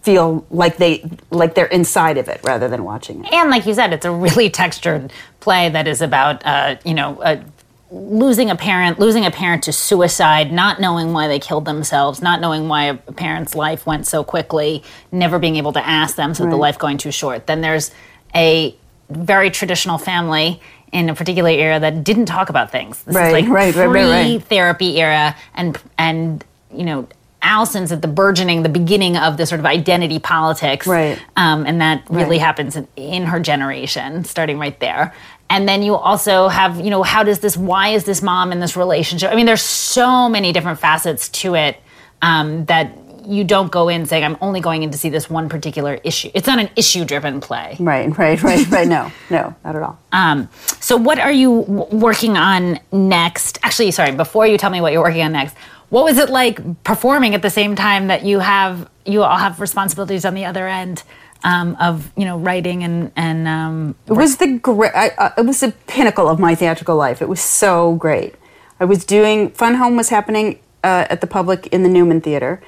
feel 0.01 0.45
like 0.51 0.77
they 0.77 1.03
like 1.31 1.55
they're 1.55 1.65
inside 1.65 2.19
of 2.19 2.27
it 2.27 2.39
rather 2.43 2.67
than 2.67 2.83
watching 2.83 3.25
it. 3.25 3.33
and 3.33 3.49
like 3.49 3.65
you 3.65 3.73
said, 3.73 3.91
it's 3.91 4.05
a 4.05 4.11
really 4.11 4.49
textured 4.51 5.11
play 5.39 5.67
that 5.69 5.87
is 5.87 6.01
about, 6.01 6.45
uh, 6.45 6.75
you 6.85 6.93
know, 6.93 7.19
uh, 7.21 7.43
losing 7.89 8.51
a 8.51 8.55
parent, 8.55 8.99
losing 8.99 9.25
a 9.25 9.31
parent 9.31 9.63
to 9.63 9.73
suicide, 9.73 10.51
not 10.51 10.79
knowing 10.79 11.11
why 11.11 11.27
they 11.27 11.39
killed 11.39 11.65
themselves, 11.65 12.21
not 12.21 12.39
knowing 12.39 12.67
why 12.67 12.83
a 12.85 12.95
parent's 12.95 13.55
life 13.55 13.87
went 13.87 14.05
so 14.05 14.23
quickly, 14.23 14.83
never 15.11 15.39
being 15.39 15.55
able 15.55 15.73
to 15.73 15.85
ask 15.85 16.15
them, 16.15 16.35
so 16.35 16.45
the 16.47 16.55
life 16.55 16.77
going 16.77 16.97
too 16.97 17.11
short. 17.11 17.47
Then 17.47 17.61
there's 17.61 17.91
a 18.35 18.75
very 19.09 19.49
traditional 19.51 19.97
family 19.97 20.61
in 20.91 21.09
a 21.09 21.15
particular 21.15 21.49
era 21.49 21.79
that 21.79 22.03
didn't 22.03 22.25
talk 22.25 22.49
about 22.49 22.71
things. 22.71 23.01
This 23.03 23.15
Right, 23.15 23.27
is 23.27 23.33
like 23.33 23.47
right, 23.47 23.75
right, 23.75 23.87
right, 23.87 24.25
pre-therapy 24.25 25.01
era, 25.01 25.35
and 25.53 25.77
and 25.97 26.43
you 26.73 26.85
know. 26.85 27.07
Alison's 27.41 27.91
at 27.91 28.01
the 28.01 28.07
burgeoning, 28.07 28.63
the 28.63 28.69
beginning 28.69 29.15
of 29.17 29.37
the 29.37 29.45
sort 29.45 29.59
of 29.59 29.67
identity 29.67 30.17
politics, 30.17 30.87
Right. 30.87 31.19
Um, 31.37 31.67
and 31.67 31.79
that 31.79 32.03
really 32.09 32.39
happens 32.39 32.75
in, 32.75 32.87
in 32.95 33.25
her 33.25 33.39
generation, 33.39 34.23
starting 34.23 34.57
right 34.57 34.79
there. 34.79 35.13
And 35.47 35.69
then 35.69 35.83
you 35.83 35.93
also 35.93 36.47
have, 36.47 36.79
you 36.79 36.89
know, 36.89 37.03
how 37.03 37.21
does 37.21 37.41
this? 37.41 37.55
Why 37.55 37.89
is 37.89 38.03
this 38.05 38.23
mom 38.23 38.51
in 38.51 38.61
this 38.61 38.75
relationship? 38.75 39.31
I 39.31 39.35
mean, 39.35 39.45
there's 39.45 39.61
so 39.61 40.27
many 40.27 40.53
different 40.53 40.79
facets 40.79 41.29
to 41.29 41.53
it 41.53 41.77
um, 42.23 42.65
that 42.65 42.97
you 43.27 43.43
don't 43.43 43.71
go 43.71 43.89
in 43.89 44.05
saying, 44.05 44.23
"I'm 44.23 44.37
only 44.41 44.59
going 44.61 44.83
in 44.83 44.91
to 44.91 44.97
see 44.97 45.09
this 45.09 45.29
one 45.29 45.49
particular 45.49 45.99
issue." 46.03 46.29
It's 46.33 46.47
not 46.47 46.59
an 46.59 46.69
issue-driven 46.75 47.41
play. 47.41 47.77
Right, 47.79 48.15
right, 48.17 48.41
right, 48.41 48.69
right. 48.71 48.87
No, 48.87 49.11
no, 49.29 49.55
not 49.63 49.75
at 49.75 49.81
all. 49.83 49.97
Um, 50.11 50.49
so, 50.79 50.97
what 50.97 51.19
are 51.19 51.31
you 51.31 51.61
w- 51.67 51.97
working 51.97 52.37
on 52.37 52.79
next? 52.91 53.59
Actually, 53.63 53.91
sorry, 53.91 54.11
before 54.11 54.47
you 54.47 54.57
tell 54.57 54.69
me 54.69 54.81
what 54.81 54.93
you're 54.93 55.03
working 55.03 55.23
on 55.23 55.31
next, 55.33 55.55
what 55.89 56.03
was 56.05 56.17
it 56.17 56.29
like 56.29 56.83
performing 56.83 57.35
at 57.35 57.41
the 57.41 57.49
same 57.49 57.75
time 57.75 58.07
that 58.07 58.23
you 58.23 58.39
have 58.39 58.89
you 59.05 59.23
all 59.23 59.37
have 59.37 59.59
responsibilities 59.59 60.25
on 60.25 60.33
the 60.33 60.45
other 60.45 60.67
end 60.67 61.03
um, 61.43 61.77
of 61.79 62.11
you 62.17 62.25
know 62.25 62.37
writing 62.37 62.83
and 62.83 63.11
and 63.15 63.47
um, 63.47 63.95
It 64.07 64.13
was 64.13 64.37
the 64.37 64.57
great. 64.57 64.91
Uh, 64.93 65.29
it 65.37 65.45
was 65.45 65.59
the 65.59 65.71
pinnacle 65.87 66.27
of 66.27 66.39
my 66.39 66.55
theatrical 66.55 66.95
life. 66.95 67.21
It 67.21 67.29
was 67.29 67.39
so 67.41 67.95
great. 67.95 68.35
I 68.79 68.85
was 68.85 69.05
doing 69.05 69.51
Fun 69.51 69.75
Home 69.75 69.95
was 69.95 70.09
happening 70.09 70.59
uh, 70.83 71.05
at 71.09 71.21
the 71.21 71.27
public 71.27 71.67
in 71.67 71.83
the 71.83 71.89
Newman 71.89 72.19
Theater, 72.19 72.61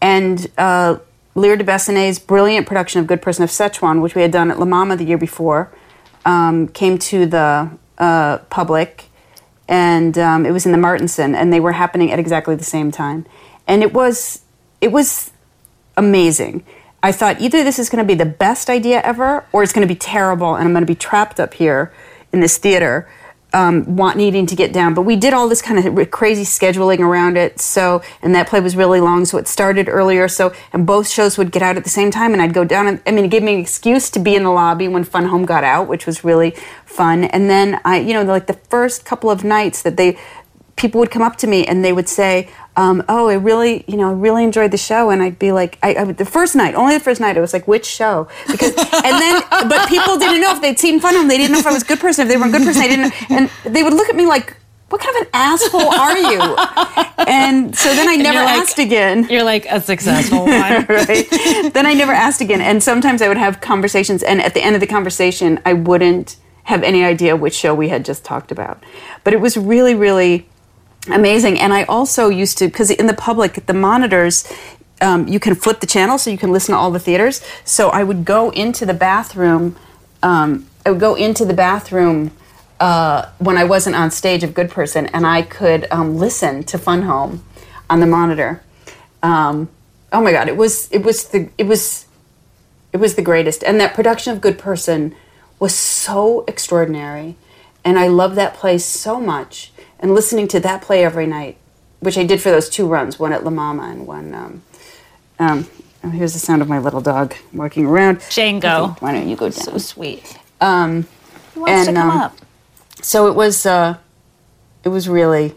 and 0.00 0.50
uh, 0.58 0.98
Lear 1.34 1.56
deBessonet's 1.56 2.18
brilliant 2.18 2.66
production 2.66 3.00
of 3.00 3.06
Good 3.06 3.22
Person 3.22 3.44
of 3.44 3.50
Szechuan, 3.50 4.02
which 4.02 4.14
we 4.14 4.22
had 4.22 4.32
done 4.32 4.50
at 4.50 4.58
La 4.58 4.64
Mama 4.64 4.96
the 4.96 5.04
year 5.04 5.18
before, 5.18 5.72
um, 6.24 6.68
came 6.68 6.98
to 6.98 7.26
the 7.26 7.70
uh, 7.98 8.38
public, 8.50 9.04
and 9.68 10.18
um, 10.18 10.44
it 10.44 10.50
was 10.50 10.66
in 10.66 10.72
the 10.72 10.78
Martinson, 10.78 11.34
and 11.34 11.52
they 11.52 11.60
were 11.60 11.72
happening 11.72 12.10
at 12.10 12.18
exactly 12.18 12.56
the 12.56 12.64
same 12.64 12.90
time, 12.90 13.24
and 13.66 13.82
it 13.82 13.92
was 13.92 14.42
it 14.80 14.92
was 14.92 15.30
amazing. 15.96 16.64
I 17.02 17.12
thought 17.12 17.40
either 17.40 17.62
this 17.62 17.78
is 17.78 17.88
going 17.88 18.04
to 18.04 18.06
be 18.06 18.14
the 18.14 18.26
best 18.26 18.68
idea 18.68 19.00
ever, 19.02 19.44
or 19.52 19.62
it's 19.62 19.72
going 19.72 19.86
to 19.86 19.92
be 19.92 19.98
terrible, 19.98 20.56
and 20.56 20.64
I'm 20.64 20.72
going 20.72 20.82
to 20.82 20.86
be 20.86 20.96
trapped 20.96 21.38
up 21.38 21.54
here 21.54 21.92
in 22.32 22.40
this 22.40 22.58
theater, 22.58 23.08
um, 23.52 23.96
want 23.96 24.16
needing 24.16 24.46
to 24.46 24.56
get 24.56 24.72
down. 24.72 24.94
But 24.94 25.02
we 25.02 25.16
did 25.16 25.32
all 25.32 25.48
this 25.48 25.62
kind 25.62 25.98
of 25.98 26.10
crazy 26.10 26.44
scheduling 26.44 27.00
around 27.00 27.36
it. 27.36 27.60
So, 27.60 28.02
and 28.22 28.34
that 28.34 28.48
play 28.48 28.60
was 28.60 28.76
really 28.76 29.00
long, 29.00 29.24
so 29.24 29.38
it 29.38 29.48
started 29.48 29.88
earlier. 29.88 30.28
So, 30.28 30.52
and 30.72 30.86
both 30.86 31.08
shows 31.08 31.38
would 31.38 31.50
get 31.50 31.62
out 31.62 31.76
at 31.76 31.84
the 31.84 31.90
same 31.90 32.10
time, 32.10 32.32
and 32.32 32.42
I'd 32.42 32.54
go 32.54 32.64
down. 32.64 32.86
And, 32.86 33.02
I 33.06 33.10
mean, 33.10 33.24
it 33.24 33.30
gave 33.30 33.42
me 33.42 33.54
an 33.54 33.60
excuse 33.60 34.10
to 34.10 34.18
be 34.18 34.34
in 34.34 34.42
the 34.42 34.50
lobby 34.50 34.88
when 34.88 35.04
Fun 35.04 35.26
Home 35.26 35.44
got 35.44 35.64
out, 35.64 35.88
which 35.88 36.06
was 36.06 36.24
really 36.24 36.50
fun. 36.84 37.24
And 37.24 37.48
then 37.48 37.80
I, 37.84 38.00
you 38.00 38.12
know, 38.12 38.22
like 38.22 38.46
the 38.46 38.54
first 38.54 39.04
couple 39.04 39.30
of 39.30 39.44
nights 39.44 39.82
that 39.82 39.96
they 39.96 40.18
people 40.76 41.00
would 41.00 41.10
come 41.10 41.22
up 41.22 41.36
to 41.36 41.46
me 41.46 41.66
and 41.66 41.84
they 41.84 41.92
would 41.92 42.08
say, 42.08 42.48
um, 42.78 43.02
"Oh, 43.08 43.28
I 43.28 43.34
really, 43.34 43.84
you 43.88 43.96
know, 43.96 44.08
I 44.10 44.12
really 44.12 44.44
enjoyed 44.44 44.70
the 44.70 44.78
show," 44.90 45.10
and 45.10 45.20
I'd 45.20 45.38
be 45.38 45.50
like, 45.52 45.78
I, 45.82 45.90
I, 45.96 46.04
"The 46.12 46.24
first 46.24 46.54
night, 46.54 46.74
only 46.74 46.94
the 46.96 47.04
first 47.08 47.20
night." 47.20 47.36
I 47.36 47.40
was 47.40 47.52
like, 47.52 47.66
"Which 47.68 47.84
show?" 47.86 48.28
Because, 48.46 48.72
and 49.08 49.14
then, 49.24 49.42
but 49.72 49.88
people 49.88 50.16
didn't 50.16 50.40
know 50.40 50.52
if 50.54 50.60
they'd 50.62 50.78
seen 50.78 51.00
Fun 51.00 51.14
Home. 51.14 51.28
They 51.28 51.36
didn't 51.38 51.52
know 51.52 51.58
if 51.58 51.66
I 51.66 51.72
was 51.72 51.82
a 51.82 51.86
good 51.86 52.00
person. 52.00 52.22
If 52.22 52.28
they 52.30 52.36
were 52.38 52.46
a 52.46 52.50
good 52.50 52.62
person, 52.62 52.80
they 52.82 52.88
didn't. 52.88 53.12
And 53.30 53.50
they 53.64 53.82
would 53.82 53.92
look 53.92 54.08
at 54.08 54.16
me 54.16 54.26
like, 54.26 54.56
what 54.90 55.00
kind 55.02 55.16
of 55.16 55.22
an 55.22 55.28
asshole 55.34 55.92
are 56.04 56.16
you? 56.16 56.40
and 57.26 57.76
so 57.76 57.88
then 57.94 58.08
I 58.08 58.16
never 58.16 58.38
like- 58.38 58.58
asked 58.60 58.78
again. 58.78 59.26
You're 59.28 59.42
like 59.44 59.66
a 59.66 59.80
successful 59.80 60.38
one. 60.46 60.86
right? 60.88 61.26
then 61.74 61.84
I 61.84 61.94
never 61.94 62.12
asked 62.12 62.40
again. 62.40 62.60
And 62.60 62.82
sometimes 62.82 63.20
I 63.22 63.28
would 63.28 63.36
have 63.36 63.60
conversations, 63.60 64.22
and 64.22 64.40
at 64.40 64.54
the 64.54 64.62
end 64.64 64.74
of 64.76 64.80
the 64.80 64.86
conversation, 64.86 65.60
I 65.66 65.72
wouldn't 65.74 66.36
have 66.64 66.82
any 66.82 67.02
idea 67.04 67.34
which 67.34 67.54
show 67.54 67.74
we 67.74 67.88
had 67.88 68.04
just 68.04 68.24
talked 68.24 68.52
about. 68.52 68.82
But 69.24 69.32
it 69.34 69.40
was 69.40 69.56
really, 69.56 69.94
really 69.94 70.46
amazing. 71.06 71.58
And 71.58 71.72
I 71.72 71.84
also 71.84 72.28
used 72.28 72.58
to, 72.58 72.66
because 72.66 72.90
in 72.90 73.06
the 73.06 73.14
public, 73.14 73.66
the 73.66 73.74
monitors, 73.74 74.50
um, 75.00 75.28
you 75.28 75.38
can 75.38 75.54
flip 75.54 75.80
the 75.80 75.86
channel 75.86 76.18
so 76.18 76.30
you 76.30 76.38
can 76.38 76.50
listen 76.50 76.72
to 76.74 76.78
all 76.78 76.90
the 76.90 76.98
theaters. 76.98 77.40
So 77.64 77.90
I 77.90 78.02
would 78.02 78.24
go 78.24 78.50
into 78.50 78.84
the 78.84 78.94
bathroom. 78.94 79.76
Um, 80.22 80.66
I 80.84 80.90
would 80.90 81.00
go 81.00 81.14
into 81.14 81.44
the 81.44 81.54
bathroom 81.54 82.32
uh, 82.80 83.30
when 83.38 83.56
I 83.56 83.64
wasn't 83.64 83.96
on 83.96 84.10
stage 84.10 84.42
of 84.42 84.54
Good 84.54 84.70
Person, 84.70 85.06
and 85.06 85.26
I 85.26 85.42
could 85.42 85.86
um, 85.90 86.16
listen 86.16 86.62
to 86.64 86.78
Fun 86.78 87.02
Home 87.02 87.44
on 87.90 88.00
the 88.00 88.06
monitor. 88.06 88.62
Um, 89.22 89.68
oh 90.12 90.22
my 90.22 90.32
God! 90.32 90.48
It 90.48 90.56
was 90.56 90.90
it 90.92 91.02
was 91.02 91.28
the 91.28 91.50
it 91.58 91.66
was 91.66 92.06
it 92.92 92.98
was 92.98 93.16
the 93.16 93.22
greatest, 93.22 93.62
and 93.64 93.80
that 93.80 93.94
production 93.94 94.32
of 94.32 94.40
Good 94.40 94.58
Person 94.58 95.14
was 95.58 95.74
so 95.74 96.44
extraordinary, 96.46 97.36
and 97.84 97.98
I 97.98 98.06
love 98.08 98.36
that 98.36 98.54
play 98.54 98.78
so 98.78 99.20
much. 99.20 99.72
And 100.00 100.14
listening 100.14 100.48
to 100.48 100.60
that 100.60 100.82
play 100.82 101.04
every 101.04 101.26
night, 101.26 101.56
which 102.00 102.16
I 102.16 102.24
did 102.24 102.40
for 102.40 102.50
those 102.50 102.68
two 102.68 102.86
runs, 102.86 103.18
one 103.18 103.32
at 103.32 103.44
La 103.44 103.50
Mama 103.50 103.84
and 103.84 104.06
one. 104.06 104.34
Um, 104.34 104.62
um, 105.40 105.66
oh, 106.04 106.10
here's 106.10 106.32
the 106.32 106.38
sound 106.38 106.62
of 106.62 106.68
my 106.68 106.78
little 106.78 107.00
dog 107.00 107.34
walking 107.52 107.86
around. 107.86 108.18
Django. 108.20 109.00
Why 109.00 109.12
don't 109.12 109.28
you 109.28 109.36
go 109.36 109.46
down? 109.50 109.52
So 109.64 109.78
sweet. 109.78 110.38
Um, 110.60 111.06
He 111.54 111.60
wants 111.60 111.86
to 111.88 111.92
come 111.92 112.10
um, 112.10 112.18
up. 112.18 112.36
so 113.02 113.26
it 113.28 113.34
was 113.34 113.66
uh, 113.66 113.96
it 114.84 114.88
was 114.88 115.08
really 115.08 115.54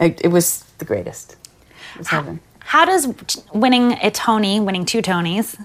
it, 0.00 0.20
it 0.24 0.28
was 0.28 0.64
the 0.78 0.84
greatest 0.84 1.36
it 1.94 1.98
was 1.98 2.08
heaven 2.08 2.40
How 2.60 2.84
does 2.84 3.08
winning 3.52 3.92
a 4.02 4.10
Tony, 4.10 4.60
winning 4.60 4.84
two 4.84 5.00
Tonys, 5.02 5.56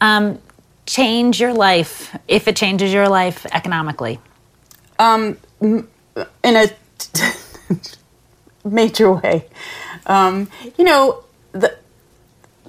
um, 0.00 0.38
change 0.86 1.40
your 1.40 1.52
life 1.54 2.16
if 2.28 2.48
it 2.48 2.56
changes 2.56 2.92
your 2.92 3.08
life 3.08 3.44
economically? 3.52 4.18
in 5.62 5.86
a 6.44 6.68
major 8.64 9.12
way. 9.12 9.46
Um, 10.06 10.48
you 10.76 10.84
know 10.84 11.24
the 11.52 11.76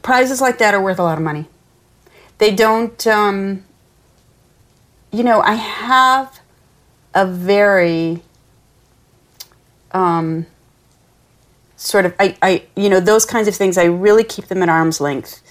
prizes 0.01 0.41
like 0.41 0.57
that 0.59 0.73
are 0.73 0.81
worth 0.81 0.99
a 0.99 1.03
lot 1.03 1.17
of 1.17 1.23
money. 1.23 1.45
They 2.37 2.53
don't 2.53 3.05
um, 3.07 3.63
you 5.15 5.23
know 5.23 5.39
i 5.41 5.53
have 5.53 6.39
a 7.13 7.25
very 7.25 8.21
um, 9.91 10.45
sort 11.77 12.05
of 12.05 12.13
I, 12.19 12.35
I 12.41 12.63
you 12.75 12.89
know 12.89 12.99
those 12.99 13.25
kinds 13.25 13.47
of 13.47 13.55
things 13.55 13.77
i 13.77 13.85
really 13.85 14.25
keep 14.25 14.47
them 14.47 14.61
at 14.61 14.69
arm's 14.69 14.99
length. 14.99 15.41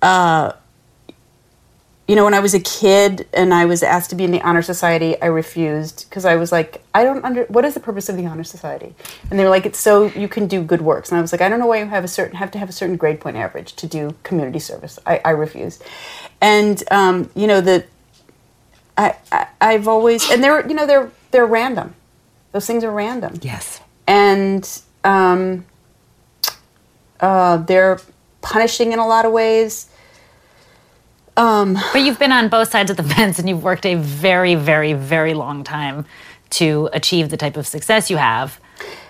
Uh, 0.00 0.52
you 2.10 2.16
know 2.16 2.24
when 2.24 2.34
i 2.34 2.40
was 2.40 2.54
a 2.54 2.60
kid 2.60 3.26
and 3.34 3.54
i 3.54 3.64
was 3.66 3.82
asked 3.84 4.10
to 4.10 4.16
be 4.16 4.24
in 4.24 4.32
the 4.32 4.42
honor 4.42 4.62
society 4.62 5.20
i 5.22 5.26
refused 5.26 6.06
because 6.08 6.26
i 6.26 6.36
was 6.36 6.52
like 6.52 6.82
i 6.94 7.04
don't 7.04 7.24
under 7.24 7.44
what 7.46 7.64
is 7.64 7.74
the 7.74 7.80
purpose 7.80 8.08
of 8.10 8.16
the 8.18 8.26
honor 8.26 8.44
society? 8.44 8.94
And 9.30 9.38
they 9.38 9.44
were 9.44 9.50
like 9.50 9.66
it's 9.66 9.78
so 9.80 10.06
you 10.22 10.28
can 10.28 10.46
do 10.48 10.62
good 10.62 10.82
works. 10.82 11.10
And 11.10 11.18
i 11.18 11.22
was 11.22 11.32
like 11.32 11.42
i 11.42 11.48
don't 11.50 11.60
know 11.60 11.66
why 11.68 11.80
you 11.80 11.86
have 11.86 12.04
a 12.04 12.08
certain 12.08 12.36
have 12.36 12.50
to 12.52 12.58
have 12.58 12.68
a 12.70 12.72
certain 12.72 12.96
grade 12.96 13.20
point 13.20 13.36
average 13.38 13.74
to 13.76 13.86
do 13.86 14.16
community 14.24 14.60
service. 14.60 14.98
I, 15.06 15.20
I 15.24 15.30
refused. 15.32 15.84
And 16.42 16.82
um, 16.92 17.30
you 17.36 17.46
know 17.48 17.60
the 17.62 17.86
I, 18.98 19.16
I 19.32 19.48
i've 19.60 19.88
always 19.88 20.30
and 20.30 20.42
they're 20.44 20.66
you 20.68 20.74
know 20.74 20.86
they're 20.86 21.10
they're 21.32 21.46
random. 21.46 21.94
Those 22.52 22.66
things 22.66 22.84
are 22.84 22.92
random. 22.92 23.38
Yes. 23.42 23.80
and 24.08 24.82
um, 25.04 25.66
uh, 27.20 27.58
they're 27.58 28.00
punishing 28.42 28.92
in 28.92 28.98
a 28.98 29.06
lot 29.06 29.24
of 29.26 29.32
ways. 29.32 29.88
Um, 31.40 31.78
But 31.92 32.02
you've 32.04 32.18
been 32.18 32.32
on 32.32 32.48
both 32.48 32.70
sides 32.70 32.90
of 32.90 32.96
the 32.96 33.02
fence 33.14 33.38
and 33.38 33.48
you've 33.48 33.62
worked 33.64 33.86
a 33.86 33.94
very, 33.94 34.54
very, 34.54 34.92
very 34.92 35.34
long 35.34 35.64
time 35.64 36.04
to 36.50 36.88
achieve 36.92 37.28
the 37.30 37.36
type 37.36 37.56
of 37.56 37.66
success 37.66 38.10
you 38.10 38.16
have. 38.18 38.60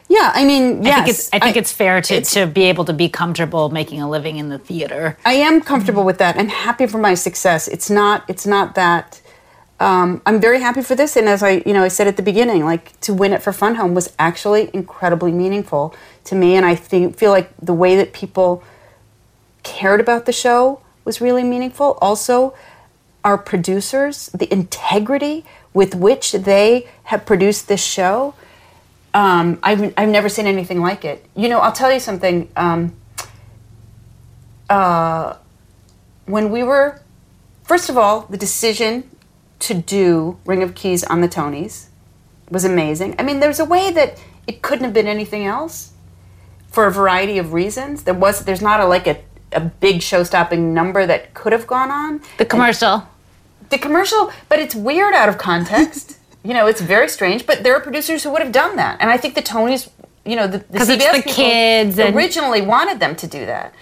yeah, 0.08 0.30
I 0.34 0.44
mean, 0.44 0.82
yes, 0.84 0.92
I 0.92 0.94
think 1.02 1.08
it's 1.08 1.28
I 1.32 1.38
think 1.44 1.56
it's 1.56 1.72
fair 1.72 2.00
to, 2.08 2.14
it's- 2.14 2.32
to 2.34 2.46
be 2.46 2.64
able 2.72 2.84
to 2.84 2.92
be 2.92 3.08
comfortable 3.08 3.70
making 3.70 4.00
a 4.02 4.08
living 4.16 4.36
in 4.42 4.48
the 4.54 4.58
theater. 4.58 5.16
I 5.24 5.34
am 5.48 5.60
comfortable 5.60 6.04
with 6.04 6.18
that. 6.18 6.36
I'm 6.40 6.48
happy 6.66 6.86
for 6.86 6.98
my 6.98 7.14
success. 7.14 7.68
It's 7.68 7.88
not. 7.90 8.16
It's 8.32 8.46
not 8.46 8.74
that. 8.74 9.20
Um, 9.88 10.20
I'm 10.26 10.38
very 10.40 10.60
happy 10.60 10.82
for 10.82 10.94
this, 10.94 11.16
and 11.16 11.26
as 11.34 11.42
I, 11.42 11.62
you 11.64 11.72
know, 11.76 11.82
I 11.82 11.88
said 11.96 12.06
at 12.12 12.16
the 12.20 12.22
beginning, 12.32 12.60
like 12.72 12.84
to 13.06 13.14
win 13.14 13.32
it 13.32 13.40
for 13.44 13.52
Fun 13.62 13.76
Home 13.80 13.94
was 13.94 14.06
actually 14.18 14.68
incredibly 14.74 15.32
meaningful 15.32 15.94
to 16.28 16.34
me, 16.34 16.48
and 16.58 16.66
I 16.66 16.74
think 16.74 17.16
feel 17.16 17.30
like 17.38 17.48
the 17.70 17.72
way 17.82 17.96
that 17.96 18.12
people 18.12 18.62
cared 19.62 20.00
about 20.00 20.26
the 20.26 20.32
show 20.44 20.80
was 21.04 21.20
really 21.20 21.42
meaningful. 21.42 21.98
Also, 22.00 22.54
our 23.24 23.38
producers, 23.38 24.28
the 24.28 24.50
integrity 24.52 25.44
with 25.72 25.94
which 25.94 26.32
they 26.32 26.88
have 27.04 27.26
produced 27.26 27.68
this 27.68 27.84
show, 27.84 28.34
um, 29.12 29.58
I've, 29.62 29.92
I've 29.96 30.08
never 30.08 30.28
seen 30.28 30.46
anything 30.46 30.80
like 30.80 31.04
it. 31.04 31.24
You 31.34 31.48
know, 31.48 31.60
I'll 31.60 31.72
tell 31.72 31.92
you 31.92 32.00
something. 32.00 32.48
Um, 32.56 32.96
uh, 34.68 35.36
when 36.26 36.50
we 36.50 36.62
were, 36.62 37.00
first 37.64 37.88
of 37.88 37.98
all, 37.98 38.22
the 38.22 38.36
decision 38.36 39.10
to 39.60 39.74
do 39.74 40.38
Ring 40.46 40.62
of 40.62 40.74
Keys 40.74 41.02
on 41.04 41.20
the 41.20 41.28
Tonys 41.28 41.88
was 42.50 42.64
amazing. 42.64 43.16
I 43.18 43.22
mean, 43.22 43.40
there's 43.40 43.60
a 43.60 43.64
way 43.64 43.90
that 43.90 44.22
it 44.46 44.62
couldn't 44.62 44.84
have 44.84 44.94
been 44.94 45.06
anything 45.08 45.44
else 45.44 45.92
for 46.68 46.86
a 46.86 46.92
variety 46.92 47.38
of 47.38 47.52
reasons. 47.52 48.04
There 48.04 48.14
was, 48.14 48.44
there's 48.44 48.62
not 48.62 48.80
a 48.80 48.86
like 48.86 49.06
a, 49.06 49.18
a 49.52 49.60
big 49.60 50.02
show-stopping 50.02 50.72
number 50.74 51.06
that 51.06 51.34
could 51.34 51.52
have 51.52 51.66
gone 51.66 51.90
on. 51.90 52.20
The 52.38 52.44
commercial. 52.44 53.06
The 53.70 53.78
commercial, 53.78 54.32
but 54.48 54.58
it's 54.58 54.74
weird 54.74 55.14
out 55.14 55.28
of 55.28 55.38
context. 55.38 56.18
you 56.44 56.54
know, 56.54 56.66
it's 56.66 56.80
very 56.80 57.08
strange. 57.08 57.46
But 57.46 57.62
there 57.62 57.74
are 57.74 57.80
producers 57.80 58.22
who 58.22 58.30
would 58.30 58.42
have 58.42 58.52
done 58.52 58.76
that, 58.76 59.00
and 59.00 59.10
I 59.10 59.16
think 59.16 59.34
the 59.34 59.42
Tonys, 59.42 59.88
you 60.24 60.36
know, 60.36 60.46
the, 60.46 60.58
the 60.58 60.80
CBS 60.80 60.86
the 60.86 61.12
people 61.16 61.32
kids 61.32 61.98
and- 61.98 62.14
originally 62.14 62.62
wanted 62.62 63.00
them 63.00 63.14
to 63.16 63.26
do 63.26 63.46
that. 63.46 63.74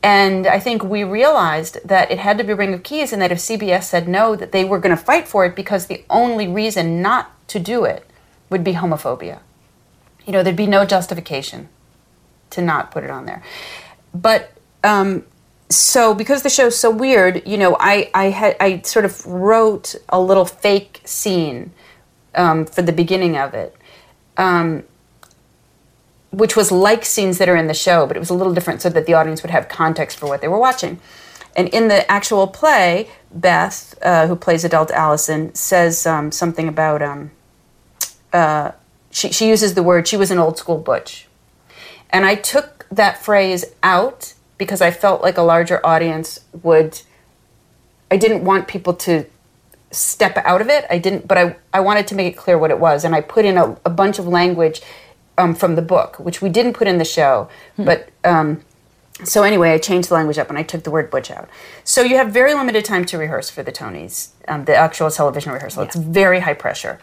And 0.00 0.46
I 0.46 0.60
think 0.60 0.84
we 0.84 1.02
realized 1.02 1.78
that 1.84 2.10
it 2.12 2.20
had 2.20 2.38
to 2.38 2.44
be 2.44 2.52
Ring 2.52 2.72
of 2.72 2.84
Keys, 2.84 3.12
and 3.12 3.20
that 3.20 3.32
if 3.32 3.38
CBS 3.38 3.84
said 3.84 4.08
no, 4.08 4.36
that 4.36 4.52
they 4.52 4.64
were 4.64 4.78
going 4.78 4.96
to 4.96 5.02
fight 5.02 5.26
for 5.26 5.44
it 5.44 5.56
because 5.56 5.86
the 5.86 6.04
only 6.08 6.46
reason 6.46 7.02
not 7.02 7.32
to 7.48 7.58
do 7.58 7.84
it 7.84 8.08
would 8.48 8.62
be 8.62 8.74
homophobia. 8.74 9.40
You 10.24 10.32
know, 10.32 10.42
there'd 10.42 10.56
be 10.56 10.66
no 10.66 10.84
justification 10.84 11.68
to 12.50 12.62
not 12.62 12.90
put 12.90 13.02
it 13.02 13.10
on 13.10 13.26
there. 13.26 13.42
But 14.14 14.52
um, 14.84 15.24
so 15.68 16.14
because 16.14 16.42
the 16.42 16.50
show's 16.50 16.78
so 16.78 16.90
weird, 16.90 17.46
you 17.46 17.58
know, 17.58 17.76
I 17.78 18.10
I 18.14 18.26
had 18.26 18.56
I 18.60 18.80
sort 18.82 19.04
of 19.04 19.24
wrote 19.26 19.94
a 20.08 20.20
little 20.20 20.44
fake 20.44 21.02
scene 21.04 21.72
um, 22.34 22.64
for 22.66 22.82
the 22.82 22.92
beginning 22.92 23.36
of 23.36 23.54
it. 23.54 23.76
Um, 24.36 24.84
which 26.30 26.56
was 26.56 26.70
like 26.70 27.04
scenes 27.04 27.38
that 27.38 27.48
are 27.48 27.56
in 27.56 27.66
the 27.68 27.74
show, 27.74 28.06
but 28.06 28.16
it 28.16 28.20
was 28.20 28.30
a 28.30 28.34
little 28.34 28.52
different 28.52 28.82
so 28.82 28.90
that 28.90 29.06
the 29.06 29.14
audience 29.14 29.42
would 29.42 29.50
have 29.50 29.68
context 29.68 30.18
for 30.18 30.26
what 30.26 30.40
they 30.40 30.48
were 30.48 30.58
watching. 30.58 31.00
And 31.56 31.68
in 31.68 31.88
the 31.88 32.08
actual 32.10 32.46
play, 32.46 33.08
Beth, 33.32 33.98
uh, 34.02 34.26
who 34.26 34.36
plays 34.36 34.62
adult 34.62 34.90
Alison, 34.90 35.54
says 35.54 36.06
um, 36.06 36.30
something 36.30 36.68
about 36.68 37.02
um, 37.02 37.30
uh, 38.32 38.72
she, 39.10 39.32
she 39.32 39.48
uses 39.48 39.74
the 39.74 39.82
word 39.82 40.06
she 40.06 40.16
was 40.16 40.30
an 40.30 40.38
old 40.38 40.58
school 40.58 40.78
butch. 40.78 41.26
And 42.10 42.24
I 42.24 42.34
took 42.34 42.86
that 42.90 43.22
phrase 43.22 43.64
out 43.82 44.34
because 44.58 44.80
I 44.80 44.90
felt 44.90 45.22
like 45.22 45.38
a 45.38 45.42
larger 45.42 45.84
audience 45.84 46.40
would. 46.62 47.00
I 48.10 48.16
didn't 48.16 48.44
want 48.44 48.68
people 48.68 48.94
to 48.94 49.26
step 49.90 50.36
out 50.38 50.60
of 50.60 50.68
it. 50.68 50.86
I 50.90 50.98
didn't, 50.98 51.28
but 51.28 51.38
I, 51.38 51.56
I 51.72 51.80
wanted 51.80 52.06
to 52.08 52.14
make 52.14 52.34
it 52.34 52.36
clear 52.36 52.58
what 52.58 52.70
it 52.70 52.78
was. 52.78 53.04
And 53.04 53.14
I 53.14 53.20
put 53.20 53.44
in 53.44 53.56
a, 53.56 53.78
a 53.84 53.90
bunch 53.90 54.18
of 54.18 54.26
language 54.26 54.80
um, 55.36 55.54
from 55.54 55.76
the 55.76 55.82
book, 55.82 56.18
which 56.18 56.42
we 56.42 56.48
didn't 56.48 56.74
put 56.74 56.88
in 56.88 56.98
the 56.98 57.04
show. 57.04 57.48
But 57.76 58.10
um, 58.24 58.62
so 59.24 59.42
anyway, 59.42 59.70
I 59.70 59.78
changed 59.78 60.10
the 60.10 60.14
language 60.14 60.38
up 60.38 60.48
and 60.48 60.58
I 60.58 60.62
took 60.62 60.84
the 60.84 60.90
word 60.90 61.10
butch 61.10 61.30
out. 61.30 61.48
So 61.84 62.02
you 62.02 62.16
have 62.16 62.32
very 62.32 62.54
limited 62.54 62.84
time 62.84 63.04
to 63.06 63.18
rehearse 63.18 63.50
for 63.50 63.62
the 63.62 63.72
Tonys, 63.72 64.30
um, 64.46 64.64
the 64.64 64.76
actual 64.76 65.10
television 65.10 65.52
rehearsal. 65.52 65.82
It's 65.84 65.96
very 65.96 66.40
high 66.40 66.54
pressure. 66.54 67.00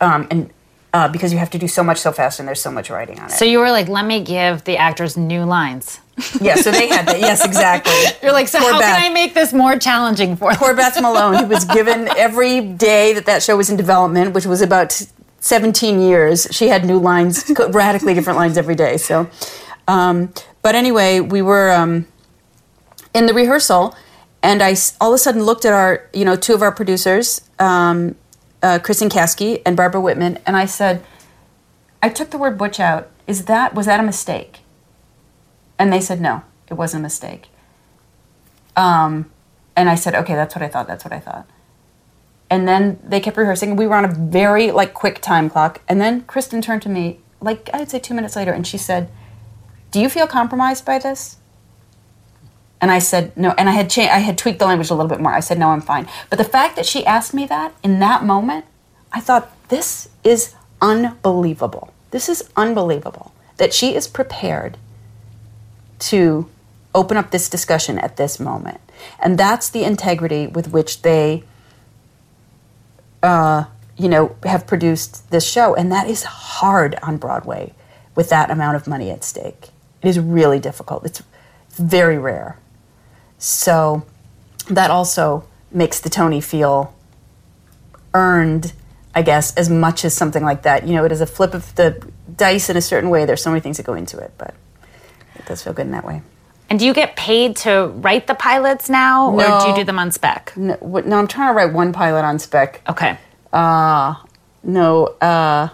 Um, 0.00 0.26
and 0.30 0.50
uh, 0.92 1.08
because 1.08 1.32
you 1.32 1.38
have 1.38 1.50
to 1.50 1.58
do 1.58 1.66
so 1.66 1.82
much 1.82 1.98
so 1.98 2.12
fast 2.12 2.38
and 2.38 2.46
there's 2.46 2.60
so 2.60 2.70
much 2.70 2.90
writing 2.90 3.18
on 3.18 3.26
it. 3.26 3.32
So 3.32 3.44
you 3.44 3.58
were 3.58 3.70
like, 3.70 3.88
let 3.88 4.04
me 4.06 4.22
give 4.22 4.64
the 4.64 4.76
actors 4.76 5.16
new 5.16 5.44
lines. 5.44 6.00
Yeah, 6.40 6.56
so 6.56 6.70
they 6.70 6.88
had 6.88 7.06
that. 7.06 7.20
Yes, 7.20 7.44
exactly. 7.44 7.94
You're 8.22 8.32
like, 8.32 8.48
so 8.48 8.58
Poor 8.60 8.72
how 8.72 8.78
Beth. 8.80 8.96
can 8.96 9.10
I 9.10 9.14
make 9.14 9.34
this 9.34 9.52
more 9.52 9.78
challenging 9.78 10.36
for? 10.36 10.52
Poor 10.54 10.74
Beth 10.74 11.00
Malone, 11.00 11.34
who 11.34 11.46
was 11.46 11.64
given 11.64 12.08
every 12.16 12.60
day 12.60 13.12
that 13.14 13.26
that 13.26 13.42
show 13.42 13.56
was 13.56 13.70
in 13.70 13.76
development, 13.76 14.32
which 14.34 14.46
was 14.46 14.60
about 14.60 14.92
17 15.42 16.00
years, 16.00 16.46
she 16.52 16.68
had 16.68 16.84
new 16.84 16.98
lines, 16.98 17.50
radically 17.70 18.14
different 18.14 18.38
lines 18.38 18.56
every 18.56 18.76
day. 18.76 18.96
So, 18.96 19.28
um, 19.88 20.32
but 20.62 20.76
anyway, 20.76 21.18
we 21.18 21.42
were 21.42 21.72
um, 21.72 22.06
in 23.12 23.26
the 23.26 23.34
rehearsal, 23.34 23.96
and 24.42 24.62
I 24.62 24.76
all 25.00 25.10
of 25.10 25.16
a 25.16 25.18
sudden 25.18 25.42
looked 25.42 25.64
at 25.64 25.72
our, 25.72 26.08
you 26.12 26.24
know, 26.24 26.36
two 26.36 26.54
of 26.54 26.62
our 26.62 26.70
producers, 26.70 27.40
um, 27.58 28.14
uh, 28.62 28.78
Kristin 28.78 29.10
Caskey 29.10 29.60
and 29.66 29.76
Barbara 29.76 30.00
Whitman, 30.00 30.38
and 30.46 30.56
I 30.56 30.66
said, 30.66 31.04
I 32.00 32.08
took 32.08 32.30
the 32.30 32.38
word 32.38 32.56
butch 32.56 32.78
out. 32.78 33.10
Is 33.26 33.46
that 33.46 33.74
was 33.74 33.86
that 33.86 33.98
a 33.98 34.02
mistake? 34.04 34.60
And 35.82 35.92
they 35.92 36.00
said 36.00 36.20
no, 36.20 36.44
it 36.70 36.74
wasn't 36.74 37.00
a 37.00 37.02
mistake. 37.02 37.48
Um, 38.76 39.32
and 39.74 39.90
I 39.90 39.96
said, 39.96 40.14
okay, 40.14 40.36
that's 40.36 40.54
what 40.54 40.62
I 40.62 40.68
thought. 40.68 40.86
That's 40.86 41.04
what 41.04 41.12
I 41.12 41.18
thought. 41.18 41.50
And 42.48 42.68
then 42.68 43.00
they 43.02 43.18
kept 43.18 43.36
rehearsing. 43.36 43.74
We 43.74 43.88
were 43.88 43.96
on 43.96 44.04
a 44.04 44.14
very 44.14 44.70
like 44.70 44.94
quick 44.94 45.20
time 45.20 45.50
clock. 45.50 45.80
And 45.88 46.00
then 46.00 46.22
Kristin 46.22 46.62
turned 46.62 46.82
to 46.82 46.88
me, 46.88 47.18
like 47.40 47.68
I'd 47.74 47.90
say 47.90 47.98
two 47.98 48.14
minutes 48.14 48.36
later, 48.36 48.52
and 48.52 48.64
she 48.64 48.78
said, 48.78 49.10
"Do 49.90 50.00
you 50.00 50.08
feel 50.08 50.28
compromised 50.28 50.84
by 50.84 51.00
this?" 51.00 51.38
And 52.80 52.92
I 52.92 53.00
said 53.00 53.36
no. 53.36 53.52
And 53.58 53.68
I 53.68 53.72
had 53.72 53.90
cha- 53.90 54.02
I 54.02 54.20
had 54.20 54.38
tweaked 54.38 54.60
the 54.60 54.66
language 54.66 54.90
a 54.90 54.94
little 54.94 55.10
bit 55.10 55.18
more. 55.18 55.34
I 55.34 55.40
said 55.40 55.58
no, 55.58 55.70
I'm 55.70 55.80
fine. 55.80 56.08
But 56.30 56.38
the 56.38 56.44
fact 56.44 56.76
that 56.76 56.86
she 56.86 57.04
asked 57.04 57.34
me 57.34 57.44
that 57.46 57.74
in 57.82 57.98
that 57.98 58.22
moment, 58.22 58.66
I 59.10 59.18
thought 59.18 59.50
this 59.68 60.10
is 60.22 60.54
unbelievable. 60.80 61.92
This 62.12 62.28
is 62.28 62.48
unbelievable 62.54 63.34
that 63.56 63.74
she 63.74 63.96
is 63.96 64.06
prepared 64.06 64.78
to 66.02 66.48
open 66.94 67.16
up 67.16 67.30
this 67.30 67.48
discussion 67.48 67.98
at 67.98 68.16
this 68.16 68.38
moment. 68.38 68.80
And 69.18 69.38
that's 69.38 69.70
the 69.70 69.84
integrity 69.84 70.46
with 70.46 70.70
which 70.72 71.02
they, 71.02 71.44
uh, 73.22 73.64
you 73.96 74.08
know, 74.08 74.36
have 74.44 74.66
produced 74.66 75.30
this 75.30 75.46
show. 75.46 75.74
And 75.74 75.90
that 75.90 76.08
is 76.08 76.24
hard 76.24 76.96
on 77.02 77.16
Broadway 77.16 77.72
with 78.14 78.28
that 78.28 78.50
amount 78.50 78.76
of 78.76 78.86
money 78.86 79.10
at 79.10 79.24
stake. 79.24 79.70
It 80.02 80.08
is 80.08 80.18
really 80.18 80.58
difficult. 80.58 81.06
It's 81.06 81.22
very 81.70 82.18
rare. 82.18 82.58
So 83.38 84.04
that 84.68 84.90
also 84.90 85.48
makes 85.70 86.00
the 86.00 86.10
Tony 86.10 86.40
feel 86.40 86.94
earned, 88.12 88.72
I 89.14 89.22
guess, 89.22 89.54
as 89.54 89.70
much 89.70 90.04
as 90.04 90.14
something 90.14 90.44
like 90.44 90.62
that. 90.62 90.86
You 90.86 90.94
know, 90.94 91.04
it 91.04 91.12
is 91.12 91.20
a 91.20 91.26
flip 91.26 91.54
of 91.54 91.74
the 91.76 92.06
dice 92.36 92.68
in 92.68 92.76
a 92.76 92.82
certain 92.82 93.08
way. 93.08 93.24
There's 93.24 93.42
so 93.42 93.50
many 93.50 93.60
things 93.60 93.78
that 93.78 93.86
go 93.86 93.94
into 93.94 94.18
it, 94.18 94.32
but 94.36 94.54
it 95.34 95.46
does 95.46 95.62
feel 95.62 95.72
good 95.72 95.86
in 95.86 95.92
that 95.92 96.04
way. 96.04 96.22
And 96.70 96.78
do 96.78 96.86
you 96.86 96.94
get 96.94 97.16
paid 97.16 97.56
to 97.56 97.88
write 97.96 98.26
the 98.26 98.34
pilots 98.34 98.88
now, 98.88 99.30
or 99.30 99.60
do 99.60 99.68
you 99.68 99.74
do 99.74 99.84
them 99.84 99.98
on 99.98 100.10
spec? 100.10 100.54
No, 100.56 100.78
no, 100.80 101.18
I'm 101.18 101.26
trying 101.28 101.50
to 101.50 101.54
write 101.54 101.72
one 101.74 101.92
pilot 101.92 102.24
on 102.24 102.38
spec. 102.38 102.80
Okay. 102.88 103.18
Uh, 103.52 104.14
no, 104.62 105.06
uh, 105.20 105.68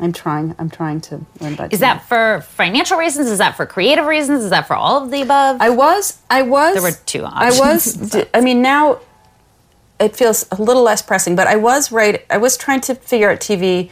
I'm 0.00 0.12
trying. 0.12 0.56
I'm 0.58 0.70
trying 0.70 1.00
to 1.02 1.20
learn 1.40 1.54
about. 1.54 1.72
Is 1.72 1.80
that 1.80 2.08
for 2.08 2.40
financial 2.48 2.98
reasons? 2.98 3.28
Is 3.28 3.38
that 3.38 3.56
for 3.56 3.64
creative 3.66 4.06
reasons? 4.06 4.42
Is 4.42 4.50
that 4.50 4.66
for 4.66 4.74
all 4.74 5.04
of 5.04 5.12
the 5.12 5.22
above? 5.22 5.60
I 5.60 5.70
was. 5.70 6.18
I 6.28 6.42
was. 6.42 6.74
There 6.74 6.82
were 6.82 6.98
two 7.06 7.24
options. 7.24 7.60
I 7.60 7.72
was. 7.72 7.84
d- 8.10 8.24
I 8.34 8.40
mean, 8.40 8.60
now 8.62 8.98
it 10.00 10.16
feels 10.16 10.46
a 10.50 10.60
little 10.60 10.82
less 10.82 11.02
pressing, 11.02 11.36
but 11.36 11.46
I 11.46 11.56
was 11.56 11.92
right. 11.92 12.24
I 12.28 12.38
was 12.38 12.56
trying 12.56 12.80
to 12.82 12.96
figure 12.96 13.30
out 13.30 13.38
TV, 13.38 13.90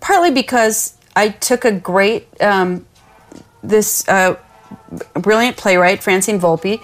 partly 0.00 0.30
because 0.30 0.98
I 1.14 1.30
took 1.30 1.64
a 1.64 1.72
great 1.72 2.28
um, 2.42 2.84
this 3.62 4.06
uh, 4.08 4.36
brilliant 5.14 5.56
playwright 5.56 6.02
Francine 6.02 6.40
Volpe 6.40 6.82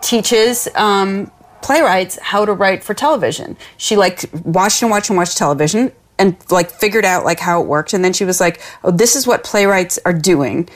teaches 0.00 0.68
um, 0.74 1.30
playwrights 1.62 2.18
how 2.20 2.44
to 2.44 2.52
write 2.52 2.84
for 2.84 2.94
television. 2.94 3.56
She 3.76 3.96
like 3.96 4.24
watched 4.44 4.82
and 4.82 4.90
watched 4.90 5.10
and 5.10 5.16
watched 5.16 5.38
television 5.38 5.92
and 6.18 6.36
like 6.50 6.70
figured 6.70 7.04
out 7.04 7.24
like 7.24 7.40
how 7.40 7.60
it 7.60 7.66
worked 7.66 7.94
and 7.94 8.04
then 8.04 8.12
she 8.12 8.24
was 8.24 8.40
like, 8.40 8.60
"Oh, 8.82 8.90
this 8.90 9.16
is 9.16 9.26
what 9.26 9.44
playwrights 9.44 9.98
are 10.04 10.12
doing." 10.12 10.68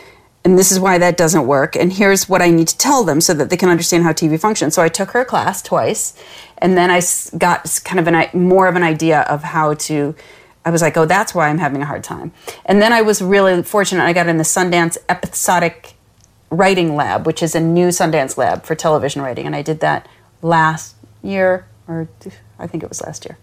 And 0.44 0.58
this 0.58 0.72
is 0.72 0.80
why 0.80 0.98
that 0.98 1.16
doesn't 1.16 1.46
work. 1.46 1.76
And 1.76 1.92
here's 1.92 2.28
what 2.28 2.40
I 2.40 2.50
need 2.50 2.68
to 2.68 2.78
tell 2.78 3.04
them 3.04 3.20
so 3.20 3.34
that 3.34 3.50
they 3.50 3.56
can 3.56 3.68
understand 3.68 4.04
how 4.04 4.12
TV 4.12 4.40
functions. 4.40 4.74
So 4.74 4.82
I 4.82 4.88
took 4.88 5.10
her 5.10 5.24
class 5.24 5.60
twice, 5.60 6.14
and 6.58 6.76
then 6.76 6.90
I 6.90 7.02
got 7.36 7.80
kind 7.84 7.98
of 8.00 8.06
an 8.06 8.30
more 8.32 8.68
of 8.68 8.76
an 8.76 8.82
idea 8.82 9.22
of 9.22 9.42
how 9.42 9.74
to. 9.74 10.14
I 10.68 10.70
was 10.70 10.82
like, 10.82 10.98
oh, 10.98 11.06
that's 11.06 11.34
why 11.34 11.48
I'm 11.48 11.56
having 11.56 11.80
a 11.80 11.86
hard 11.86 12.04
time. 12.04 12.30
And 12.66 12.82
then 12.82 12.92
I 12.92 13.00
was 13.00 13.22
really 13.22 13.62
fortunate. 13.62 14.04
I 14.04 14.12
got 14.12 14.28
in 14.28 14.36
the 14.36 14.44
Sundance 14.44 14.98
episodic 15.08 15.94
writing 16.50 16.94
lab, 16.94 17.24
which 17.24 17.42
is 17.42 17.54
a 17.54 17.60
new 17.60 17.88
Sundance 17.88 18.36
lab 18.36 18.64
for 18.64 18.74
television 18.74 19.22
writing, 19.22 19.46
and 19.46 19.56
I 19.56 19.62
did 19.62 19.80
that 19.80 20.06
last 20.42 20.94
year, 21.22 21.66
or 21.88 22.06
I 22.58 22.66
think 22.66 22.82
it 22.82 22.90
was 22.90 23.00
last 23.00 23.24
year. 23.24 23.38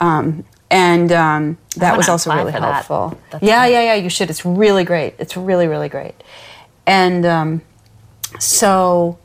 Um, 0.00 0.46
and 0.70 1.12
um, 1.12 1.58
that 1.76 1.94
was 1.94 2.08
also 2.08 2.32
really 2.32 2.52
for 2.52 2.60
that. 2.60 2.86
helpful. 2.86 3.20
Yeah, 3.42 3.66
yeah, 3.66 3.82
yeah. 3.82 3.94
You 3.96 4.08
should. 4.08 4.30
It's 4.30 4.46
really 4.46 4.84
great. 4.84 5.14
It's 5.18 5.36
really, 5.36 5.68
really 5.68 5.90
great. 5.90 6.14
And 6.86 7.26
um, 7.26 7.60
so, 8.38 9.18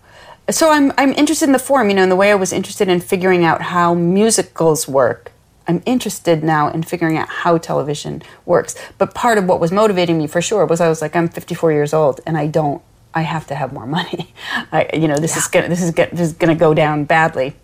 so 0.50 0.70
I'm 0.70 0.92
I'm 0.98 1.14
interested 1.14 1.46
in 1.46 1.54
the 1.54 1.60
form. 1.60 1.88
You 1.88 1.96
know, 1.96 2.04
in 2.04 2.10
the 2.10 2.18
way 2.18 2.30
I 2.30 2.36
was 2.36 2.52
interested 2.52 2.90
in 2.90 3.00
figuring 3.00 3.46
out 3.46 3.62
how 3.62 3.94
musicals 3.94 4.86
work. 4.86 5.32
I'm 5.68 5.84
interested 5.86 6.44
now 6.44 6.70
in 6.70 6.84
figuring 6.84 7.18
out 7.18 7.30
how 7.30 7.58
television 7.58 8.22
works. 8.46 8.76
But 8.98 9.14
part 9.14 9.38
of 9.38 9.46
what 9.46 9.60
was 9.60 9.72
motivating 9.72 10.18
me 10.18 10.28
for 10.28 10.42
sure 10.42 10.66
was 10.66 10.80
I 10.80 10.88
was 10.88 11.02
like, 11.02 11.16
I'm 11.16 11.28
54 11.28 11.72
years 11.72 11.94
old 11.94 12.22
and 12.26 12.38
I 12.38 12.48
don't. 12.48 12.82
I 13.14 13.22
have 13.22 13.48
to 13.48 13.56
have 13.56 13.74
more 13.74 13.88
money. 14.00 14.34
I, 14.72 14.90
you 14.94 15.08
know, 15.08 15.18
this 15.18 15.38
is 15.38 15.48
gonna 15.48 15.70
this 15.70 15.82
is 15.82 15.92
gonna, 15.92 16.10
this 16.12 16.28
is 16.28 16.34
gonna 16.34 16.56
go 16.56 16.74
down 16.74 17.06
badly. 17.06 17.56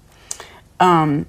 Um, 0.79 1.25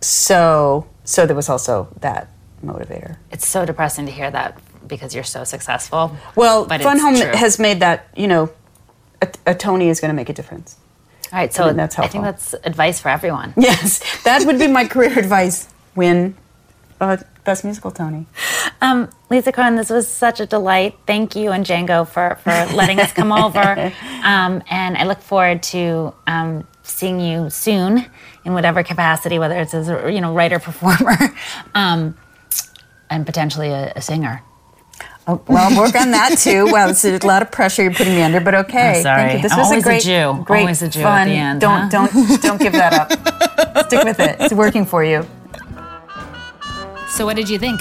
so 0.00 0.86
so 1.04 1.26
there 1.26 1.36
was 1.36 1.48
also 1.48 1.88
that 2.00 2.28
motivator. 2.64 3.16
it's 3.30 3.46
so 3.46 3.64
depressing 3.64 4.06
to 4.06 4.12
hear 4.12 4.30
that 4.30 4.60
because 4.88 5.14
you're 5.14 5.24
so 5.24 5.44
successful. 5.44 6.16
Well, 6.34 6.66
Fun 6.66 6.98
Home 6.98 7.14
true. 7.14 7.30
has 7.34 7.58
made 7.58 7.80
that, 7.80 8.08
you 8.16 8.26
know, 8.26 8.50
a, 9.22 9.28
a 9.46 9.54
Tony 9.54 9.88
is 9.88 10.00
going 10.00 10.08
to 10.10 10.14
make 10.14 10.28
a 10.28 10.32
difference. 10.32 10.76
All 11.32 11.38
right, 11.38 11.52
so 11.52 11.64
I 11.64 11.66
mean, 11.68 11.76
that's 11.76 11.98
I 11.98 12.08
think 12.08 12.24
that's 12.24 12.54
advice 12.64 13.00
for 13.00 13.10
everyone. 13.10 13.52
Yes, 13.56 14.02
that 14.22 14.46
would 14.46 14.58
be 14.58 14.66
my 14.66 14.86
career 14.86 15.18
advice. 15.24 15.68
Win 15.98 16.36
uh, 17.00 17.16
Best 17.44 17.64
Musical 17.64 17.90
Tony. 17.90 18.26
Um, 18.80 19.08
Lisa 19.30 19.52
Kron, 19.52 19.76
this 19.76 19.90
was 19.90 20.08
such 20.08 20.40
a 20.40 20.46
delight. 20.46 20.96
Thank 21.06 21.34
you 21.36 21.50
and 21.52 21.64
Django 21.64 22.06
for, 22.08 22.36
for 22.42 22.50
letting 22.74 23.00
us 23.00 23.12
come 23.12 23.32
over. 23.32 23.92
Um, 24.24 24.62
and 24.68 24.96
I 24.98 25.04
look 25.04 25.20
forward 25.20 25.62
to 25.74 26.12
um, 26.26 26.66
seeing 26.82 27.20
you 27.20 27.48
soon 27.50 28.04
in 28.44 28.52
whatever 28.52 28.82
capacity, 28.82 29.38
whether 29.38 29.56
it's 29.58 29.72
as 29.72 29.88
a 29.88 30.12
you 30.12 30.20
know 30.20 30.34
writer 30.34 30.58
performer, 30.68 31.16
um, 31.74 32.16
and 33.08 33.24
potentially 33.24 33.68
a, 33.70 33.92
a 33.96 34.02
singer. 34.02 34.42
Oh, 35.26 35.40
well, 35.46 35.70
work 35.80 35.94
on 35.94 36.10
that 36.10 36.36
too. 36.38 36.66
Well, 36.66 36.90
it's 36.90 37.04
a 37.04 37.18
lot 37.26 37.42
of 37.42 37.50
pressure 37.52 37.84
you're 37.84 37.94
putting 37.94 38.14
me 38.14 38.22
under, 38.22 38.40
but 38.40 38.54
okay. 38.56 39.02
Thank 39.02 39.34
you. 39.36 39.42
This 39.42 39.52
I'm 39.52 39.58
was 39.58 39.66
always 39.68 39.84
a 39.84 39.88
a 39.88 39.92
great, 39.92 40.02
Jew. 40.02 40.44
great 40.44 40.60
Always 40.60 40.82
a 40.82 40.88
Jew 40.88 41.02
fun. 41.02 41.28
end, 41.28 41.60
Don't 41.60 41.90
huh? 41.92 42.08
don't 42.08 42.42
don't 42.42 42.60
give 42.60 42.72
that 42.72 42.92
up. 42.92 43.12
Stick 43.86 44.04
with 44.04 44.20
it. 44.20 44.36
It's 44.40 44.52
working 44.52 44.84
for 44.84 45.04
you. 45.04 45.24
So, 47.18 47.26
what 47.26 47.34
did 47.34 47.48
you 47.50 47.58
think? 47.58 47.80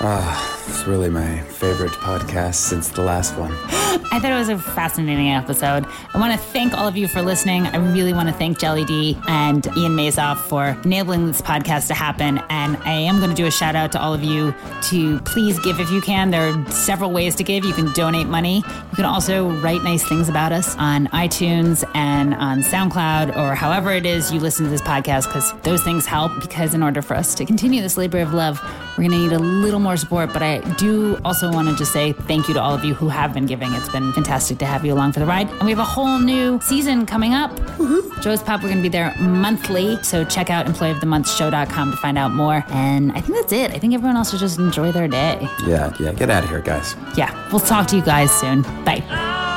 Uh, 0.00 0.57
It's 0.78 0.86
really 0.86 1.10
my 1.10 1.40
favorite 1.40 1.90
podcast 1.90 2.54
since 2.54 2.88
the 2.90 3.02
last 3.02 3.36
one. 3.36 3.50
I 4.10 4.20
thought 4.20 4.30
it 4.30 4.38
was 4.38 4.48
a 4.48 4.58
fascinating 4.58 5.28
episode. 5.30 5.84
I 6.14 6.18
want 6.18 6.32
to 6.32 6.38
thank 6.38 6.72
all 6.72 6.86
of 6.86 6.96
you 6.96 7.08
for 7.08 7.20
listening. 7.20 7.66
I 7.66 7.78
really 7.78 8.12
want 8.12 8.28
to 8.28 8.34
thank 8.34 8.60
Jelly 8.60 8.84
D 8.84 9.18
and 9.26 9.66
Ian 9.76 9.96
Mazoff 9.96 10.36
for 10.36 10.78
enabling 10.84 11.26
this 11.26 11.42
podcast 11.42 11.88
to 11.88 11.94
happen. 11.94 12.38
And 12.48 12.76
I 12.78 12.92
am 12.92 13.18
going 13.18 13.30
to 13.30 13.36
do 13.36 13.46
a 13.46 13.50
shout 13.50 13.74
out 13.74 13.90
to 13.92 14.00
all 14.00 14.14
of 14.14 14.22
you 14.22 14.54
to 14.90 15.18
please 15.20 15.58
give 15.60 15.80
if 15.80 15.90
you 15.90 16.00
can. 16.00 16.30
There 16.30 16.48
are 16.48 16.70
several 16.70 17.10
ways 17.10 17.34
to 17.36 17.44
give. 17.44 17.64
You 17.64 17.72
can 17.72 17.92
donate 17.92 18.28
money. 18.28 18.58
You 18.58 18.96
can 18.96 19.04
also 19.04 19.50
write 19.60 19.82
nice 19.82 20.08
things 20.08 20.28
about 20.28 20.52
us 20.52 20.76
on 20.76 21.08
iTunes 21.08 21.82
and 21.94 22.34
on 22.34 22.62
SoundCloud 22.62 23.36
or 23.36 23.56
however 23.56 23.90
it 23.90 24.06
is 24.06 24.32
you 24.32 24.38
listen 24.38 24.64
to 24.66 24.70
this 24.70 24.82
podcast 24.82 25.24
because 25.24 25.52
those 25.62 25.82
things 25.82 26.06
help. 26.06 26.30
Because 26.40 26.72
in 26.72 26.84
order 26.84 27.02
for 27.02 27.14
us 27.14 27.34
to 27.34 27.44
continue 27.44 27.82
this 27.82 27.96
labor 27.96 28.20
of 28.20 28.32
love, 28.32 28.60
we're 28.96 29.08
going 29.08 29.10
to 29.10 29.18
need 29.18 29.32
a 29.32 29.38
little 29.38 29.80
more 29.80 29.96
support. 29.96 30.32
But 30.32 30.42
I 30.42 30.60
do 30.76 31.18
also 31.24 31.52
want 31.52 31.68
to 31.68 31.76
just 31.76 31.92
say 31.92 32.12
thank 32.12 32.48
you 32.48 32.54
to 32.54 32.60
all 32.60 32.74
of 32.74 32.84
you 32.84 32.94
who 32.94 33.08
have 33.08 33.34
been 33.34 33.46
giving. 33.46 33.72
It's 33.74 33.88
been 33.88 34.12
fantastic 34.12 34.58
to 34.58 34.66
have 34.66 34.84
you 34.84 34.92
along 34.92 35.12
for 35.12 35.20
the 35.20 35.26
ride. 35.26 35.48
And 35.50 35.62
we 35.62 35.70
have 35.70 35.78
a 35.78 35.84
whole 35.84 36.18
new 36.18 36.60
season 36.60 37.06
coming 37.06 37.34
up. 37.34 37.56
Joe's 38.20 38.42
Pub, 38.42 38.62
we're 38.62 38.68
going 38.68 38.78
to 38.78 38.82
be 38.82 38.88
there 38.88 39.14
monthly. 39.18 40.02
So 40.02 40.24
check 40.24 40.50
out 40.50 40.66
employeeofthemonthshow.com 40.66 41.90
to 41.90 41.96
find 41.96 42.18
out 42.18 42.32
more. 42.32 42.64
And 42.68 43.12
I 43.12 43.20
think 43.20 43.38
that's 43.38 43.52
it. 43.52 43.72
I 43.72 43.78
think 43.78 43.94
everyone 43.94 44.16
else 44.16 44.30
should 44.30 44.40
just 44.40 44.58
enjoy 44.58 44.92
their 44.92 45.08
day. 45.08 45.38
Yeah, 45.66 45.94
yeah, 45.98 46.12
get 46.12 46.30
out 46.30 46.44
of 46.44 46.50
here, 46.50 46.60
guys. 46.60 46.94
Yeah, 47.16 47.32
we'll 47.50 47.60
talk 47.60 47.86
to 47.88 47.96
you 47.96 48.02
guys 48.02 48.30
soon. 48.30 48.62
Bye. 48.84 49.56